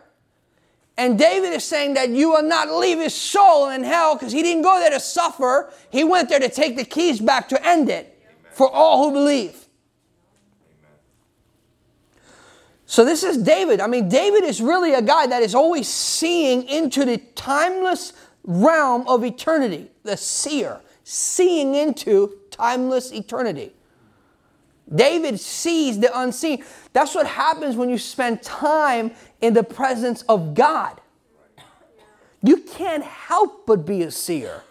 And 0.97 1.17
David 1.17 1.53
is 1.53 1.63
saying 1.63 1.93
that 1.93 2.09
you 2.09 2.31
will 2.31 2.43
not 2.43 2.71
leave 2.71 2.97
his 2.97 3.13
soul 3.13 3.69
in 3.69 3.83
hell 3.83 4.15
because 4.15 4.33
he 4.33 4.41
didn't 4.41 4.63
go 4.63 4.79
there 4.79 4.89
to 4.89 4.99
suffer. 4.99 5.71
He 5.91 6.03
went 6.03 6.27
there 6.29 6.39
to 6.39 6.49
take 6.49 6.75
the 6.75 6.83
keys 6.83 7.19
back 7.19 7.49
to 7.49 7.65
end 7.65 7.89
it 7.89 8.19
for 8.51 8.69
all 8.69 9.07
who 9.07 9.13
believe. 9.13 9.67
So 12.87 13.05
this 13.05 13.21
is 13.23 13.37
David. 13.37 13.79
I 13.79 13.87
mean, 13.87 14.09
David 14.09 14.43
is 14.43 14.59
really 14.59 14.93
a 14.93 15.01
guy 15.01 15.27
that 15.27 15.43
is 15.43 15.53
always 15.53 15.87
seeing 15.87 16.63
into 16.63 17.05
the 17.05 17.17
timeless 17.35 18.13
realm 18.43 19.07
of 19.07 19.23
eternity, 19.23 19.91
the 20.03 20.17
seer, 20.17 20.79
seeing 21.03 21.75
into 21.75 22.39
timeless 22.49 23.11
eternity. 23.11 23.73
David 24.93 25.39
sees 25.39 25.99
the 25.99 26.17
unseen. 26.17 26.63
That's 26.93 27.13
what 27.13 27.27
happens 27.27 27.75
when 27.75 27.89
you 27.89 27.97
spend 27.97 28.41
time 28.41 29.11
in 29.41 29.53
the 29.53 29.63
presence 29.63 30.21
of 30.23 30.53
God. 30.53 31.01
You 32.41 32.57
can't 32.57 33.03
help 33.03 33.65
but 33.65 33.85
be 33.85 34.03
a 34.03 34.11
seer. 34.11 34.63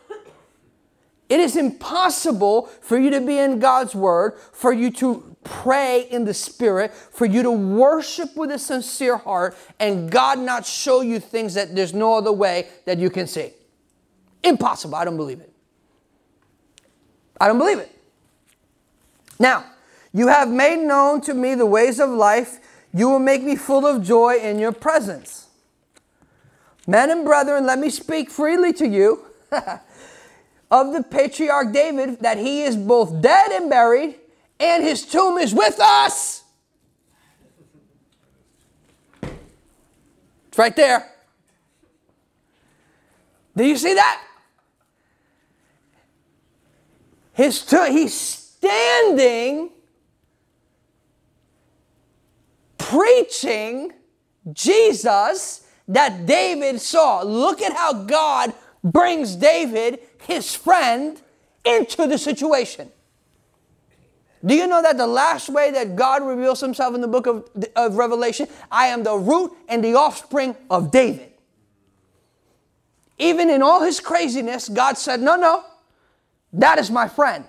It 1.29 1.41
is 1.41 1.57
impossible 1.57 2.67
for 2.81 2.97
you 2.97 3.11
to 3.11 3.21
be 3.21 3.39
in 3.39 3.59
God's 3.59 3.95
Word, 3.95 4.39
for 4.53 4.73
you 4.73 4.93
to 4.93 5.37
pray 5.43 6.03
in 6.09 6.25
the 6.25 6.35
Spirit, 6.35 6.95
for 6.95 7.27
you 7.27 7.43
to 7.43 7.51
worship 7.51 8.37
with 8.37 8.53
a 8.53 8.59
sincere 8.59 9.17
heart, 9.17 9.57
and 9.81 10.11
God 10.11 10.39
not 10.39 10.65
show 10.65 11.01
you 11.01 11.19
things 11.19 11.55
that 11.55 11.75
there's 11.75 11.93
no 11.93 12.15
other 12.15 12.33
way 12.33 12.69
that 12.85 12.99
you 12.99 13.11
can 13.11 13.27
see. 13.27 13.51
Impossible. 14.45 14.95
I 14.95 15.05
don't 15.05 15.17
believe 15.17 15.41
it. 15.41 15.53
I 17.41 17.49
don't 17.49 17.59
believe 17.59 17.79
it. 17.79 17.91
Now, 19.39 19.65
you 20.17 20.29
have 20.29 20.49
made 20.49 20.79
known 20.79 21.21
to 21.21 21.35
me 21.35 21.55
the 21.55 21.67
ways 21.67 22.01
of 22.01 22.09
life. 22.09 22.59
You 22.95 23.11
will 23.11 23.19
make 23.19 23.43
me 23.43 23.55
full 23.55 23.85
of 23.85 24.03
joy 24.03 24.37
in 24.37 24.59
your 24.59 24.73
presence. 24.73 25.49
Men 26.87 27.11
and 27.11 27.23
brethren, 27.23 27.67
let 27.67 27.79
me 27.79 27.91
speak 27.91 28.31
freely 28.31 28.73
to 28.73 28.89
you 28.89 29.27
of 30.71 30.95
the 30.95 31.03
patriarch 31.03 31.71
David 31.71 32.21
that 32.21 32.39
he 32.39 32.63
is 32.63 32.77
both 32.79 33.21
dead 33.21 33.53
and 33.53 33.69
buried, 33.69 34.15
and 34.59 34.83
his 34.83 35.05
tomb 35.05 35.37
is 35.37 35.53
with 35.53 35.79
us. 35.79 36.45
It's 40.49 40.57
right 40.57 40.75
there. 40.75 41.13
Do 43.55 43.67
you 43.67 43.77
see 43.77 43.93
that? 43.93 44.23
His 47.35 47.61
tomb, 47.61 47.93
he's 47.93 48.15
standing 48.15 49.73
preaching 52.89 53.93
Jesus 54.53 55.67
that 55.89 56.27
David 56.27 56.81
saw. 56.81 57.23
Look 57.23 57.61
at 57.61 57.73
how 57.73 57.93
God 58.05 58.53
brings 58.83 59.35
David, 59.35 60.01
his 60.23 60.55
friend, 60.55 61.21
into 61.65 62.07
the 62.07 62.19
situation. 62.19 62.91
Do 64.45 64.55
you 64.55 64.69
know 64.69 64.83
that 64.83 64.97
the 64.97 65.07
last 65.07 65.49
way 65.49 65.73
that 65.73 65.97
God 65.97 66.23
reveals 66.23 66.61
himself 66.61 66.95
in 66.95 67.01
the 67.01 67.09
book 67.09 67.27
of, 67.27 67.49
of 67.75 67.97
Revelation, 67.97 68.47
I 68.71 68.89
am 68.89 69.03
the 69.03 69.17
root 69.17 69.53
and 69.69 69.83
the 69.83 69.95
offspring 69.95 70.55
of 70.71 70.93
David? 70.93 71.33
Even 73.19 73.51
in 73.51 73.63
all 73.63 73.83
his 73.83 73.99
craziness, 73.99 74.69
God 74.69 74.97
said, 74.97 75.21
No, 75.21 75.35
no, 75.37 75.65
that 76.53 76.79
is 76.79 76.91
my 76.91 77.09
friend. 77.09 77.45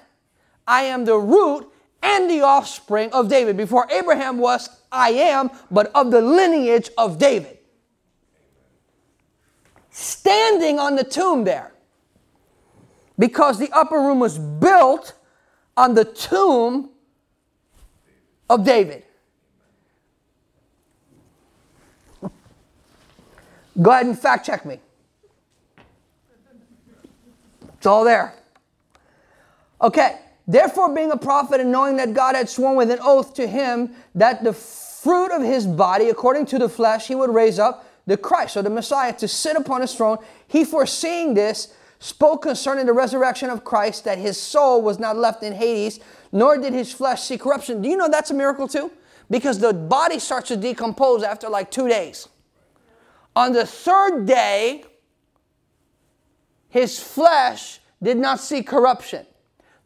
I 0.65 0.83
am 0.83 1.05
the 1.05 1.17
root 1.17 1.69
and 2.01 2.29
the 2.29 2.41
offspring 2.41 3.11
of 3.11 3.29
David. 3.29 3.57
Before 3.57 3.87
Abraham 3.91 4.37
was, 4.37 4.69
I 4.91 5.09
am, 5.09 5.51
but 5.69 5.91
of 5.93 6.11
the 6.11 6.21
lineage 6.21 6.89
of 6.97 7.17
David. 7.17 7.57
Standing 9.89 10.79
on 10.79 10.95
the 10.95 11.03
tomb 11.03 11.43
there. 11.43 11.73
Because 13.19 13.57
the 13.57 13.69
upper 13.71 13.97
room 13.97 14.19
was 14.19 14.37
built 14.37 15.13
on 15.75 15.95
the 15.95 16.05
tomb 16.05 16.91
of 18.49 18.63
David. 18.63 19.03
Go 23.81 23.91
ahead 23.91 24.07
and 24.07 24.17
fact 24.17 24.45
check 24.45 24.65
me. 24.65 24.79
It's 27.77 27.85
all 27.85 28.03
there. 28.03 28.33
Okay, 29.81 30.19
therefore, 30.47 30.93
being 30.93 31.11
a 31.11 31.17
prophet 31.17 31.59
and 31.59 31.71
knowing 31.71 31.97
that 31.97 32.13
God 32.13 32.35
had 32.35 32.49
sworn 32.49 32.75
with 32.75 32.89
an 32.89 32.99
oath 33.01 33.33
to 33.35 33.47
him 33.47 33.93
that 34.15 34.43
the 34.43 34.53
fruit 34.53 35.31
of 35.31 35.41
his 35.41 35.67
body, 35.67 36.09
according 36.09 36.45
to 36.47 36.59
the 36.59 36.69
flesh, 36.69 37.07
he 37.07 37.15
would 37.15 37.33
raise 37.33 37.59
up 37.59 37.85
the 38.07 38.17
Christ 38.17 38.57
or 38.57 38.61
the 38.61 38.69
Messiah 38.69 39.13
to 39.13 39.27
sit 39.27 39.55
upon 39.55 39.81
his 39.81 39.93
throne, 39.93 40.17
he 40.47 40.63
foreseeing 40.63 41.33
this 41.33 41.73
spoke 41.99 42.43
concerning 42.43 42.85
the 42.85 42.93
resurrection 42.93 43.49
of 43.49 43.63
Christ 43.63 44.05
that 44.05 44.17
his 44.17 44.39
soul 44.41 44.81
was 44.81 44.99
not 44.99 45.17
left 45.17 45.43
in 45.43 45.53
Hades, 45.53 45.99
nor 46.31 46.57
did 46.57 46.73
his 46.73 46.93
flesh 46.93 47.23
see 47.23 47.37
corruption. 47.37 47.81
Do 47.81 47.89
you 47.89 47.97
know 47.97 48.07
that's 48.07 48.31
a 48.31 48.33
miracle 48.33 48.67
too? 48.67 48.91
Because 49.29 49.59
the 49.59 49.73
body 49.73 50.19
starts 50.19 50.47
to 50.49 50.57
decompose 50.57 51.23
after 51.23 51.49
like 51.49 51.69
two 51.69 51.87
days. 51.87 52.29
On 53.35 53.51
the 53.51 53.65
third 53.65 54.25
day, 54.25 54.83
his 56.69 56.99
flesh 56.99 57.79
did 58.01 58.17
not 58.17 58.39
see 58.39 58.63
corruption 58.63 59.25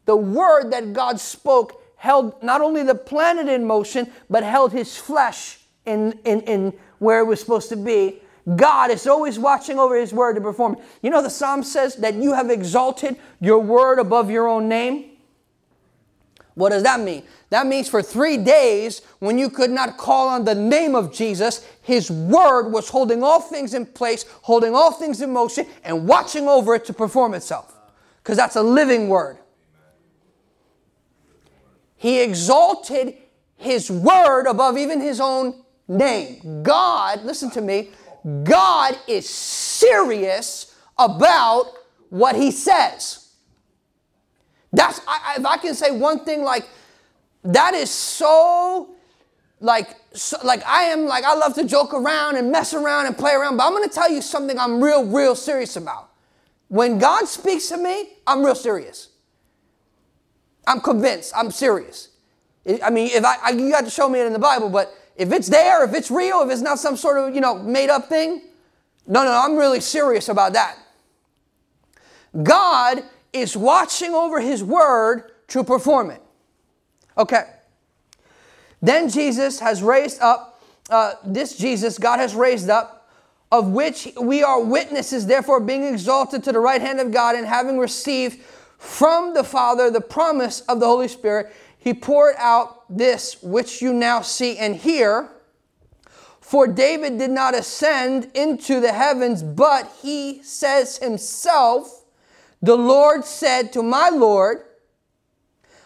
the 0.04 0.16
word 0.16 0.70
that 0.70 0.92
God 0.92 1.20
spoke 1.20 1.82
held 1.96 2.42
not 2.42 2.60
only 2.60 2.82
the 2.82 2.94
planet 2.94 3.48
in 3.48 3.64
motion, 3.64 4.10
but 4.28 4.42
held 4.42 4.72
his 4.72 4.96
flesh 4.96 5.58
in, 5.86 6.18
in, 6.24 6.40
in 6.42 6.72
where 6.98 7.20
it 7.20 7.24
was 7.24 7.40
supposed 7.40 7.68
to 7.68 7.76
be. 7.76 8.20
God 8.56 8.90
is 8.90 9.06
always 9.06 9.38
watching 9.38 9.78
over 9.78 9.96
his 9.96 10.12
word 10.12 10.34
to 10.34 10.40
perform. 10.40 10.76
You 11.00 11.10
know, 11.10 11.22
the 11.22 11.30
psalm 11.30 11.62
says 11.62 11.96
that 11.96 12.14
you 12.14 12.32
have 12.32 12.50
exalted 12.50 13.16
your 13.40 13.60
word 13.60 14.00
above 14.00 14.30
your 14.30 14.48
own 14.48 14.68
name. 14.68 15.10
What 16.54 16.70
does 16.70 16.82
that 16.82 17.00
mean? 17.00 17.22
That 17.50 17.66
means 17.66 17.88
for 17.88 18.02
three 18.02 18.36
days, 18.36 19.00
when 19.20 19.38
you 19.38 19.48
could 19.48 19.70
not 19.70 19.96
call 19.96 20.28
on 20.28 20.44
the 20.44 20.54
name 20.54 20.94
of 20.94 21.12
Jesus, 21.12 21.66
his 21.82 22.10
word 22.10 22.70
was 22.70 22.88
holding 22.88 23.22
all 23.22 23.40
things 23.40 23.74
in 23.74 23.86
place, 23.86 24.24
holding 24.42 24.74
all 24.74 24.90
things 24.90 25.22
in 25.22 25.32
motion, 25.32 25.66
and 25.84 26.06
watching 26.06 26.48
over 26.48 26.74
it 26.74 26.84
to 26.86 26.92
perform 26.92 27.34
itself. 27.34 27.74
Because 28.22 28.36
that's 28.36 28.56
a 28.56 28.62
living 28.62 29.08
word. 29.08 29.38
He 32.02 32.20
exalted 32.20 33.14
his 33.56 33.88
word 33.88 34.48
above 34.48 34.76
even 34.76 35.00
his 35.00 35.20
own 35.20 35.62
name. 35.86 36.64
God, 36.64 37.22
listen 37.22 37.48
to 37.52 37.60
me, 37.60 37.90
God 38.42 38.98
is 39.06 39.30
serious 39.30 40.76
about 40.98 41.66
what 42.10 42.34
he 42.34 42.50
says. 42.50 43.28
That's, 44.72 45.00
I, 45.06 45.36
if 45.38 45.46
I 45.46 45.58
can 45.58 45.76
say 45.76 45.92
one 45.92 46.24
thing, 46.24 46.42
like, 46.42 46.68
that 47.44 47.74
is 47.74 47.88
so, 47.88 48.96
like, 49.60 49.94
so, 50.12 50.38
like 50.42 50.66
I 50.66 50.86
am, 50.86 51.06
like, 51.06 51.22
I 51.22 51.36
love 51.36 51.54
to 51.54 51.64
joke 51.64 51.94
around 51.94 52.34
and 52.34 52.50
mess 52.50 52.74
around 52.74 53.06
and 53.06 53.16
play 53.16 53.34
around, 53.34 53.58
but 53.58 53.64
I'm 53.64 53.74
gonna 53.74 53.86
tell 53.86 54.10
you 54.10 54.22
something 54.22 54.58
I'm 54.58 54.82
real, 54.82 55.04
real 55.04 55.36
serious 55.36 55.76
about. 55.76 56.10
When 56.66 56.98
God 56.98 57.28
speaks 57.28 57.68
to 57.68 57.76
me, 57.76 58.08
I'm 58.26 58.44
real 58.44 58.56
serious. 58.56 59.11
I'm 60.66 60.80
convinced. 60.80 61.32
I'm 61.36 61.50
serious. 61.50 62.08
I 62.82 62.90
mean, 62.90 63.08
if 63.12 63.24
I, 63.24 63.36
I, 63.42 63.50
you 63.50 63.70
got 63.70 63.84
to 63.84 63.90
show 63.90 64.08
me 64.08 64.20
it 64.20 64.26
in 64.26 64.32
the 64.32 64.38
Bible, 64.38 64.68
but 64.68 64.94
if 65.16 65.32
it's 65.32 65.48
there, 65.48 65.84
if 65.84 65.94
it's 65.94 66.10
real, 66.10 66.42
if 66.42 66.50
it's 66.50 66.62
not 66.62 66.78
some 66.78 66.96
sort 66.96 67.18
of 67.18 67.34
you 67.34 67.40
know 67.40 67.58
made 67.58 67.90
up 67.90 68.08
thing, 68.08 68.42
no, 69.06 69.24
no, 69.24 69.32
I'm 69.32 69.56
really 69.56 69.80
serious 69.80 70.28
about 70.28 70.52
that. 70.52 70.76
God 72.42 73.02
is 73.32 73.56
watching 73.56 74.14
over 74.14 74.40
His 74.40 74.62
word 74.62 75.32
to 75.48 75.64
perform 75.64 76.10
it. 76.10 76.22
Okay. 77.18 77.44
Then 78.80 79.08
Jesus 79.08 79.60
has 79.60 79.82
raised 79.82 80.20
up. 80.20 80.62
Uh, 80.90 81.14
this 81.24 81.56
Jesus, 81.56 81.98
God 81.98 82.18
has 82.18 82.34
raised 82.34 82.68
up 82.68 83.02
of 83.52 83.68
which 83.68 84.08
we 84.18 84.42
are 84.42 84.64
witnesses, 84.64 85.26
therefore, 85.26 85.60
being 85.60 85.84
exalted 85.84 86.42
to 86.42 86.52
the 86.52 86.58
right 86.58 86.80
hand 86.80 86.98
of 86.98 87.12
God 87.12 87.36
and 87.36 87.46
having 87.46 87.78
received 87.78 88.40
from 88.82 89.32
the 89.32 89.44
Father 89.44 89.92
the 89.92 90.00
promise 90.00 90.62
of 90.62 90.80
the 90.80 90.86
Holy 90.86 91.06
Spirit, 91.06 91.54
he 91.78 91.94
poured 91.94 92.34
out 92.36 92.84
this 92.94 93.40
which 93.40 93.80
you 93.80 93.92
now 93.92 94.22
see 94.22 94.58
and 94.58 94.74
hear. 94.74 95.30
For 96.40 96.66
David 96.66 97.16
did 97.16 97.30
not 97.30 97.54
ascend 97.54 98.32
into 98.34 98.80
the 98.80 98.92
heavens, 98.92 99.44
but 99.44 99.88
he 100.02 100.42
says 100.42 100.98
himself, 100.98 102.04
The 102.60 102.74
Lord 102.74 103.24
said 103.24 103.72
to 103.74 103.84
my 103.84 104.08
Lord, 104.08 104.64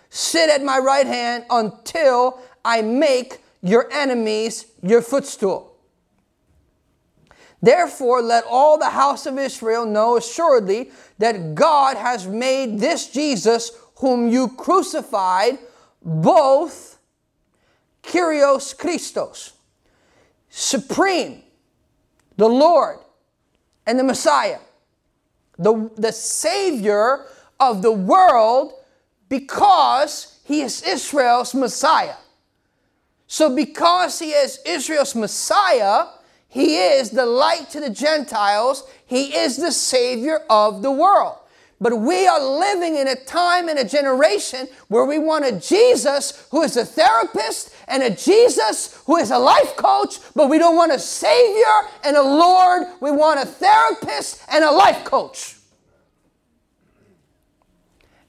Sit 0.08 0.48
at 0.48 0.64
my 0.64 0.78
right 0.78 1.06
hand 1.06 1.44
until 1.50 2.40
I 2.64 2.80
make 2.80 3.42
your 3.60 3.92
enemies 3.92 4.72
your 4.82 5.02
footstool. 5.02 5.75
Therefore, 7.66 8.22
let 8.22 8.44
all 8.48 8.78
the 8.78 8.90
house 8.90 9.26
of 9.26 9.40
Israel 9.40 9.84
know 9.84 10.16
assuredly 10.16 10.92
that 11.18 11.56
God 11.56 11.96
has 11.96 12.24
made 12.24 12.78
this 12.78 13.08
Jesus, 13.08 13.72
whom 13.96 14.28
you 14.28 14.46
crucified, 14.46 15.58
both 16.00 17.00
Kyrios 18.04 18.78
Christos, 18.78 19.54
supreme, 20.48 21.42
the 22.36 22.48
Lord, 22.48 23.00
and 23.84 23.98
the 23.98 24.04
Messiah, 24.04 24.60
the, 25.58 25.90
the 25.96 26.12
Savior 26.12 27.26
of 27.58 27.82
the 27.82 27.90
world, 27.90 28.74
because 29.28 30.38
he 30.44 30.60
is 30.60 30.84
Israel's 30.84 31.52
Messiah. 31.52 32.14
So, 33.26 33.56
because 33.56 34.20
he 34.20 34.30
is 34.30 34.60
Israel's 34.64 35.16
Messiah, 35.16 36.06
he 36.56 36.78
is 36.78 37.10
the 37.10 37.26
light 37.26 37.68
to 37.68 37.80
the 37.80 37.90
Gentiles, 37.90 38.88
he 39.04 39.36
is 39.36 39.58
the 39.58 39.70
Savior 39.70 40.40
of 40.48 40.80
the 40.80 40.90
world. 40.90 41.36
But 41.78 42.00
we 42.00 42.26
are 42.26 42.42
living 42.42 42.96
in 42.96 43.08
a 43.08 43.14
time 43.14 43.68
and 43.68 43.78
a 43.78 43.84
generation 43.84 44.66
where 44.88 45.04
we 45.04 45.18
want 45.18 45.44
a 45.44 45.52
Jesus 45.52 46.48
who 46.50 46.62
is 46.62 46.78
a 46.78 46.86
therapist 46.86 47.74
and 47.88 48.02
a 48.02 48.08
Jesus 48.08 48.98
who 49.04 49.18
is 49.18 49.30
a 49.30 49.38
life 49.38 49.76
coach, 49.76 50.16
but 50.34 50.48
we 50.48 50.58
don't 50.58 50.76
want 50.76 50.92
a 50.92 50.98
Savior 50.98 51.90
and 52.02 52.16
a 52.16 52.22
Lord. 52.22 52.84
We 53.02 53.10
want 53.10 53.38
a 53.38 53.44
therapist 53.44 54.42
and 54.50 54.64
a 54.64 54.70
life 54.70 55.04
coach. 55.04 55.56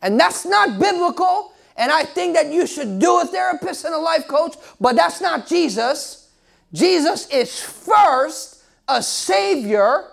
And 0.02 0.20
that's 0.20 0.46
not 0.46 0.78
biblical. 0.78 1.54
And 1.78 1.94
I 1.94 2.04
think 2.04 2.36
that 2.36 2.52
you 2.52 2.68
should 2.68 3.00
do 3.00 3.22
a 3.22 3.26
therapist 3.26 3.86
and 3.86 3.96
a 3.96 4.00
life 4.00 4.28
coach, 4.28 4.58
but 4.82 4.98
that's 4.98 5.22
not 5.22 5.48
Jesus. 5.48 6.27
Jesus 6.74 7.30
is 7.30 7.62
first 7.62 8.64
a 8.88 9.02
Savior 9.02 10.06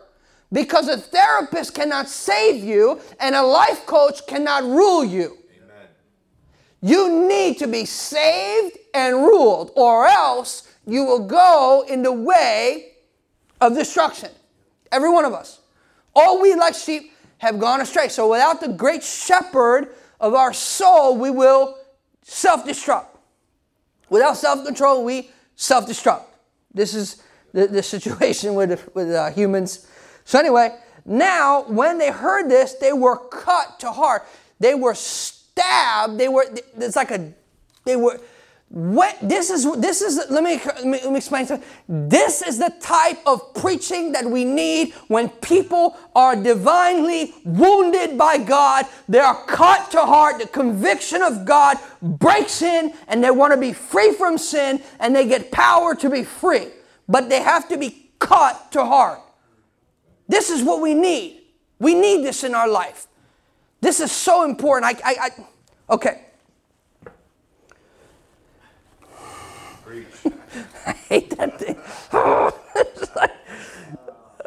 because 0.52 0.88
a 0.88 0.96
therapist 0.96 1.74
cannot 1.74 2.08
save 2.08 2.62
you 2.62 3.00
and 3.18 3.34
a 3.34 3.42
life 3.42 3.86
coach 3.86 4.26
cannot 4.26 4.62
rule 4.62 5.04
you. 5.04 5.38
Amen. 5.62 5.88
You 6.80 7.28
need 7.28 7.58
to 7.58 7.66
be 7.66 7.84
saved 7.84 8.78
and 8.94 9.16
ruled, 9.16 9.72
or 9.74 10.06
else 10.06 10.72
you 10.86 11.04
will 11.04 11.26
go 11.26 11.84
in 11.88 12.02
the 12.02 12.12
way 12.12 12.92
of 13.60 13.74
destruction. 13.74 14.30
Every 14.92 15.10
one 15.10 15.24
of 15.24 15.32
us. 15.32 15.60
All 16.14 16.40
we 16.40 16.54
like 16.54 16.74
sheep 16.74 17.12
have 17.38 17.58
gone 17.58 17.80
astray. 17.80 18.08
So 18.08 18.30
without 18.30 18.60
the 18.60 18.68
great 18.68 19.02
shepherd 19.02 19.94
of 20.20 20.34
our 20.34 20.52
soul, 20.52 21.16
we 21.16 21.30
will 21.30 21.76
self 22.22 22.64
destruct. 22.64 23.06
Without 24.08 24.36
self 24.36 24.64
control, 24.64 25.04
we 25.04 25.30
self 25.56 25.88
destruct. 25.88 26.26
This 26.74 26.94
is 26.94 27.22
the, 27.52 27.68
the 27.68 27.82
situation 27.82 28.54
with, 28.54 28.94
with 28.94 29.10
uh, 29.10 29.30
humans. 29.30 29.86
So, 30.24 30.38
anyway, 30.38 30.76
now 31.04 31.62
when 31.68 31.98
they 31.98 32.10
heard 32.10 32.50
this, 32.50 32.74
they 32.74 32.92
were 32.92 33.16
cut 33.16 33.78
to 33.80 33.92
heart. 33.92 34.26
They 34.58 34.74
were 34.74 34.94
stabbed. 34.94 36.18
They 36.18 36.28
were, 36.28 36.46
it's 36.76 36.96
like 36.96 37.10
a, 37.10 37.32
they 37.84 37.96
were, 37.96 38.20
what 38.68 39.16
this 39.22 39.50
is 39.50 39.70
this 39.76 40.02
is 40.02 40.16
let 40.30 40.42
me, 40.42 40.60
let 40.64 40.84
me, 40.84 40.98
let 41.02 41.10
me 41.10 41.16
explain 41.18 41.46
something. 41.46 41.68
This 41.88 42.42
is 42.42 42.58
the 42.58 42.74
type 42.80 43.18
of 43.24 43.54
preaching 43.54 44.12
that 44.12 44.24
we 44.24 44.44
need 44.44 44.94
when 45.06 45.28
people 45.28 45.96
are 46.16 46.34
divinely 46.34 47.34
wounded 47.44 48.18
by 48.18 48.38
God. 48.38 48.86
They 49.08 49.20
are 49.20 49.44
cut 49.44 49.92
to 49.92 50.00
heart. 50.00 50.40
The 50.40 50.48
conviction 50.48 51.22
of 51.22 51.44
God 51.44 51.78
breaks 52.02 52.62
in, 52.62 52.92
and 53.06 53.22
they 53.22 53.30
want 53.30 53.52
to 53.52 53.60
be 53.60 53.72
free 53.72 54.12
from 54.12 54.38
sin, 54.38 54.82
and 54.98 55.14
they 55.14 55.28
get 55.28 55.52
power 55.52 55.94
to 55.94 56.10
be 56.10 56.24
free. 56.24 56.66
But 57.08 57.28
they 57.28 57.42
have 57.42 57.68
to 57.68 57.76
be 57.76 58.10
cut 58.18 58.72
to 58.72 58.84
heart. 58.84 59.20
This 60.26 60.50
is 60.50 60.64
what 60.64 60.80
we 60.80 60.94
need. 60.94 61.42
We 61.78 61.94
need 61.94 62.24
this 62.24 62.42
in 62.42 62.54
our 62.54 62.68
life. 62.68 63.06
This 63.80 64.00
is 64.00 64.10
so 64.10 64.44
important. 64.44 65.00
I, 65.04 65.10
I, 65.10 65.16
I 65.20 65.94
okay. 65.94 66.22
I 70.86 70.92
hate 70.92 71.36
that 71.36 71.58
thing. 71.58 71.76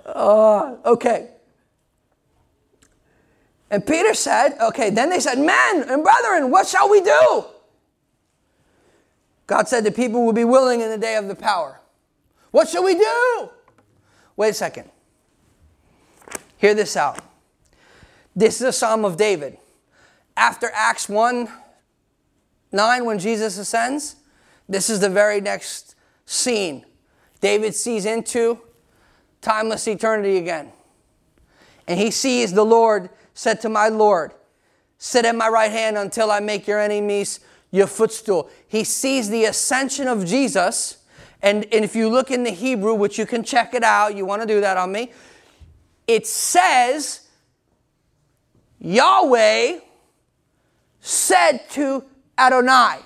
uh, 0.05 0.75
okay. 0.85 1.29
And 3.69 3.85
Peter 3.85 4.13
said, 4.13 4.57
okay, 4.61 4.89
then 4.89 5.09
they 5.09 5.19
said, 5.19 5.37
Men 5.37 5.83
and 5.89 6.03
brethren, 6.03 6.51
what 6.51 6.67
shall 6.67 6.89
we 6.89 7.01
do? 7.01 7.45
God 9.45 9.67
said 9.67 9.83
the 9.83 9.91
people 9.91 10.25
will 10.25 10.33
be 10.33 10.43
willing 10.43 10.81
in 10.81 10.89
the 10.89 10.97
day 10.97 11.15
of 11.15 11.27
the 11.27 11.35
power. 11.35 11.79
What 12.51 12.67
shall 12.67 12.83
we 12.83 12.95
do? 12.95 13.49
Wait 14.35 14.49
a 14.49 14.53
second. 14.53 14.89
Hear 16.57 16.73
this 16.73 16.97
out. 16.97 17.19
This 18.35 18.61
is 18.61 18.67
a 18.67 18.73
Psalm 18.73 19.05
of 19.05 19.17
David. 19.17 19.57
After 20.35 20.69
Acts 20.73 21.09
1 21.09 21.49
9, 22.69 23.05
when 23.05 23.17
Jesus 23.17 23.57
ascends, 23.57 24.16
this 24.69 24.89
is 24.89 24.99
the 24.99 25.09
very 25.09 25.41
next 25.41 25.95
scene. 26.25 26.85
David 27.39 27.75
sees 27.75 28.05
into 28.05 28.59
timeless 29.41 29.87
eternity 29.87 30.37
again. 30.37 30.71
And 31.87 31.99
he 31.99 32.11
sees 32.11 32.53
the 32.53 32.65
Lord 32.65 33.09
said 33.33 33.61
to 33.61 33.69
my 33.69 33.87
Lord, 33.87 34.33
Sit 34.97 35.25
at 35.25 35.35
my 35.35 35.47
right 35.47 35.71
hand 35.71 35.97
until 35.97 36.31
I 36.31 36.39
make 36.39 36.67
your 36.67 36.79
enemies 36.79 37.39
your 37.71 37.87
footstool. 37.87 38.49
He 38.67 38.83
sees 38.83 39.29
the 39.29 39.45
ascension 39.45 40.07
of 40.07 40.25
Jesus. 40.25 40.97
And, 41.41 41.65
and 41.65 41.85
if 41.85 41.95
you 41.95 42.09
look 42.09 42.31
in 42.31 42.43
the 42.43 42.51
Hebrew, 42.51 42.95
which 42.95 43.19
you 43.19 43.25
can 43.25 43.43
check 43.43 43.73
it 43.73 43.83
out, 43.83 44.15
you 44.15 44.25
want 44.25 44.41
to 44.41 44.47
do 44.47 44.59
that 44.61 44.77
on 44.77 44.91
me, 44.91 45.11
it 46.07 46.25
says 46.25 47.27
Yahweh 48.79 49.79
said 50.99 51.69
to 51.71 52.03
Adonai. 52.37 52.99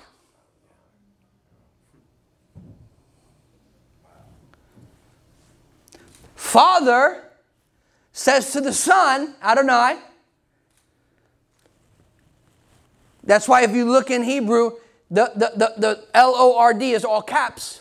Father 6.52 7.24
says 8.12 8.52
to 8.52 8.60
the 8.60 8.74
Son, 8.74 9.34
Adonai. 9.42 9.98
That's 13.24 13.48
why 13.48 13.62
if 13.62 13.70
you 13.70 13.90
look 13.90 14.10
in 14.10 14.22
Hebrew, 14.22 14.72
the, 15.10 15.32
the, 15.34 15.52
the, 15.56 15.74
the 15.78 16.04
L 16.12 16.34
O 16.36 16.58
R 16.58 16.74
D 16.74 16.92
is 16.92 17.06
all 17.06 17.22
caps. 17.22 17.80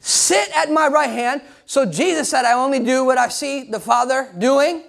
Sit 0.00 0.48
at 0.56 0.72
my 0.72 0.88
right 0.88 1.10
hand. 1.10 1.40
So 1.66 1.86
Jesus 1.86 2.28
said, 2.30 2.44
I 2.44 2.54
only 2.54 2.80
do 2.80 3.04
what 3.04 3.16
I 3.16 3.28
see 3.28 3.62
the 3.62 3.78
Father 3.78 4.32
doing. 4.36 4.82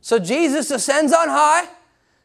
So 0.00 0.18
Jesus 0.18 0.70
ascends 0.70 1.12
on 1.12 1.28
high. 1.28 1.68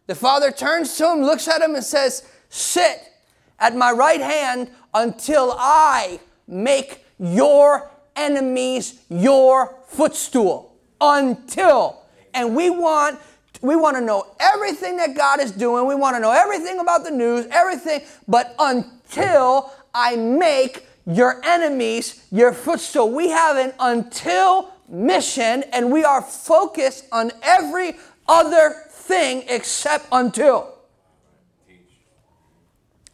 The 0.06 0.16
Father 0.16 0.52
turns 0.52 0.96
to 1.00 1.12
him, 1.12 1.22
looks 1.22 1.50
at 1.50 1.62
him, 1.62 1.76
and 1.76 1.84
says, 1.84 2.26
Sit 2.48 3.12
at 3.60 3.76
my 3.76 3.92
right 3.92 4.22
hand 4.22 4.72
until 4.94 5.54
I 5.60 6.22
make 6.48 7.04
your 7.20 7.90
enemies 8.16 9.02
your 9.10 9.76
footstool 9.88 10.76
until 11.00 12.02
and 12.34 12.56
we 12.56 12.70
want 12.70 13.20
we 13.62 13.76
want 13.76 13.98
to 13.98 14.02
know 14.02 14.36
everything 14.40 14.98
that 14.98 15.16
God 15.16 15.40
is 15.40 15.52
doing. 15.52 15.88
We 15.88 15.96
want 15.96 16.16
to 16.16 16.20
know 16.20 16.32
everything 16.32 16.80
about 16.80 17.04
the 17.04 17.10
news, 17.10 17.48
everything, 17.50 18.02
but 18.28 18.56
until 18.60 19.72
I 19.96 20.16
make 20.16 20.86
your 21.08 21.42
enemies 21.44 22.24
your 22.32 22.54
footstool. 22.54 23.12
We 23.12 23.30
have 23.30 23.58
an 23.58 23.74
until 23.80 24.72
mission 24.88 25.64
and 25.74 25.92
we 25.92 26.04
are 26.04 26.22
focused 26.22 27.06
on 27.12 27.32
every 27.42 27.96
other 28.28 28.76
thing 28.90 29.44
except 29.48 30.06
until. 30.12 30.74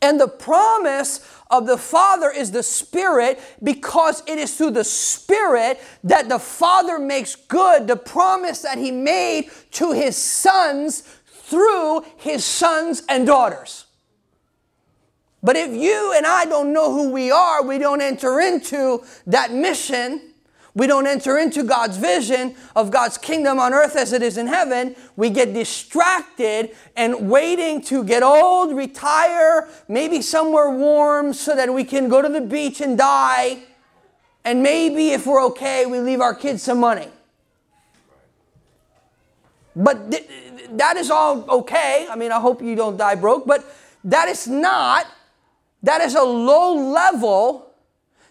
And 0.01 0.19
the 0.19 0.27
promise 0.27 1.25
of 1.53 1.67
the 1.67 1.77
Father 1.77 2.31
is 2.31 2.49
the 2.49 2.63
Spirit 2.63 3.39
because 3.61 4.23
it 4.25 4.39
is 4.39 4.57
through 4.57 4.71
the 4.71 4.83
Spirit 4.83 5.79
that 6.03 6.27
the 6.27 6.39
Father 6.39 6.97
makes 6.97 7.35
good 7.35 7.87
the 7.87 7.95
promise 7.95 8.63
that 8.63 8.79
He 8.79 8.89
made 8.89 9.51
to 9.71 9.91
His 9.91 10.17
sons 10.17 11.03
through 11.27 12.03
His 12.17 12.43
sons 12.43 13.03
and 13.07 13.27
daughters. 13.27 13.85
But 15.43 15.55
if 15.55 15.71
you 15.71 16.13
and 16.15 16.25
I 16.25 16.45
don't 16.45 16.73
know 16.73 16.91
who 16.91 17.11
we 17.11 17.29
are, 17.29 17.63
we 17.63 17.77
don't 17.77 18.01
enter 18.01 18.39
into 18.39 19.03
that 19.27 19.51
mission. 19.51 20.32
We 20.75 20.87
don't 20.87 21.05
enter 21.05 21.37
into 21.37 21.63
God's 21.63 21.97
vision 21.97 22.55
of 22.75 22.89
God's 22.89 23.17
kingdom 23.17 23.59
on 23.59 23.73
earth 23.73 23.95
as 23.95 24.11
it 24.11 24.23
is 24.23 24.37
in 24.37 24.47
heaven. 24.47 24.95
We 25.15 25.29
get 25.29 25.53
distracted 25.53 26.75
and 26.95 27.29
waiting 27.29 27.81
to 27.83 28.03
get 28.03 28.23
old, 28.23 28.75
retire, 28.75 29.69
maybe 29.87 30.21
somewhere 30.21 30.71
warm 30.71 31.33
so 31.33 31.55
that 31.55 31.71
we 31.71 31.83
can 31.83 32.09
go 32.09 32.23
to 32.23 32.29
the 32.29 32.41
beach 32.41 32.81
and 32.81 32.97
die. 32.97 33.59
And 34.43 34.63
maybe 34.63 35.11
if 35.11 35.27
we're 35.27 35.43
okay, 35.45 35.85
we 35.85 35.99
leave 35.99 36.21
our 36.21 36.33
kids 36.33 36.63
some 36.63 36.79
money. 36.79 37.07
But 39.75 40.11
th- 40.11 40.27
that 40.71 40.97
is 40.97 41.11
all 41.11 41.49
okay. 41.49 42.07
I 42.09 42.15
mean, 42.15 42.31
I 42.31 42.39
hope 42.39 42.61
you 42.61 42.75
don't 42.75 42.97
die 42.97 43.15
broke, 43.15 43.45
but 43.45 43.63
that 44.03 44.27
is 44.27 44.47
not, 44.47 45.05
that 45.83 46.01
is 46.01 46.15
a 46.15 46.23
low 46.23 46.73
level, 46.75 47.72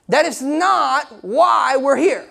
that 0.08 0.24
is 0.24 0.42
not 0.42 1.24
why 1.24 1.76
we're 1.76 1.96
here. 1.96 2.28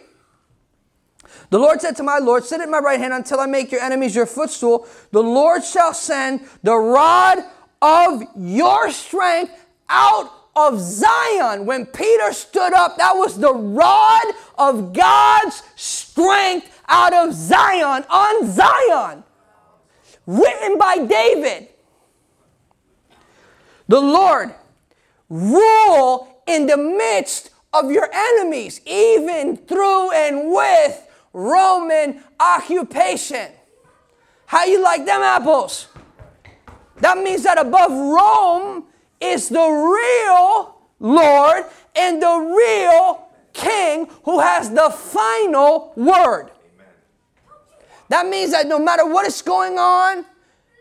The 1.50 1.60
Lord 1.60 1.82
said 1.82 1.96
to 1.98 2.04
my 2.04 2.18
Lord, 2.18 2.44
Sit 2.44 2.62
at 2.62 2.70
my 2.70 2.80
right 2.80 3.00
hand 3.00 3.14
until 3.14 3.40
I 3.40 3.46
make 3.46 3.72
your 3.72 3.82
enemies 3.82 4.16
your 4.16 4.26
footstool. 4.26 4.88
The 5.12 5.22
Lord 5.22 5.64
shall 5.64 5.94
send 5.94 6.42
the 6.64 6.76
rod 6.76 7.40
of 7.82 8.24
your 8.36 8.92
strength 8.92 9.54
out 9.90 10.32
of 10.56 10.80
Zion. 10.80 11.66
When 11.66 11.86
Peter 11.86 12.34
stood 12.34 12.74
up, 12.74 12.98
that 12.98 13.14
was 13.16 13.40
the 13.40 13.54
rod 13.54 14.26
of 14.58 14.94
God's 14.94 15.64
strength 15.76 16.82
out 16.88 17.14
of 17.14 17.34
Zion, 17.34 18.06
on 18.10 18.52
Zion. 18.52 19.24
Written 20.26 20.78
by 20.78 21.06
David. 21.06 21.70
The 23.88 24.00
Lord 24.00 24.54
rule 25.30 26.44
in 26.48 26.68
the 26.68 26.78
midst 26.78 27.51
of 27.74 27.92
your 27.92 28.10
enemies, 28.14 28.82
even 28.86 29.58
through 29.58 30.12
and 30.12 30.52
with 30.52 31.08
Roman 31.34 32.24
occupation. 32.40 33.48
How 34.46 34.66
you 34.66 34.84
like 34.84 35.06
them 35.06 35.22
apples? 35.22 35.88
That 36.98 37.18
means 37.18 37.44
that 37.44 37.58
above 37.58 37.92
Rome 37.92 38.86
is 39.20 39.50
the 39.50 39.60
real 39.60 40.76
Lord 41.00 41.66
and 41.96 42.22
the 42.22 42.54
real 42.58 43.28
King 43.54 44.10
who 44.24 44.40
has 44.40 44.70
the 44.70 44.90
final 44.90 45.94
word. 45.96 46.52
That 48.10 48.28
means 48.28 48.52
that 48.52 48.68
no 48.68 48.78
matter 48.78 49.06
what 49.06 49.26
is 49.26 49.42
going 49.42 49.80
on, 49.80 50.26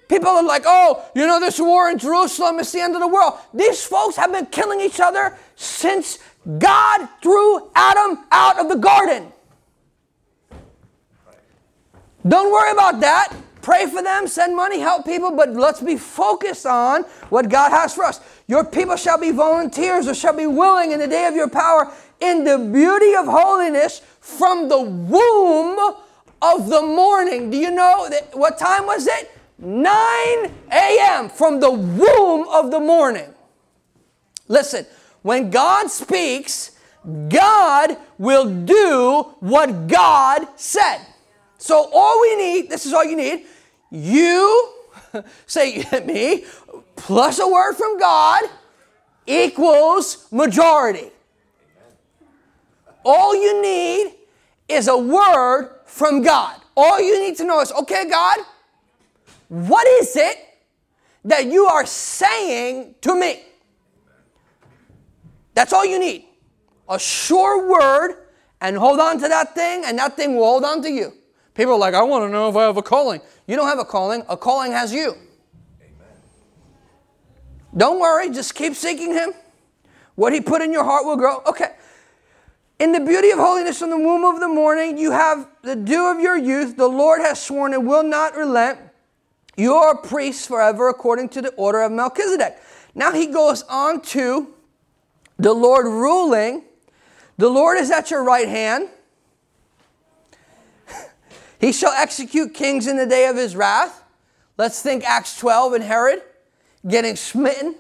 people 0.09 0.29
are 0.29 0.43
like, 0.43 0.65
oh, 0.67 1.05
you 1.15 1.27
know, 1.27 1.39
this 1.39 1.61
war 1.61 1.89
in 1.89 1.99
Jerusalem 1.99 2.59
is 2.59 2.73
the 2.73 2.81
end 2.81 2.95
of 2.95 3.01
the 3.01 3.09
world. 3.09 3.35
These 3.55 3.85
folks 3.85 4.17
have 4.17 4.33
been 4.33 4.47
killing 4.47 4.81
each 4.81 4.99
other 4.99 5.39
since 5.55 6.19
God 6.59 7.09
threw 7.23 7.71
Adam 7.75 8.25
out 8.31 8.59
of 8.59 8.69
the 8.69 8.77
garden. 8.77 9.33
Don't 12.27 12.53
worry 12.53 12.73
about 12.73 13.01
that. 13.01 13.35
Pray 13.63 13.87
for 13.87 14.03
them, 14.03 14.27
send 14.27 14.57
money, 14.57 14.81
help 14.81 15.05
people, 15.05 15.33
but 15.37 15.51
let's 15.51 15.81
be 15.81 15.97
focused 15.97 16.65
on 16.65 17.03
what 17.29 17.51
God 17.51 17.71
has 17.71 17.95
for 17.95 18.05
us. 18.05 18.21
Your 18.47 18.65
people 18.65 18.97
shall 18.97 19.19
be 19.19 19.33
volunteers 19.33 20.09
or 20.09 20.15
shall 20.15 20.35
be 20.35 20.47
willing 20.47 20.93
in 20.93 20.99
the 20.99 21.07
day 21.07 21.27
of 21.27 21.35
your 21.35 21.49
power 21.49 21.93
in 22.21 22.45
the 22.45 22.59
beauty 22.59 23.15
of 23.15 23.27
holiness 23.27 24.01
from 24.21 24.69
the 24.69 24.81
womb 24.81 25.95
of 26.41 26.71
the 26.71 26.81
morning. 26.81 27.51
Do 27.51 27.59
you 27.59 27.71
know 27.71 28.09
that, 28.09 28.35
what 28.35 28.59
time 28.59 28.87
was 28.87 29.07
it? 29.07 29.31
9 29.59 29.93
a.m. 30.73 31.29
from 31.29 31.61
the 31.61 31.71
womb 31.71 32.49
of 32.49 32.71
the 32.71 32.81
morning. 32.81 33.35
Listen, 34.49 34.87
when 35.23 35.51
God 35.51 35.91
speaks, 35.91 36.73
God 37.29 37.97
will 38.19 38.45
do 38.45 39.35
what 39.41 39.87
God 39.87 40.47
said. 40.57 41.01
So 41.59 41.91
all 41.93 42.21
we 42.21 42.37
need, 42.37 42.71
this 42.71 42.87
is 42.87 42.93
all 42.93 43.05
you 43.05 43.17
need, 43.17 43.47
you 43.91 44.73
say 45.47 45.85
me 46.07 46.45
plus 46.97 47.39
a 47.39 47.49
word 47.49 47.75
from 47.75 47.99
God 47.99 48.43
equals 49.27 50.27
majority. 50.31 51.11
All 53.05 53.35
you 53.35 53.63
need 53.63 54.15
is 54.69 54.89
a 54.89 54.97
word 54.97 55.71
from 55.87 56.23
God. 56.23 56.61
All 56.77 57.01
you 57.01 57.21
need 57.21 57.37
to 57.39 57.45
know 57.45 57.61
is, 57.61 57.73
okay, 57.73 58.09
God, 58.09 58.39
what 59.49 59.87
is 59.87 60.15
it 60.17 60.37
that 61.25 61.47
you 61.47 61.67
are 61.67 61.85
saying 61.87 62.95
to 63.01 63.15
me? 63.15 63.43
That's 65.55 65.73
all 65.73 65.85
you 65.85 65.99
need. 65.99 66.27
A 66.89 66.99
sure 66.99 67.69
word, 67.69 68.17
and 68.61 68.77
hold 68.77 69.01
on 69.01 69.19
to 69.21 69.29
that 69.29 69.55
thing, 69.55 69.85
and 69.85 69.99
that 69.99 70.17
thing 70.17 70.37
will 70.37 70.45
hold 70.45 70.65
on 70.65 70.83
to 70.83 70.91
you. 70.91 71.13
People 71.55 71.75
are 71.75 71.79
like, 71.79 71.95
I 71.95 72.03
want 72.03 72.25
to 72.25 72.29
know 72.29 72.49
if 72.49 72.57
I 72.57 72.65
have 72.65 72.77
a 72.77 72.83
calling. 72.83 73.21
You 73.47 73.57
don't 73.57 73.69
have 73.69 73.79
a 73.79 73.85
calling, 73.85 74.23
a 74.29 74.37
calling 74.37 74.73
has 74.73 74.93
you. 74.93 75.11
Amen. 75.81 76.09
Don't 77.77 78.01
worry, 78.01 78.31
just 78.31 78.55
keep 78.55 78.75
seeking 78.75 79.13
Him. 79.13 79.33
What 80.15 80.33
He 80.33 80.41
put 80.41 80.63
in 80.63 80.73
your 80.73 80.85
heart 80.85 81.05
will 81.05 81.17
grow. 81.17 81.43
Okay. 81.47 81.75
In 82.79 82.93
the 82.93 83.01
beauty 83.01 83.31
of 83.31 83.39
holiness 83.39 83.79
from 83.79 83.91
the 83.91 83.99
womb 83.99 84.25
of 84.25 84.41
the 84.41 84.49
morning, 84.49 84.97
you 84.97 85.11
have 85.11 85.47
the 85.63 85.77
dew 85.77 86.11
of 86.11 86.19
your 86.19 86.39
youth. 86.39 86.77
The 86.79 86.89
Lord 86.89 87.21
has 87.21 87.43
sworn 87.43 87.75
and 87.75 87.87
will 87.87 88.03
not 88.03 88.35
relent. 88.35 88.79
You 89.57 89.75
are 89.75 89.97
priests 89.97 90.47
forever 90.47 90.89
according 90.89 91.29
to 91.31 91.43
the 91.43 91.51
order 91.57 91.83
of 91.83 91.93
Melchizedek. 91.93 92.57
Now 92.95 93.13
he 93.13 93.27
goes 93.27 93.63
on 93.65 94.01
to 94.03 94.55
the 95.41 95.55
Lord 95.55 95.87
ruling. 95.87 96.65
The 97.39 97.49
Lord 97.49 97.79
is 97.79 97.91
at 97.91 98.11
your 98.11 98.23
right 98.23 98.49
hand. 98.49 98.89
He 101.59 101.73
shall 101.73 101.93
execute 101.93 102.55
kings 102.55 102.87
in 102.87 102.97
the 102.97 103.07
day 103.07 103.27
of 103.27 103.37
his 103.37 103.55
wrath. 103.55 104.03
Let's 104.57 104.81
think 104.81 105.05
Acts 105.05 105.39
12 105.39 105.75
and 105.75 105.85
Herod 105.85 106.23
getting 106.87 107.17
smitten. 107.17 107.75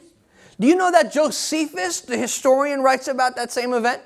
Do 0.58 0.66
you 0.66 0.76
know 0.76 0.90
that 0.90 1.12
Josephus, 1.12 2.02
the 2.02 2.18
historian, 2.18 2.82
writes 2.82 3.08
about 3.08 3.36
that 3.36 3.50
same 3.50 3.72
event? 3.72 4.02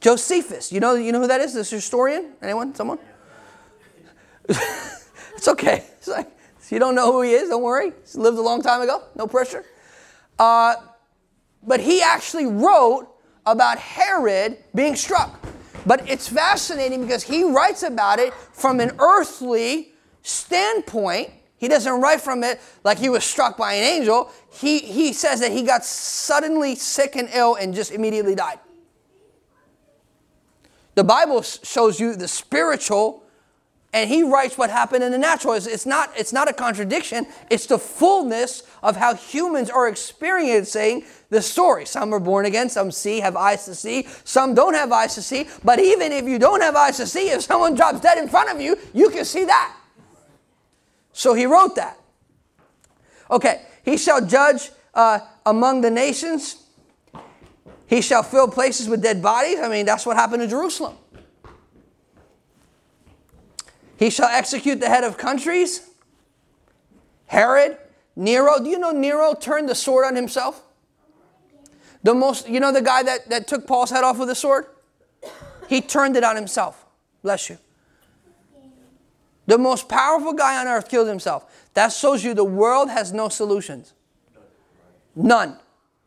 Josephus, 0.00 0.72
you 0.72 0.80
know, 0.80 0.94
you 0.94 1.12
know 1.12 1.20
who 1.20 1.26
that 1.26 1.42
is? 1.42 1.52
This 1.52 1.70
historian? 1.70 2.32
Anyone? 2.42 2.74
Someone? 2.74 2.98
it's 4.48 5.48
okay. 5.48 5.84
It's 5.98 6.08
like, 6.08 6.30
you 6.70 6.78
don't 6.78 6.94
know 6.94 7.12
who 7.12 7.22
he 7.22 7.32
is, 7.32 7.50
don't 7.50 7.62
worry. 7.62 7.92
He 8.10 8.18
lived 8.18 8.38
a 8.38 8.42
long 8.42 8.62
time 8.62 8.80
ago, 8.80 9.02
no 9.14 9.26
pressure. 9.26 9.64
Uh, 10.38 10.76
but 11.66 11.80
he 11.80 12.02
actually 12.02 12.46
wrote 12.46 13.08
about 13.46 13.78
Herod 13.78 14.58
being 14.74 14.96
struck. 14.96 15.40
But 15.86 16.08
it's 16.08 16.28
fascinating 16.28 17.02
because 17.02 17.22
he 17.22 17.44
writes 17.44 17.82
about 17.82 18.18
it 18.18 18.32
from 18.34 18.80
an 18.80 18.92
earthly 18.98 19.92
standpoint. 20.22 21.30
He 21.58 21.68
doesn't 21.68 22.00
write 22.00 22.20
from 22.20 22.42
it 22.42 22.60
like 22.84 22.98
he 22.98 23.08
was 23.08 23.24
struck 23.24 23.56
by 23.56 23.74
an 23.74 23.84
angel. 23.84 24.30
He, 24.52 24.78
he 24.78 25.12
says 25.12 25.40
that 25.40 25.52
he 25.52 25.62
got 25.62 25.84
suddenly 25.84 26.74
sick 26.74 27.16
and 27.16 27.28
ill 27.32 27.56
and 27.56 27.74
just 27.74 27.92
immediately 27.92 28.34
died. 28.34 28.58
The 30.94 31.04
Bible 31.04 31.42
shows 31.42 31.98
you 31.98 32.14
the 32.14 32.28
spiritual 32.28 33.23
and 33.94 34.10
he 34.10 34.24
writes 34.24 34.58
what 34.58 34.70
happened 34.70 35.04
in 35.04 35.12
the 35.12 35.18
natural. 35.18 35.54
It's, 35.54 35.68
it's, 35.68 35.86
not, 35.86 36.10
it's 36.16 36.32
not 36.32 36.50
a 36.50 36.52
contradiction, 36.52 37.26
it's 37.48 37.66
the 37.66 37.78
fullness 37.78 38.64
of 38.82 38.96
how 38.96 39.14
humans 39.14 39.70
are 39.70 39.86
experiencing 39.86 41.04
the 41.30 41.40
story. 41.40 41.86
Some 41.86 42.12
are 42.12 42.18
born 42.18 42.44
again, 42.44 42.68
some 42.68 42.90
see, 42.90 43.20
have 43.20 43.36
eyes 43.36 43.64
to 43.66 43.74
see, 43.74 44.08
some 44.24 44.52
don't 44.52 44.74
have 44.74 44.90
eyes 44.90 45.14
to 45.14 45.22
see. 45.22 45.46
But 45.62 45.78
even 45.78 46.10
if 46.10 46.24
you 46.24 46.40
don't 46.40 46.60
have 46.60 46.74
eyes 46.74 46.96
to 46.96 47.06
see, 47.06 47.30
if 47.30 47.42
someone 47.42 47.76
drops 47.76 48.00
dead 48.00 48.18
in 48.18 48.28
front 48.28 48.50
of 48.50 48.60
you, 48.60 48.76
you 48.92 49.10
can 49.10 49.24
see 49.24 49.44
that. 49.44 49.76
So 51.12 51.32
he 51.32 51.46
wrote 51.46 51.76
that. 51.76 51.96
Okay, 53.30 53.62
he 53.84 53.96
shall 53.96 54.26
judge 54.26 54.72
uh, 54.92 55.20
among 55.46 55.82
the 55.82 55.90
nations. 55.90 56.64
He 57.86 58.02
shall 58.02 58.24
fill 58.24 58.48
places 58.48 58.88
with 58.88 59.04
dead 59.04 59.22
bodies. 59.22 59.60
I 59.60 59.68
mean, 59.68 59.86
that's 59.86 60.04
what 60.04 60.16
happened 60.16 60.42
in 60.42 60.50
Jerusalem. 60.50 60.96
He 64.04 64.10
shall 64.10 64.28
execute 64.28 64.80
the 64.80 64.88
head 64.90 65.02
of 65.02 65.16
countries. 65.16 65.88
Herod, 67.24 67.78
Nero. 68.14 68.58
Do 68.58 68.68
you 68.68 68.78
know 68.78 68.90
Nero 68.90 69.32
turned 69.32 69.66
the 69.66 69.74
sword 69.74 70.04
on 70.04 70.14
himself? 70.14 70.60
The 72.02 72.12
most, 72.12 72.46
you 72.46 72.60
know 72.60 72.70
the 72.70 72.82
guy 72.82 73.02
that, 73.02 73.30
that 73.30 73.46
took 73.46 73.66
Paul's 73.66 73.88
head 73.88 74.04
off 74.04 74.18
with 74.18 74.28
a 74.28 74.34
sword? 74.34 74.66
He 75.70 75.80
turned 75.80 76.18
it 76.18 76.22
on 76.22 76.36
himself. 76.36 76.84
Bless 77.22 77.48
you. 77.48 77.56
The 79.46 79.56
most 79.56 79.88
powerful 79.88 80.34
guy 80.34 80.60
on 80.60 80.66
earth 80.66 80.90
killed 80.90 81.08
himself. 81.08 81.66
That 81.72 81.90
shows 81.90 82.22
you 82.22 82.34
the 82.34 82.44
world 82.44 82.90
has 82.90 83.10
no 83.10 83.30
solutions. 83.30 83.94
None. 85.16 85.56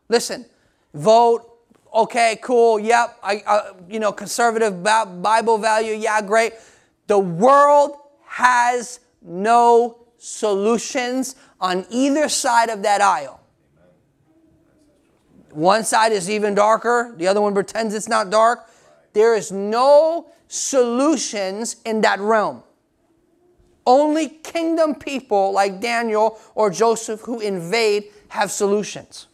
Listen, 0.08 0.46
vote, 0.94 1.50
okay, 1.92 2.38
cool, 2.42 2.78
yep, 2.78 3.18
I, 3.24 3.42
uh, 3.44 3.72
you 3.88 3.98
know, 3.98 4.12
conservative 4.12 4.84
Bible 4.84 5.58
value, 5.58 5.94
yeah, 5.94 6.22
great. 6.22 6.52
The 7.08 7.18
world 7.18 7.96
has 8.26 9.00
no 9.20 10.06
solutions 10.18 11.34
on 11.60 11.86
either 11.90 12.28
side 12.28 12.68
of 12.68 12.82
that 12.82 13.00
aisle. 13.00 13.40
One 15.50 15.84
side 15.84 16.12
is 16.12 16.30
even 16.30 16.54
darker, 16.54 17.14
the 17.16 17.26
other 17.26 17.40
one 17.40 17.54
pretends 17.54 17.94
it's 17.94 18.08
not 18.08 18.30
dark. 18.30 18.70
There 19.14 19.34
is 19.34 19.50
no 19.50 20.30
solutions 20.46 21.76
in 21.84 22.02
that 22.02 22.20
realm. 22.20 22.62
Only 23.86 24.28
kingdom 24.28 24.94
people 24.94 25.52
like 25.52 25.80
Daniel 25.80 26.38
or 26.54 26.70
Joseph 26.70 27.22
who 27.22 27.40
invade 27.40 28.04
have 28.28 28.50
solutions. 28.50 29.28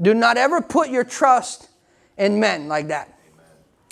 Do 0.00 0.12
not 0.12 0.36
ever 0.36 0.60
put 0.60 0.90
your 0.90 1.04
trust 1.04 1.70
in 2.18 2.38
men 2.38 2.68
like 2.68 2.88
that. 2.88 3.18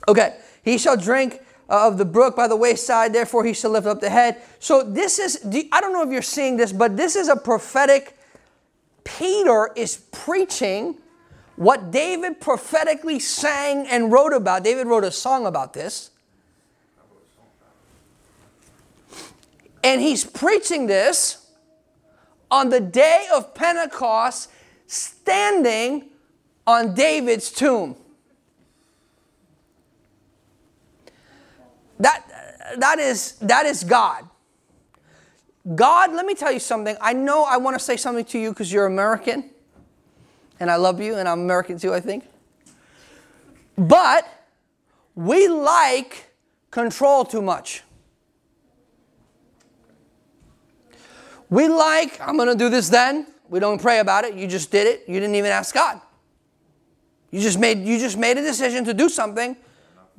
Okay, 0.07 0.37
he 0.63 0.77
shall 0.77 0.99
drink 0.99 1.41
Uh, 1.71 1.87
of 1.87 1.99
the 1.99 2.05
brook 2.05 2.35
by 2.35 2.49
the 2.49 2.57
wayside, 2.57 3.13
therefore 3.13 3.45
he 3.45 3.53
shall 3.53 3.71
lift 3.71 3.87
up 3.87 4.01
the 4.01 4.11
head. 4.11 4.43
So, 4.59 4.83
this 4.83 5.21
is, 5.21 5.47
I 5.71 5.81
don't 5.81 5.93
know 5.93 6.03
if 6.03 6.11
you're 6.11 6.21
seeing 6.21 6.57
this, 6.57 6.73
but 6.73 6.97
this 6.97 7.15
is 7.15 7.29
a 7.29 7.37
prophetic. 7.37 8.19
Peter 9.05 9.71
is 9.77 9.99
preaching 10.11 10.97
what 11.55 11.93
David 11.93 12.41
prophetically 12.41 13.21
sang 13.21 13.87
and 13.87 14.11
wrote 14.11 14.33
about. 14.33 14.65
David 14.65 14.89
wrote 14.89 15.05
a 15.05 15.13
song 15.13 15.47
about 15.47 15.73
this. 15.73 16.11
And 19.85 20.01
he's 20.01 20.25
preaching 20.25 20.87
this 20.87 21.51
on 22.51 22.71
the 22.71 22.81
day 22.81 23.27
of 23.33 23.55
Pentecost, 23.55 24.51
standing 24.87 26.07
on 26.67 26.95
David's 26.95 27.53
tomb. 27.53 27.95
That, 32.01 32.77
that, 32.79 32.99
is, 32.99 33.33
that 33.43 33.67
is 33.67 33.85
God. 33.85 34.29
God, 35.75 36.13
let 36.13 36.27
me 36.27 36.35
tell 36.35 36.51
you 36.51 36.59
something. 36.59 36.97
I 37.01 37.13
know 37.13 37.45
I 37.45 37.59
want 37.59 37.79
to 37.79 37.85
say 37.85 37.97
something 37.97 38.25
to 38.27 38.39
you 38.39 38.51
because 38.51 38.73
you're 38.73 38.87
American, 38.87 39.51
and 40.59 40.71
I 40.71 40.77
love 40.77 41.01
you, 41.01 41.17
and 41.17 41.29
I'm 41.29 41.41
American 41.41 41.79
too, 41.79 41.95
I 41.95 42.01
think. 42.01 42.25
But 43.77 44.27
we 45.15 45.49
like 45.49 46.31
control 46.71 47.25
too 47.25 47.43
much. 47.43 47.83
We 51.51 51.69
like, 51.69 52.21
I'm 52.21 52.37
going 52.37 52.49
to 52.49 52.55
do 52.55 52.69
this 52.69 52.89
then. 52.89 53.27
We 53.49 53.59
don't 53.59 53.81
pray 53.81 53.99
about 53.99 54.25
it. 54.25 54.35
You 54.35 54.47
just 54.47 54.71
did 54.71 54.87
it. 54.87 55.05
You 55.09 55.15
didn't 55.15 55.35
even 55.35 55.51
ask 55.51 55.75
God. 55.75 56.01
You 57.31 57.41
just 57.41 57.59
made 57.59 57.79
you 57.79 57.99
just 57.99 58.17
made 58.17 58.39
a 58.39 58.43
decision 58.43 58.85
to 58.85 58.95
do 58.95 59.09
something, 59.09 59.57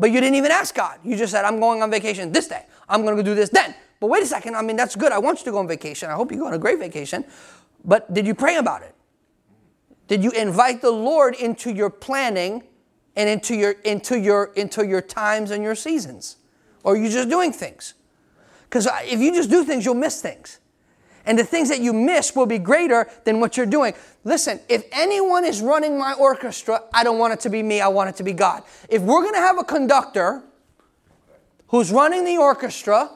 but 0.01 0.09
you 0.09 0.19
didn't 0.19 0.33
even 0.33 0.49
ask 0.49 0.73
God. 0.73 0.97
You 1.03 1.15
just 1.15 1.31
said, 1.31 1.45
I'm 1.45 1.59
going 1.59 1.83
on 1.83 1.91
vacation 1.91 2.31
this 2.31 2.47
day. 2.47 2.65
I'm 2.89 3.03
going 3.03 3.15
to 3.17 3.21
do 3.21 3.35
this 3.35 3.51
then. 3.51 3.75
But 3.99 4.07
wait 4.07 4.23
a 4.23 4.25
second. 4.25 4.55
I 4.55 4.63
mean, 4.63 4.75
that's 4.75 4.95
good. 4.95 5.11
I 5.11 5.19
want 5.19 5.37
you 5.37 5.45
to 5.45 5.51
go 5.51 5.59
on 5.59 5.67
vacation. 5.67 6.09
I 6.09 6.13
hope 6.13 6.31
you 6.31 6.39
go 6.39 6.47
on 6.47 6.55
a 6.55 6.57
great 6.57 6.79
vacation. 6.79 7.23
But 7.85 8.11
did 8.11 8.25
you 8.25 8.33
pray 8.33 8.55
about 8.55 8.81
it? 8.81 8.95
Did 10.07 10.23
you 10.23 10.31
invite 10.31 10.81
the 10.81 10.89
Lord 10.89 11.35
into 11.35 11.71
your 11.71 11.91
planning 11.91 12.63
and 13.15 13.29
into 13.29 13.53
your 13.53 13.73
into 13.83 14.19
your 14.19 14.45
into 14.55 14.87
your 14.87 15.01
times 15.01 15.51
and 15.51 15.63
your 15.63 15.75
seasons? 15.75 16.37
Or 16.83 16.95
are 16.95 16.97
you 16.97 17.07
just 17.07 17.29
doing 17.29 17.53
things? 17.53 17.93
Because 18.63 18.87
if 19.03 19.19
you 19.19 19.31
just 19.31 19.51
do 19.51 19.63
things, 19.63 19.85
you'll 19.85 19.93
miss 19.93 20.19
things. 20.19 20.60
And 21.25 21.37
the 21.37 21.43
things 21.43 21.69
that 21.69 21.79
you 21.79 21.93
miss 21.93 22.35
will 22.35 22.45
be 22.45 22.57
greater 22.57 23.09
than 23.25 23.39
what 23.39 23.57
you're 23.57 23.65
doing. 23.65 23.93
Listen, 24.23 24.59
if 24.69 24.83
anyone 24.91 25.45
is 25.45 25.61
running 25.61 25.97
my 25.97 26.13
orchestra, 26.13 26.83
I 26.93 27.03
don't 27.03 27.19
want 27.19 27.33
it 27.33 27.39
to 27.41 27.49
be 27.49 27.61
me, 27.63 27.81
I 27.81 27.87
want 27.87 28.09
it 28.09 28.15
to 28.17 28.23
be 28.23 28.33
God. 28.33 28.63
If 28.89 29.01
we're 29.01 29.31
to 29.31 29.37
have 29.37 29.59
a 29.59 29.63
conductor 29.63 30.43
who's 31.67 31.91
running 31.91 32.25
the 32.25 32.37
orchestra, 32.37 33.09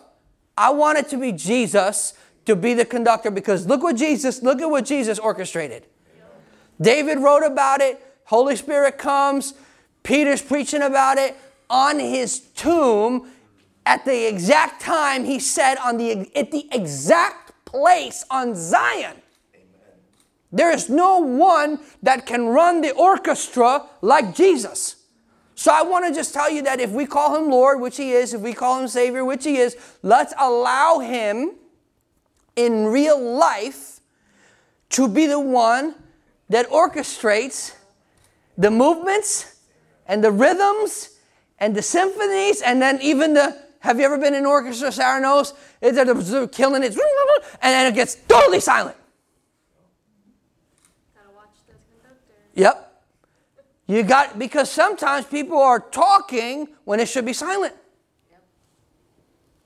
I 0.58 0.70
want 0.70 0.98
it 0.98 1.10
to 1.10 1.18
be 1.18 1.32
Jesus 1.32 2.14
to 2.46 2.56
be 2.56 2.74
the 2.74 2.86
conductor 2.86 3.32
because 3.32 3.66
look 3.66 3.84
what 3.84 3.96
Jesus, 3.96 4.42
look 4.42 4.62
at 4.62 4.70
what 4.70 4.86
Jesus 4.86 5.20
orchestrated. 5.20 5.86
David 6.80 7.20
wrote 7.20 7.44
about 7.44 7.82
it, 7.82 8.02
Holy 8.26 8.56
Spirit 8.56 8.98
comes, 8.98 9.54
Peter's 10.04 10.42
preaching 10.42 10.82
about 10.82 11.18
it 11.18 11.36
on 11.70 12.00
his 12.00 12.40
tomb 12.40 13.30
at 13.86 14.06
the 14.06 14.28
exact 14.28 14.82
time 14.82 15.26
he 15.26 15.40
said 15.40 15.76
on 15.78 15.98
the 15.98 16.30
at 16.36 16.52
the 16.52 16.68
exact 16.72 17.45
place 17.66 18.24
on 18.30 18.56
Zion. 18.56 19.18
There 20.52 20.72
is 20.72 20.90
no 20.90 21.20
one 21.20 21.80
that 22.02 22.26
can 22.26 22.46
run 22.46 22.82
the 22.82 22.92
orchestra 22.92 23.88
like 24.02 24.34
Jesus. 24.34 24.96
So 25.56 25.72
I 25.74 25.82
want 25.84 26.06
to 26.06 26.14
just 26.14 26.34
tell 26.34 26.50
you 26.50 26.62
that 26.64 26.80
if 26.80 26.92
we 26.92 27.06
call 27.06 27.36
him 27.36 27.50
Lord, 27.50 27.82
which 27.82 27.98
he 27.98 28.12
is, 28.12 28.34
if 28.34 28.42
we 28.42 28.54
call 28.54 28.80
him 28.80 28.88
Savior, 28.88 29.26
which 29.26 29.44
he 29.44 29.58
is, 29.58 29.76
let's 30.02 30.34
allow 30.38 31.00
him 31.00 31.52
in 32.56 32.86
real 32.86 33.20
life 33.20 34.00
to 34.92 35.08
be 35.08 35.26
the 35.26 35.40
one 35.40 35.96
that 36.50 36.70
orchestrates 36.70 37.74
the 38.58 38.72
movements 38.72 39.60
and 40.06 40.24
the 40.24 40.32
rhythms 40.32 41.18
and 41.60 41.76
the 41.76 41.82
symphonies 41.82 42.62
and 42.62 42.82
then 42.82 43.00
even 43.02 43.34
the 43.34 43.65
have 43.86 44.00
you 44.00 44.06
ever 44.06 44.18
been 44.18 44.34
in 44.34 44.40
an 44.40 44.46
orchestra, 44.48 44.92
Sarah 44.92 45.22
knows? 45.22 45.54
They're 45.80 46.48
killing 46.48 46.82
it, 46.82 46.98
and 46.98 47.00
then 47.62 47.92
it 47.92 47.94
gets 47.94 48.16
totally 48.28 48.60
silent. 48.60 48.98
Gotta 51.14 51.36
watch 51.36 51.50
that 51.68 51.76
conductor. 52.02 52.34
Yep. 52.56 53.04
You 53.86 54.02
got, 54.02 54.40
because 54.40 54.72
sometimes 54.72 55.28
people 55.28 55.60
are 55.60 55.80
talking 55.80 56.70
when 56.86 57.00
it 57.00 57.08
should 57.08 57.26
be 57.26 57.34
silent. 57.34 57.76
Yep. 58.32 58.44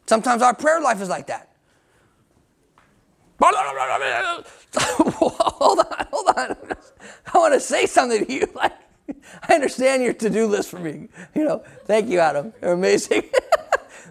Sometimes 0.07 0.41
our 0.41 0.53
prayer 0.53 0.81
life 0.81 1.01
is 1.01 1.07
like 1.07 1.27
that. 1.27 1.55
hold 4.75 5.79
on, 5.79 6.07
hold 6.11 6.37
on. 6.37 6.57
I 7.33 7.37
want 7.37 7.53
to 7.53 7.61
say 7.61 7.85
something 7.85 8.25
to 8.25 8.33
you. 8.33 8.51
Like, 8.53 8.73
I 9.47 9.55
understand 9.55 10.03
your 10.03 10.11
to-do 10.11 10.45
list 10.45 10.69
for 10.69 10.79
me. 10.79 11.07
You 11.33 11.45
know, 11.45 11.63
thank 11.85 12.09
you, 12.09 12.19
Adam. 12.19 12.51
You're 12.61 12.73
amazing. 12.73 13.23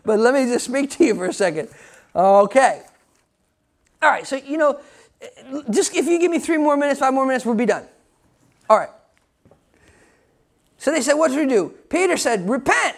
but 0.04 0.18
let 0.18 0.34
me 0.34 0.44
just 0.44 0.66
speak 0.66 0.90
to 0.90 1.04
you 1.04 1.14
for 1.14 1.26
a 1.26 1.32
second. 1.32 1.68
Okay. 2.14 2.82
All 4.00 4.10
right, 4.10 4.26
so, 4.26 4.36
you 4.36 4.56
know, 4.56 4.80
just 5.70 5.94
if 5.94 6.06
you 6.06 6.18
give 6.18 6.30
me 6.30 6.38
three 6.38 6.58
more 6.58 6.76
minutes, 6.76 7.00
five 7.00 7.12
more 7.12 7.26
minutes, 7.26 7.44
we'll 7.44 7.54
be 7.54 7.66
done. 7.66 7.84
All 8.70 8.78
right. 8.78 8.90
So 10.76 10.92
they 10.92 11.00
said, 11.00 11.14
What 11.14 11.32
should 11.32 11.40
we 11.40 11.52
do? 11.52 11.74
Peter 11.88 12.16
said, 12.16 12.48
Repent 12.48 12.96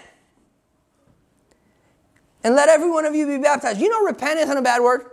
and 2.43 2.55
let 2.55 2.69
every 2.69 2.91
one 2.91 3.05
of 3.05 3.15
you 3.15 3.27
be 3.27 3.39
baptized. 3.39 3.81
You 3.81 3.89
know, 3.89 4.05
repent 4.05 4.39
isn't 4.41 4.57
a 4.57 4.63
bad 4.63 4.83
word. 4.83 5.11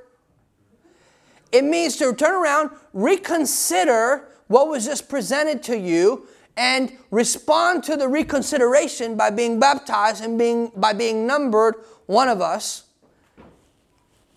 It 1.52 1.64
means 1.64 1.98
to 1.98 2.14
turn 2.14 2.36
around, 2.36 2.72
reconsider 2.94 4.28
what 4.48 4.68
was 4.68 4.86
just 4.86 5.10
presented 5.10 5.64
to 5.64 5.78
you, 5.78 6.28
and 6.58 6.92
respond 7.12 7.84
to 7.84 7.96
the 7.96 8.08
reconsideration 8.10 9.16
by 9.16 9.30
being 9.30 9.60
baptized 9.60 10.24
and 10.24 10.38
being 10.38 10.72
by 10.76 10.92
being 10.92 11.28
numbered 11.28 11.76
one 12.08 12.28
of 12.28 12.42
us. 12.42 12.84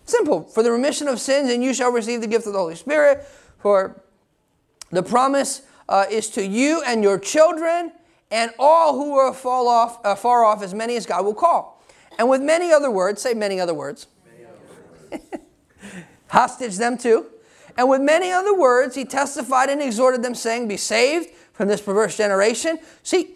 Simple. 0.05 0.43
For 0.43 0.61
the 0.61 0.71
remission 0.71 1.07
of 1.07 1.19
sins, 1.19 1.49
and 1.49 1.63
you 1.63 1.73
shall 1.73 1.91
receive 1.91 2.21
the 2.21 2.27
gift 2.27 2.45
of 2.45 2.53
the 2.53 2.59
Holy 2.59 2.75
Spirit. 2.75 3.25
For 3.59 4.01
the 4.91 5.03
promise 5.03 5.63
uh, 5.89 6.05
is 6.09 6.29
to 6.31 6.45
you 6.45 6.83
and 6.85 7.03
your 7.03 7.17
children 7.17 7.91
and 8.29 8.51
all 8.59 8.95
who 8.95 9.17
are 9.17 9.33
far 9.33 9.65
off, 9.67 10.05
uh, 10.05 10.15
far 10.15 10.43
off, 10.43 10.61
as 10.63 10.73
many 10.73 10.95
as 10.95 11.05
God 11.05 11.25
will 11.25 11.33
call. 11.33 11.83
And 12.17 12.29
with 12.29 12.41
many 12.41 12.71
other 12.71 12.91
words, 12.91 13.21
say 13.21 13.33
many 13.33 13.59
other 13.59 13.73
words. 13.73 14.07
Many 14.25 14.45
other 14.45 15.19
words. 15.19 15.37
Hostage 16.27 16.77
them 16.77 16.97
too. 16.97 17.27
And 17.77 17.89
with 17.89 18.01
many 18.01 18.31
other 18.31 18.57
words, 18.57 18.95
he 18.95 19.05
testified 19.05 19.69
and 19.69 19.81
exhorted 19.81 20.23
them, 20.23 20.35
saying, 20.35 20.67
Be 20.67 20.77
saved 20.77 21.29
from 21.61 21.67
this 21.67 21.79
perverse 21.79 22.17
generation. 22.17 22.79
See, 23.03 23.35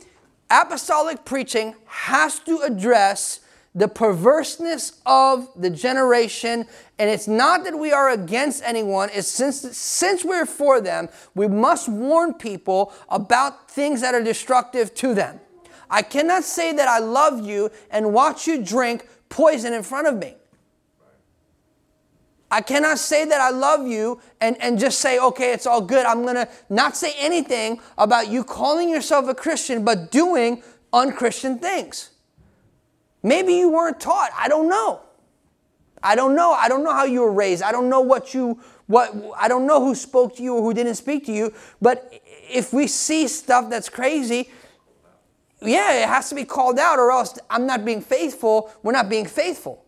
apostolic 0.49 1.26
preaching 1.26 1.76
has 1.86 2.39
to 2.39 2.57
address 2.61 3.41
the 3.76 3.88
perverseness 3.88 4.99
of 5.05 5.47
the 5.55 5.69
generation. 5.69 6.65
And 6.97 7.07
it's 7.07 7.28
not 7.28 7.63
that 7.65 7.78
we 7.78 7.91
are 7.91 8.09
against 8.09 8.63
anyone, 8.63 9.09
it's 9.13 9.28
since, 9.28 9.78
since 9.78 10.26
we're 10.26 10.47
for 10.47 10.82
them, 10.82 11.09
we 11.36 11.47
must 11.47 11.88
warn 11.88 12.34
people 12.34 12.91
about 13.09 13.69
things 13.69 14.01
that 14.01 14.15
are 14.15 14.23
destructive 14.23 14.95
to 14.95 15.13
them. 15.13 15.39
I 15.88 16.01
cannot 16.01 16.45
say 16.45 16.73
that 16.73 16.88
I 16.88 16.97
love 16.97 17.45
you 17.45 17.69
and 17.91 18.11
watch 18.11 18.47
you 18.47 18.63
drink 18.63 19.07
poison 19.30 19.71
in 19.71 19.84
front 19.84 20.07
of 20.07 20.17
me. 20.17 20.34
I 22.51 22.61
cannot 22.61 22.99
say 22.99 23.25
that 23.25 23.41
I 23.41 23.49
love 23.49 23.87
you 23.87 24.21
and, 24.39 24.55
and 24.61 24.77
just 24.77 24.99
say, 24.99 25.19
okay, 25.19 25.51
it's 25.51 25.65
all 25.65 25.81
good. 25.81 26.05
I'm 26.05 26.21
going 26.21 26.35
to 26.35 26.47
not 26.69 26.95
say 26.95 27.13
anything 27.17 27.81
about 27.97 28.29
you 28.29 28.43
calling 28.43 28.87
yourself 28.89 29.27
a 29.27 29.33
Christian, 29.33 29.83
but 29.83 30.11
doing 30.11 30.61
unchristian 30.93 31.59
things. 31.59 32.11
Maybe 33.23 33.55
you 33.55 33.69
weren't 33.71 33.99
taught. 33.99 34.29
I 34.37 34.47
don't 34.47 34.69
know. 34.69 35.01
I 36.03 36.15
don't 36.15 36.35
know. 36.35 36.51
I 36.51 36.69
don't 36.69 36.83
know 36.83 36.93
how 36.93 37.05
you 37.05 37.21
were 37.21 37.31
raised. 37.31 37.63
I 37.63 37.71
don't 37.71 37.89
know 37.89 38.01
what 38.01 38.33
you 38.35 38.59
what 38.85 39.11
I 39.35 39.47
don't 39.47 39.65
know 39.65 39.83
who 39.83 39.95
spoke 39.95 40.35
to 40.35 40.43
you 40.43 40.55
or 40.55 40.61
who 40.61 40.71
didn't 40.71 40.93
speak 40.95 41.25
to 41.25 41.31
you, 41.31 41.51
but 41.81 42.13
if 42.47 42.71
we 42.71 42.85
see 42.85 43.27
stuff 43.27 43.71
that's 43.71 43.89
crazy, 43.89 44.51
yeah, 45.61 46.03
it 46.03 46.07
has 46.07 46.29
to 46.29 46.35
be 46.35 46.45
called 46.45 46.77
out 46.77 46.99
or 46.99 47.09
else 47.11 47.39
I'm 47.49 47.65
not 47.65 47.83
being 47.83 48.01
faithful. 48.01 48.71
We're 48.83 48.91
not 48.91 49.09
being 49.09 49.25
faithful. 49.25 49.83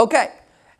Okay. 0.00 0.32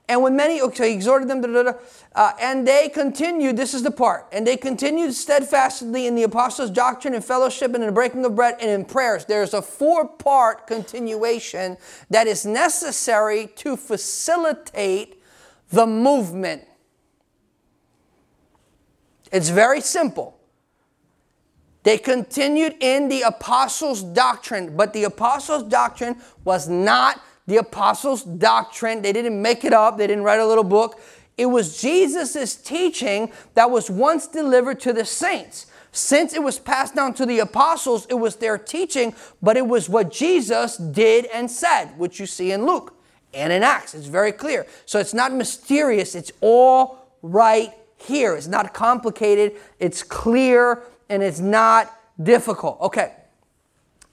And 0.07 0.23
when 0.23 0.37
many, 0.37 0.61
okay, 0.61 0.91
he 0.91 0.95
exhorted 0.95 1.29
them, 1.29 1.75
uh, 2.15 2.33
and 2.39 2.69
they 2.69 2.91
continued, 2.91 3.57
this 3.57 3.73
is 3.73 3.83
the 3.83 3.91
part, 3.91 4.27
and 4.33 4.47
they 4.47 4.57
continued 4.57 5.15
steadfastly 5.15 6.07
in 6.07 6.15
the 6.15 6.25
apostles' 6.25 6.71
doctrine 6.71 7.15
and 7.15 7.25
fellowship 7.25 7.73
and 7.75 7.83
in 7.83 7.87
the 7.87 7.93
breaking 7.93 8.23
of 8.25 8.37
bread 8.37 8.57
and 8.61 8.71
in 8.71 8.85
prayers. 8.85 9.25
There's 9.25 9.55
a 9.55 9.63
four 9.63 10.07
part 10.07 10.67
continuation 10.67 11.79
that 12.11 12.27
is 12.27 12.45
necessary 12.45 13.47
to 13.57 13.79
facilitate 13.79 15.23
the 15.71 15.87
movement. 15.87 16.65
It's 19.33 19.49
very 19.49 19.81
simple. 19.81 20.39
They 21.83 21.97
continued 21.97 22.77
in 22.81 23.09
the 23.09 23.23
apostles' 23.23 24.03
doctrine, 24.03 24.77
but 24.77 24.93
the 24.93 25.05
apostles' 25.05 25.65
doctrine 25.65 26.17
was 26.45 26.69
not 26.69 27.23
the 27.47 27.57
apostles' 27.57 28.23
doctrine. 28.23 29.03
They 29.03 29.13
didn't 29.13 29.41
make 29.41 29.65
it 29.65 29.73
up, 29.73 29.99
they 29.99 30.07
didn't 30.07 30.25
write 30.25 30.41
a 30.41 30.47
little 30.47 30.65
book. 30.65 31.01
It 31.37 31.47
was 31.47 31.81
Jesus' 31.81 32.55
teaching 32.55 33.33
that 33.55 33.71
was 33.71 33.91
once 33.91 34.27
delivered 34.27 34.81
to 34.81 34.93
the 34.93 35.05
saints. 35.05 35.67
Since 35.91 36.35
it 36.35 36.43
was 36.43 36.59
passed 36.59 36.95
down 36.97 37.15
to 37.15 37.27
the 37.27 37.39
apostles, 37.39 38.07
it 38.11 38.15
was 38.15 38.37
their 38.37 38.59
teaching, 38.59 39.15
but 39.41 39.57
it 39.57 39.67
was 39.67 39.89
what 39.89 40.11
Jesus 40.11 40.77
did 40.77 41.27
and 41.27 41.51
said, 41.51 41.97
which 41.97 42.19
you 42.19 42.27
see 42.27 42.51
in 42.51 42.67
Luke 42.67 42.97
and 43.33 43.53
in 43.53 43.63
Acts. 43.63 43.95
It's 43.95 44.07
very 44.07 44.33
clear. 44.33 44.67
So 44.87 44.99
it's 44.99 45.15
not 45.15 45.33
mysterious, 45.33 46.15
it's 46.15 46.33
all 46.41 47.09
right 47.23 47.73
here. 47.97 48.35
It's 48.35 48.47
not 48.47 48.75
complicated, 48.75 49.53
it's 49.79 50.03
clear, 50.03 50.83
and 51.09 51.23
it's 51.23 51.41
not 51.41 51.97
difficult. 52.23 52.81
Okay. 52.81 53.13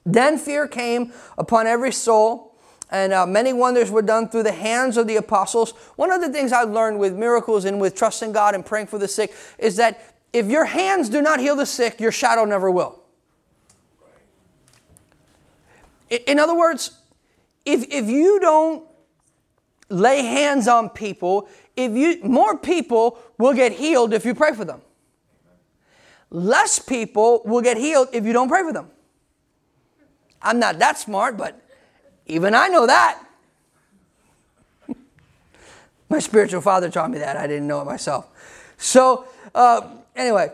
Then 0.06 0.38
fear 0.38 0.68
came 0.68 1.14
upon 1.38 1.68
every 1.68 1.92
soul 1.92 2.51
and 2.92 3.14
uh, 3.14 3.26
many 3.26 3.54
wonders 3.54 3.90
were 3.90 4.02
done 4.02 4.28
through 4.28 4.44
the 4.44 4.52
hands 4.52 4.98
of 4.98 5.08
the 5.08 5.16
apostles. 5.16 5.72
One 5.96 6.12
of 6.12 6.20
the 6.20 6.30
things 6.30 6.52
I've 6.52 6.70
learned 6.70 7.00
with 7.00 7.16
miracles 7.16 7.64
and 7.64 7.80
with 7.80 7.96
trusting 7.96 8.34
God 8.34 8.54
and 8.54 8.66
praying 8.66 8.88
for 8.88 9.00
the 9.00 9.08
sick 9.08 9.34
is 9.58 9.78
that 9.78 10.16
if 10.34 10.48
your 10.48 10.66
hands 10.66 11.10
do 11.10 11.22
not 11.22 11.40
heal 11.40 11.56
the 11.56 11.66
sick, 11.66 12.00
your 12.00 12.12
shadow 12.12 12.44
never 12.44 12.70
will. 12.70 13.00
In 16.10 16.38
other 16.40 16.56
words, 16.56 17.00
if, 17.66 17.86
if 17.90 18.10
you 18.10 18.40
don't 18.42 18.84
lay 19.90 20.24
hands 20.24 20.68
on 20.68 20.90
people, 20.90 21.48
if 21.78 21.94
you 21.94 22.20
more 22.24 22.58
people 22.58 23.18
will 23.38 23.54
get 23.54 23.72
healed 23.72 24.14
if 24.14 24.26
you 24.26 24.36
pray 24.36 24.54
for 24.54 24.66
them. 24.66 24.82
Less 26.30 26.80
people 26.80 27.42
will 27.46 27.62
get 27.62 27.78
healed 27.78 28.10
if 28.14 28.26
you 28.26 28.34
don't 28.34 28.50
pray 28.50 28.64
for 28.64 28.74
them. 28.74 28.90
I'm 30.42 30.60
not 30.60 30.80
that 30.80 30.98
smart, 30.98 31.38
but 31.38 31.62
even 32.32 32.56
I 32.56 32.70
know 32.70 32.88
that. 32.88 33.22
My 36.10 36.20
spiritual 36.20 36.62
father 36.62 36.90
taught 36.90 37.12
me 37.12 37.20
that. 37.20 37.36
I 37.36 37.46
didn't 37.46 37.68
know 37.68 37.82
it 37.82 37.86
myself. 37.86 38.28
So, 38.78 39.26
uh, 39.54 39.90
anyway, 40.16 40.50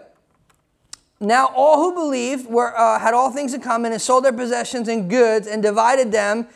now 1.19 1.51
all 1.55 1.77
who 1.77 1.93
believed 1.93 2.49
were, 2.49 2.75
uh, 2.75 2.99
had 2.99 3.13
all 3.13 3.31
things 3.31 3.53
in 3.53 3.61
common 3.61 3.91
and 3.91 4.01
sold 4.01 4.25
their 4.25 4.33
possessions 4.33 4.87
and 4.87 5.07
goods 5.07 5.45
and 5.45 5.61
divided 5.61 6.11
them 6.11 6.47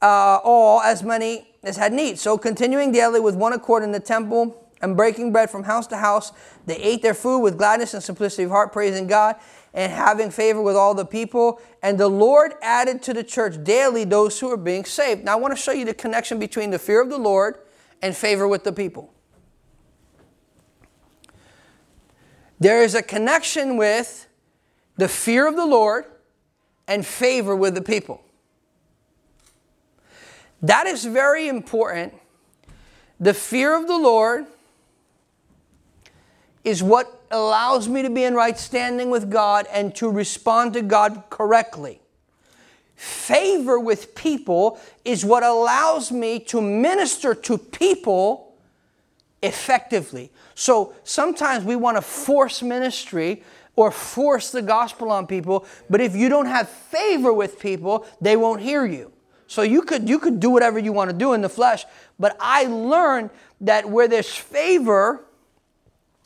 uh, 0.00 0.40
all 0.42 0.80
as 0.80 1.02
many 1.02 1.46
as 1.62 1.76
had 1.76 1.92
need. 1.92 2.18
So, 2.18 2.38
continuing 2.38 2.90
daily 2.90 3.20
with 3.20 3.34
one 3.34 3.52
accord 3.52 3.82
in 3.82 3.92
the 3.92 4.00
temple 4.00 4.66
and 4.80 4.96
breaking 4.96 5.30
bread 5.30 5.50
from 5.50 5.64
house 5.64 5.86
to 5.88 5.98
house, 5.98 6.32
they 6.64 6.76
ate 6.76 7.02
their 7.02 7.14
food 7.14 7.40
with 7.40 7.58
gladness 7.58 7.92
and 7.92 8.02
simplicity 8.02 8.44
of 8.44 8.50
heart, 8.50 8.72
praising 8.72 9.06
God 9.06 9.36
and 9.74 9.92
having 9.92 10.30
favor 10.30 10.62
with 10.62 10.76
all 10.76 10.94
the 10.94 11.04
people. 11.04 11.60
And 11.82 11.98
the 11.98 12.08
Lord 12.08 12.54
added 12.62 13.02
to 13.02 13.12
the 13.12 13.24
church 13.24 13.62
daily 13.62 14.04
those 14.04 14.38
who 14.40 14.50
are 14.50 14.56
being 14.56 14.84
saved. 14.84 15.24
Now, 15.24 15.32
I 15.32 15.36
want 15.36 15.54
to 15.54 15.60
show 15.60 15.72
you 15.72 15.84
the 15.84 15.94
connection 15.94 16.38
between 16.38 16.70
the 16.70 16.78
fear 16.78 17.02
of 17.02 17.10
the 17.10 17.18
Lord 17.18 17.58
and 18.00 18.16
favor 18.16 18.46
with 18.46 18.64
the 18.64 18.72
people. 18.72 19.12
There 22.60 22.82
is 22.82 22.94
a 22.94 23.02
connection 23.02 23.76
with 23.76 24.28
the 24.96 25.08
fear 25.08 25.48
of 25.48 25.56
the 25.56 25.66
Lord 25.66 26.04
and 26.86 27.04
favor 27.04 27.56
with 27.56 27.74
the 27.74 27.82
people. 27.82 28.22
That 30.62 30.86
is 30.86 31.04
very 31.04 31.48
important. 31.48 32.14
The 33.18 33.34
fear 33.34 33.76
of 33.76 33.86
the 33.86 33.98
Lord 33.98 34.46
is 36.62 36.82
what 36.82 37.23
allows 37.34 37.88
me 37.88 38.02
to 38.02 38.10
be 38.10 38.24
in 38.24 38.34
right 38.34 38.58
standing 38.58 39.10
with 39.10 39.30
God 39.30 39.66
and 39.72 39.94
to 39.96 40.08
respond 40.08 40.72
to 40.74 40.82
God 40.82 41.24
correctly. 41.30 42.00
Favor 42.94 43.78
with 43.78 44.14
people 44.14 44.80
is 45.04 45.24
what 45.24 45.42
allows 45.42 46.12
me 46.12 46.38
to 46.38 46.62
minister 46.62 47.34
to 47.34 47.58
people 47.58 48.54
effectively. 49.42 50.30
So 50.54 50.94
sometimes 51.02 51.64
we 51.64 51.76
want 51.76 51.96
to 51.96 52.02
force 52.02 52.62
ministry 52.62 53.42
or 53.76 53.90
force 53.90 54.52
the 54.52 54.62
gospel 54.62 55.10
on 55.10 55.26
people, 55.26 55.66
but 55.90 56.00
if 56.00 56.14
you 56.14 56.28
don't 56.28 56.46
have 56.46 56.68
favor 56.68 57.32
with 57.32 57.58
people, 57.58 58.06
they 58.20 58.36
won't 58.36 58.60
hear 58.60 58.86
you. 58.86 59.10
So 59.46 59.62
you 59.62 59.82
could 59.82 60.08
you 60.08 60.18
could 60.18 60.40
do 60.40 60.50
whatever 60.50 60.78
you 60.78 60.92
want 60.92 61.10
to 61.10 61.16
do 61.16 61.32
in 61.32 61.42
the 61.42 61.48
flesh, 61.48 61.84
but 62.18 62.36
I 62.40 62.64
learned 62.64 63.30
that 63.60 63.88
where 63.88 64.08
there's 64.08 64.34
favor, 64.34 65.24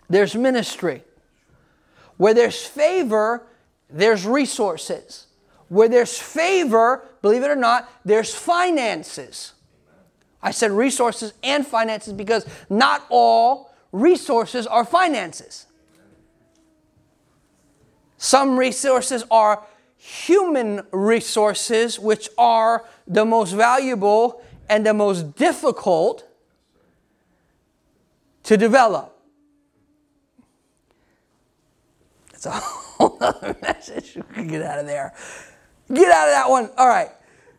there's 0.09 0.35
ministry. 0.35 1.03
Where 2.17 2.35
there's 2.35 2.65
favor, 2.65 3.47
there's 3.91 4.27
resources. 4.27 5.27
Where 5.69 5.89
there's 5.89 6.19
favor, 6.19 7.07
believe 7.23 7.43
it 7.43 7.51
or 7.51 7.57
not, 7.57 7.91
there's 8.05 8.35
finances. 8.35 9.53
I 10.43 10.51
said 10.51 10.71
resources 10.71 11.33
and 11.43 11.67
finances 11.67 12.13
because 12.13 12.47
not 12.71 13.05
all 13.11 13.75
resources 13.93 14.67
are 14.67 14.85
finances. 14.85 15.67
Some 18.17 18.59
resources 18.59 19.25
are 19.31 19.65
human 19.97 20.83
resources, 20.93 21.99
which 21.99 22.29
are 22.39 22.85
the 23.07 23.25
most 23.25 23.53
valuable 23.53 24.43
and 24.69 24.87
the 24.87 24.95
most 24.95 25.37
difficult 25.37 26.25
to 28.45 28.57
develop. 28.57 29.18
It's 32.39 32.47
a 32.47 32.51
whole 32.53 33.19
other 33.21 33.57
message. 33.61 34.15
We 34.15 34.23
can 34.33 34.47
get 34.47 34.63
out 34.63 34.79
of 34.79 34.87
there. 34.87 35.13
Get 35.93 36.09
out 36.13 36.29
of 36.29 36.35
that 36.35 36.49
one. 36.49 36.71
All 36.79 36.87
right. 36.87 37.11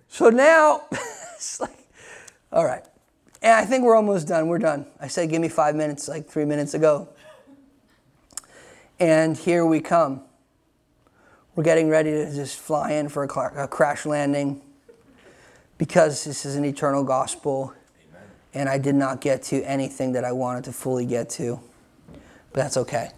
So 0.08 0.30
now, 0.30 0.84
it's 1.36 1.60
like, 1.60 1.86
all 2.54 2.64
right. 2.64 2.86
And 3.42 3.52
I 3.52 3.66
think 3.66 3.84
we're 3.84 3.98
almost 3.98 4.30
done. 4.30 4.48
We're 4.48 4.58
done. 4.58 4.86
I 5.02 5.10
said, 5.10 5.30
give 5.30 5.42
me 5.42 5.50
five 5.50 5.76
minutes, 5.76 6.08
like 6.08 6.30
three 6.30 6.46
minutes 6.46 6.76
ago. 6.76 7.10
And 9.02 9.36
here 9.36 9.66
we 9.66 9.82
come. 9.82 10.22
We're 11.58 11.66
getting 11.66 11.90
ready 11.90 12.12
to 12.12 12.34
just 12.34 12.58
fly 12.58 12.94
in 12.94 13.10
for 13.10 13.26
a, 13.26 13.68
crash 13.68 14.06
landing 14.06 14.62
because 15.78 16.24
this 16.24 16.46
is 16.46 16.56
an 16.56 16.64
eternal 16.64 17.04
gospel. 17.04 17.74
Amen. 18.10 18.30
And 18.54 18.70
I 18.70 18.78
did 18.78 18.96
not 18.96 19.20
get 19.20 19.44
to 19.44 19.62
anything 19.64 20.14
that 20.14 20.24
I 20.24 20.32
wanted 20.32 20.64
to 20.64 20.72
fully 20.72 21.06
get 21.06 21.30
to. 21.32 21.60
But 22.54 22.62
that's 22.62 22.78
okay. 22.78 23.12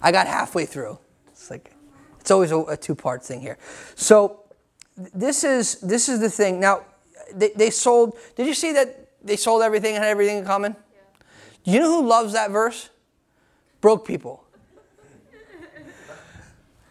I 0.00 0.12
got 0.12 0.26
halfway 0.26 0.66
through. 0.66 0.98
It's 1.28 1.50
like 1.50 1.72
it's 2.20 2.30
always 2.30 2.52
a, 2.52 2.58
a 2.60 2.76
two-part 2.76 3.24
thing 3.24 3.40
here. 3.40 3.58
So 3.94 4.44
this 4.96 5.44
is 5.44 5.80
this 5.80 6.08
is 6.08 6.20
the 6.20 6.30
thing. 6.30 6.60
Now 6.60 6.84
they, 7.34 7.50
they 7.54 7.70
sold. 7.70 8.16
Did 8.36 8.46
you 8.46 8.54
see 8.54 8.72
that 8.72 9.08
they 9.22 9.36
sold 9.36 9.62
everything 9.62 9.94
and 9.94 10.04
had 10.04 10.10
everything 10.10 10.38
in 10.38 10.44
common? 10.44 10.76
Yeah. 10.92 11.00
Do 11.64 11.70
you 11.70 11.80
know 11.80 12.00
who 12.00 12.06
loves 12.06 12.32
that 12.32 12.50
verse? 12.50 12.90
Broke 13.80 14.06
people. 14.06 14.44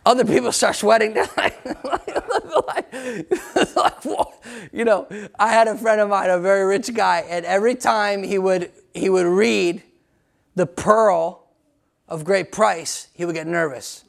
Other 0.06 0.26
people 0.26 0.52
start 0.52 0.76
sweating. 0.76 1.14
They're 1.14 1.30
like, 1.38 1.64
like, 1.84 2.94
like 3.76 4.28
you 4.72 4.86
know, 4.86 5.08
I 5.38 5.50
had 5.50 5.68
a 5.68 5.78
friend 5.78 6.02
of 6.02 6.10
mine, 6.10 6.30
a 6.30 6.40
very 6.40 6.66
rich 6.66 6.94
guy, 6.94 7.26
and 7.30 7.46
every 7.46 7.76
time 7.76 8.24
he 8.24 8.38
would 8.38 8.72
he 8.94 9.10
would 9.10 9.28
read 9.28 9.84
the 10.56 10.66
pearl 10.66 11.49
of 12.10 12.26
great 12.26 12.52
price, 12.52 13.08
he 13.14 13.24
would 13.24 13.36
get 13.36 13.48
nervous. 13.48 14.04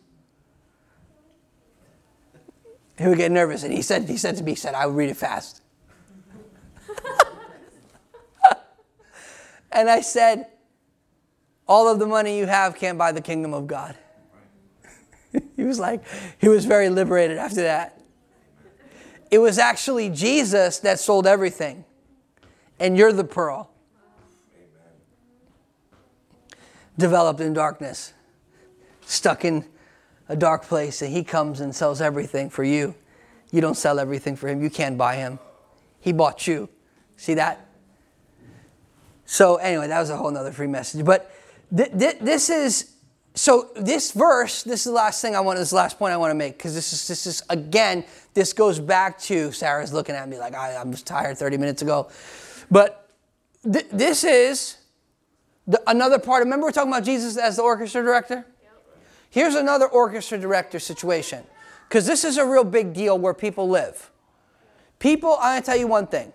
He 2.98 3.06
would 3.06 3.18
get 3.18 3.30
nervous, 3.30 3.62
and 3.62 3.72
he 3.72 3.82
said, 3.82 4.08
he 4.08 4.16
said 4.16 4.36
to 4.38 4.42
me, 4.42 4.52
he 4.52 4.56
said, 4.56 4.74
I 4.74 4.86
would 4.86 4.96
read 4.96 5.10
it 5.10 5.16
fast. 5.16 5.62
and 9.72 9.88
I 9.88 10.00
said, 10.00 10.46
all 11.68 11.88
of 11.88 11.98
the 11.98 12.06
money 12.06 12.38
you 12.38 12.46
have 12.46 12.74
can't 12.74 12.98
buy 12.98 13.12
the 13.12 13.20
kingdom 13.20 13.54
of 13.54 13.66
God. 13.66 13.96
he 15.56 15.62
was 15.62 15.78
like, 15.78 16.02
he 16.38 16.48
was 16.48 16.64
very 16.64 16.88
liberated 16.88 17.38
after 17.38 17.62
that. 17.62 18.00
It 19.30 19.38
was 19.38 19.58
actually 19.58 20.10
Jesus 20.10 20.78
that 20.80 20.98
sold 20.98 21.26
everything, 21.26 21.84
and 22.80 22.96
you're 22.98 23.12
the 23.12 23.24
pearl. 23.24 23.70
Developed 27.00 27.40
in 27.40 27.52
darkness, 27.52 28.12
stuck 29.06 29.44
in 29.44 29.64
a 30.28 30.36
dark 30.36 30.62
place, 30.62 31.02
and 31.02 31.12
he 31.12 31.24
comes 31.24 31.60
and 31.60 31.74
sells 31.74 32.00
everything 32.00 32.50
for 32.50 32.62
you. 32.62 32.94
You 33.50 33.60
don't 33.60 33.76
sell 33.76 33.98
everything 33.98 34.36
for 34.36 34.48
him, 34.48 34.62
you 34.62 34.70
can't 34.70 34.96
buy 34.96 35.16
him. 35.16 35.38
He 36.00 36.12
bought 36.12 36.46
you. 36.46 36.68
See 37.16 37.34
that? 37.34 37.66
So 39.26 39.56
anyway, 39.56 39.88
that 39.88 40.00
was 40.00 40.10
a 40.10 40.16
whole 40.16 40.30
nother 40.30 40.52
free 40.52 40.66
message. 40.66 41.04
But 41.04 41.30
th- 41.76 41.90
th- 41.98 42.18
this 42.20 42.50
is 42.50 42.92
so 43.34 43.70
this 43.76 44.12
verse. 44.12 44.64
This 44.64 44.80
is 44.80 44.84
the 44.84 44.92
last 44.92 45.22
thing 45.22 45.36
I 45.36 45.40
want. 45.40 45.58
This 45.58 45.72
last 45.72 45.98
point 45.98 46.12
I 46.12 46.16
want 46.16 46.30
to 46.30 46.34
make 46.34 46.56
because 46.56 46.74
this 46.74 46.92
is 46.92 47.06
this 47.06 47.26
is 47.26 47.42
again. 47.48 48.04
This 48.34 48.52
goes 48.52 48.80
back 48.80 49.20
to 49.20 49.52
Sarah's 49.52 49.92
looking 49.92 50.14
at 50.14 50.28
me 50.28 50.38
like 50.38 50.54
I, 50.54 50.82
was 50.84 51.02
tired 51.02 51.38
30 51.38 51.58
minutes 51.58 51.82
ago, 51.82 52.10
but 52.70 53.08
th- 53.70 53.86
this 53.92 54.24
is 54.24 54.76
the, 55.70 55.80
another 55.86 56.18
part. 56.18 56.42
Remember 56.42 56.66
we're 56.66 56.72
talking 56.72 56.90
about 56.90 57.04
Jesus 57.04 57.36
as 57.36 57.56
the 57.56 57.62
orchestra 57.62 58.02
director. 58.02 58.44
Here's 59.30 59.54
another 59.54 59.86
orchestra 59.86 60.36
director 60.36 60.80
situation 60.80 61.44
because 61.88 62.06
this 62.06 62.24
is 62.24 62.36
a 62.36 62.44
real 62.44 62.64
big 62.64 62.92
deal 62.92 63.16
where 63.16 63.34
people 63.34 63.68
live. 63.68 64.10
People, 64.98 65.36
I'm 65.40 65.52
going 65.52 65.62
to 65.62 65.66
tell 65.66 65.76
you 65.76 65.86
one 65.86 66.08
thing. 66.08 66.32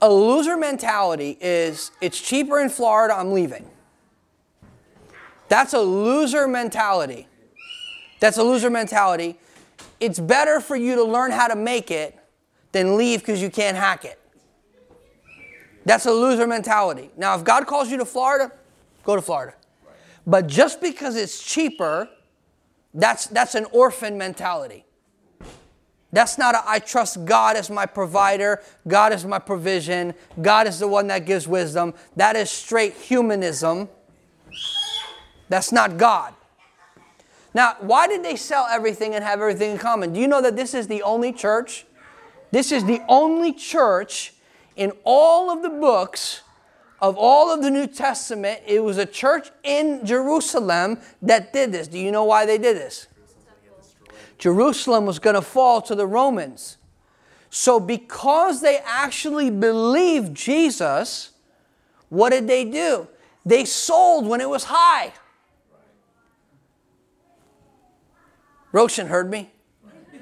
A 0.00 0.10
loser 0.10 0.56
mentality 0.56 1.36
is 1.40 1.90
it's 2.00 2.20
cheaper 2.20 2.60
in 2.60 2.70
Florida, 2.70 3.14
I'm 3.14 3.32
leaving. 3.32 3.68
That's 5.48 5.74
a 5.74 5.80
loser 5.80 6.46
mentality. 6.46 7.26
That's 8.20 8.38
a 8.38 8.44
loser 8.44 8.70
mentality. 8.70 9.38
It's 9.98 10.20
better 10.20 10.60
for 10.60 10.76
you 10.76 10.94
to 10.94 11.02
learn 11.04 11.32
how 11.32 11.48
to 11.48 11.56
make 11.56 11.90
it 11.90 12.16
than 12.70 12.96
leave 12.96 13.18
because 13.18 13.42
you 13.42 13.50
can't 13.50 13.76
hack 13.76 14.04
it. 14.04 14.19
That's 15.84 16.06
a 16.06 16.12
loser 16.12 16.46
mentality. 16.46 17.10
Now, 17.16 17.36
if 17.36 17.44
God 17.44 17.66
calls 17.66 17.90
you 17.90 17.96
to 17.98 18.04
Florida, 18.04 18.52
go 19.04 19.16
to 19.16 19.22
Florida. 19.22 19.54
But 20.26 20.46
just 20.46 20.80
because 20.80 21.16
it's 21.16 21.42
cheaper, 21.42 22.08
that's, 22.92 23.26
that's 23.26 23.54
an 23.54 23.66
orphan 23.72 24.18
mentality. 24.18 24.84
That's 26.12 26.38
not 26.38 26.54
a, 26.54 26.62
I 26.68 26.80
trust 26.80 27.24
God 27.24 27.56
as 27.56 27.70
my 27.70 27.86
provider, 27.86 28.62
God 28.86 29.12
is 29.12 29.24
my 29.24 29.38
provision, 29.38 30.14
God 30.42 30.66
is 30.66 30.80
the 30.80 30.88
one 30.88 31.06
that 31.06 31.24
gives 31.24 31.46
wisdom. 31.46 31.94
That 32.16 32.36
is 32.36 32.50
straight 32.50 32.94
humanism. 32.94 33.88
That's 35.48 35.72
not 35.72 35.96
God. 35.96 36.34
Now, 37.54 37.76
why 37.80 38.06
did 38.06 38.24
they 38.24 38.36
sell 38.36 38.66
everything 38.70 39.14
and 39.14 39.24
have 39.24 39.40
everything 39.40 39.72
in 39.72 39.78
common? 39.78 40.12
Do 40.12 40.20
you 40.20 40.28
know 40.28 40.42
that 40.42 40.56
this 40.56 40.74
is 40.74 40.86
the 40.86 41.02
only 41.02 41.32
church? 41.32 41.86
This 42.52 42.72
is 42.72 42.84
the 42.84 43.00
only 43.08 43.52
church 43.52 44.34
in 44.80 44.92
all 45.04 45.50
of 45.50 45.62
the 45.62 45.68
books 45.68 46.40
of 47.02 47.14
all 47.18 47.52
of 47.52 47.62
the 47.62 47.70
New 47.70 47.86
Testament. 47.86 48.62
It 48.66 48.82
was 48.82 48.96
a 48.96 49.04
church 49.04 49.50
in 49.62 50.06
Jerusalem 50.06 50.98
that 51.20 51.52
did 51.52 51.70
this. 51.70 51.86
Do 51.86 51.98
you 51.98 52.10
know 52.10 52.24
why 52.24 52.46
they 52.46 52.56
did 52.56 52.78
this? 52.78 53.06
Jerusalem 54.38 55.04
was 55.04 55.18
going 55.18 55.34
to 55.34 55.42
fall 55.42 55.82
to 55.82 55.94
the 55.94 56.06
Romans. 56.06 56.78
So, 57.50 57.78
because 57.78 58.62
they 58.62 58.78
actually 58.78 59.50
believed 59.50 60.34
Jesus, 60.34 61.32
what 62.08 62.30
did 62.30 62.48
they 62.48 62.64
do? 62.64 63.06
They 63.44 63.66
sold 63.66 64.26
when 64.26 64.40
it 64.40 64.48
was 64.48 64.64
high. 64.64 65.12
Roshan 68.72 69.08
heard 69.08 69.30
me. 69.30 69.50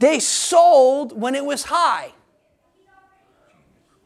they 0.00 0.18
sold 0.18 1.18
when 1.18 1.34
it 1.34 1.46
was 1.46 1.64
high. 1.64 2.12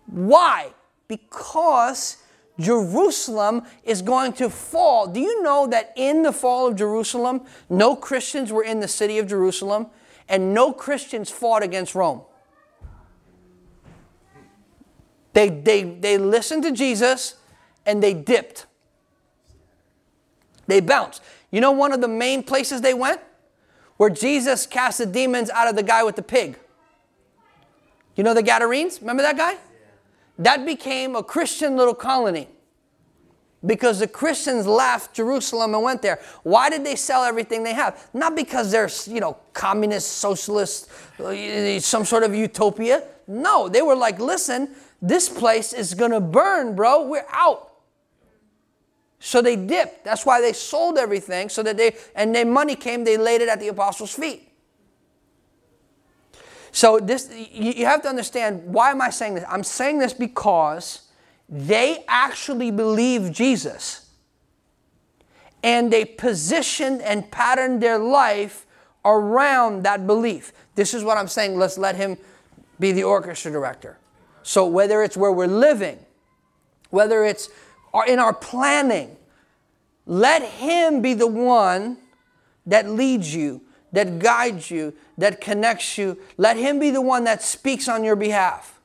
Why? 0.06 0.72
Because 1.08 2.18
Jerusalem 2.58 3.64
is 3.84 4.02
going 4.02 4.32
to 4.34 4.48
fall. 4.48 5.06
Do 5.06 5.20
you 5.20 5.42
know 5.42 5.66
that 5.66 5.92
in 5.96 6.22
the 6.22 6.32
fall 6.32 6.66
of 6.66 6.76
Jerusalem, 6.76 7.42
no 7.68 7.94
Christians 7.94 8.52
were 8.52 8.64
in 8.64 8.80
the 8.80 8.88
city 8.88 9.18
of 9.18 9.26
Jerusalem 9.26 9.88
and 10.28 10.54
no 10.54 10.72
Christians 10.72 11.30
fought 11.30 11.62
against 11.62 11.94
Rome? 11.94 12.22
They, 15.34 15.50
they, 15.50 15.82
they 15.82 16.16
listened 16.16 16.62
to 16.62 16.72
Jesus 16.72 17.34
and 17.84 18.02
they 18.02 18.14
dipped. 18.14 18.66
They 20.66 20.80
bounced. 20.80 21.22
You 21.50 21.60
know 21.60 21.72
one 21.72 21.92
of 21.92 22.00
the 22.00 22.08
main 22.08 22.42
places 22.42 22.80
they 22.80 22.94
went? 22.94 23.20
Where 23.98 24.10
Jesus 24.10 24.66
cast 24.66 24.98
the 24.98 25.06
demons 25.06 25.50
out 25.50 25.68
of 25.68 25.76
the 25.76 25.82
guy 25.82 26.02
with 26.02 26.16
the 26.16 26.22
pig. 26.22 26.58
You 28.14 28.24
know 28.24 28.34
the 28.34 28.42
Gadarenes? 28.42 29.00
Remember 29.00 29.22
that 29.22 29.36
guy? 29.36 29.56
That 30.38 30.66
became 30.66 31.16
a 31.16 31.22
Christian 31.22 31.76
little 31.76 31.94
colony 31.94 32.48
because 33.64 33.98
the 33.98 34.06
Christians 34.06 34.66
left 34.66 35.14
Jerusalem 35.14 35.74
and 35.74 35.82
went 35.82 36.02
there. 36.02 36.20
Why 36.42 36.70
did 36.70 36.84
they 36.84 36.94
sell 36.94 37.24
everything 37.24 37.64
they 37.64 37.74
have? 37.74 38.08
Not 38.12 38.36
because 38.36 38.70
they're, 38.70 38.90
you 39.06 39.20
know, 39.20 39.38
communist, 39.52 40.18
socialist, 40.18 40.90
some 41.82 42.04
sort 42.04 42.22
of 42.22 42.34
utopia. 42.34 43.02
No, 43.26 43.68
they 43.68 43.82
were 43.82 43.96
like, 43.96 44.20
listen, 44.20 44.74
this 45.02 45.28
place 45.28 45.72
is 45.72 45.94
going 45.94 46.12
to 46.12 46.20
burn, 46.20 46.76
bro. 46.76 47.06
We're 47.08 47.26
out. 47.30 47.72
So 49.18 49.40
they 49.42 49.56
dipped. 49.56 50.04
That's 50.04 50.24
why 50.26 50.40
they 50.40 50.52
sold 50.52 50.98
everything 50.98 51.48
so 51.48 51.62
that 51.62 51.76
they, 51.76 51.96
and 52.14 52.34
their 52.34 52.44
money 52.44 52.76
came, 52.76 53.02
they 53.04 53.16
laid 53.16 53.40
it 53.40 53.48
at 53.48 53.58
the 53.58 53.68
apostles' 53.68 54.14
feet. 54.14 54.45
So 56.76 57.00
this 57.00 57.32
you 57.32 57.86
have 57.86 58.02
to 58.02 58.08
understand 58.10 58.62
why 58.66 58.90
am 58.90 59.00
I 59.00 59.08
saying 59.08 59.36
this? 59.36 59.44
I'm 59.48 59.64
saying 59.64 59.98
this 59.98 60.12
because 60.12 61.08
they 61.48 62.04
actually 62.06 62.70
believe 62.70 63.32
Jesus. 63.32 64.10
And 65.62 65.90
they 65.90 66.04
positioned 66.04 67.00
and 67.00 67.30
patterned 67.30 67.82
their 67.82 67.98
life 67.98 68.66
around 69.06 69.84
that 69.84 70.06
belief. 70.06 70.52
This 70.74 70.92
is 70.92 71.02
what 71.02 71.16
I'm 71.16 71.28
saying. 71.28 71.56
Let's 71.56 71.78
let 71.78 71.96
him 71.96 72.18
be 72.78 72.92
the 72.92 73.04
orchestra 73.04 73.50
director. 73.50 73.96
So 74.42 74.66
whether 74.66 75.02
it's 75.02 75.16
where 75.16 75.32
we're 75.32 75.46
living, 75.46 75.98
whether 76.90 77.24
it's 77.24 77.48
in 78.06 78.18
our 78.18 78.34
planning, 78.34 79.16
let 80.04 80.42
him 80.42 81.00
be 81.00 81.14
the 81.14 81.26
one 81.26 81.96
that 82.66 82.86
leads 82.86 83.34
you 83.34 83.62
that 83.96 84.18
guides 84.18 84.70
you, 84.70 84.92
that 85.16 85.40
connects 85.40 85.96
you. 85.96 86.18
Let 86.36 86.58
Him 86.58 86.78
be 86.78 86.90
the 86.90 87.00
one 87.00 87.24
that 87.24 87.42
speaks 87.42 87.88
on 87.88 88.04
your 88.04 88.14
behalf. 88.14 88.78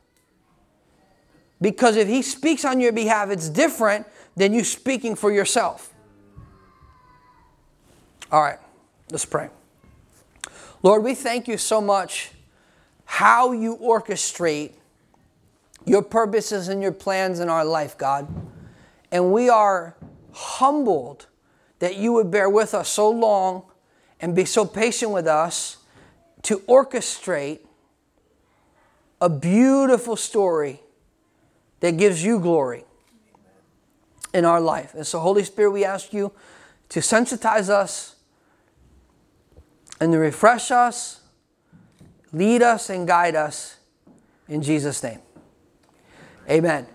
Because 1.59 1.97
if 1.97 2.07
He 2.07 2.21
speaks 2.21 2.63
on 2.63 2.79
your 2.79 2.93
behalf, 2.93 3.29
it's 3.29 3.49
different 3.49 4.07
than 4.37 4.53
you 4.53 4.63
speaking 4.63 5.15
for 5.15 5.29
yourself. 5.29 5.93
All 8.31 8.41
right, 8.41 8.57
let's 9.11 9.25
pray. 9.25 9.49
Lord, 10.81 11.03
we 11.03 11.13
thank 11.13 11.45
you 11.45 11.57
so 11.57 11.81
much 11.81 12.31
how 13.03 13.51
you 13.51 13.75
orchestrate 13.79 14.71
your 15.85 16.03
purposes 16.03 16.69
and 16.69 16.81
your 16.81 16.93
plans 16.93 17.41
in 17.41 17.49
our 17.49 17.65
life, 17.65 17.97
God. 17.97 18.33
And 19.11 19.33
we 19.33 19.49
are 19.49 19.97
humbled 20.31 21.25
that 21.79 21.97
you 21.97 22.13
would 22.13 22.31
bear 22.31 22.49
with 22.49 22.73
us 22.73 22.87
so 22.87 23.09
long 23.09 23.63
and 24.21 24.35
be 24.35 24.45
so 24.45 24.65
patient 24.65 25.11
with 25.11 25.27
us 25.27 25.77
to 26.43 26.59
orchestrate 26.59 27.59
a 29.19 29.29
beautiful 29.29 30.15
story 30.15 30.79
that 31.79 31.97
gives 31.97 32.23
you 32.23 32.39
glory 32.39 32.85
in 34.33 34.45
our 34.45 34.61
life. 34.61 34.93
And 34.93 35.05
so, 35.05 35.19
Holy 35.19 35.43
Spirit, 35.43 35.71
we 35.71 35.83
ask 35.83 36.13
you 36.13 36.31
to 36.89 36.99
sensitize 36.99 37.69
us 37.69 38.15
and 39.99 40.11
to 40.13 40.17
refresh 40.17 40.71
us, 40.71 41.21
lead 42.31 42.61
us, 42.61 42.89
and 42.89 43.07
guide 43.07 43.35
us 43.35 43.77
in 44.47 44.61
Jesus' 44.61 45.01
name. 45.03 45.19
Amen. 46.49 46.87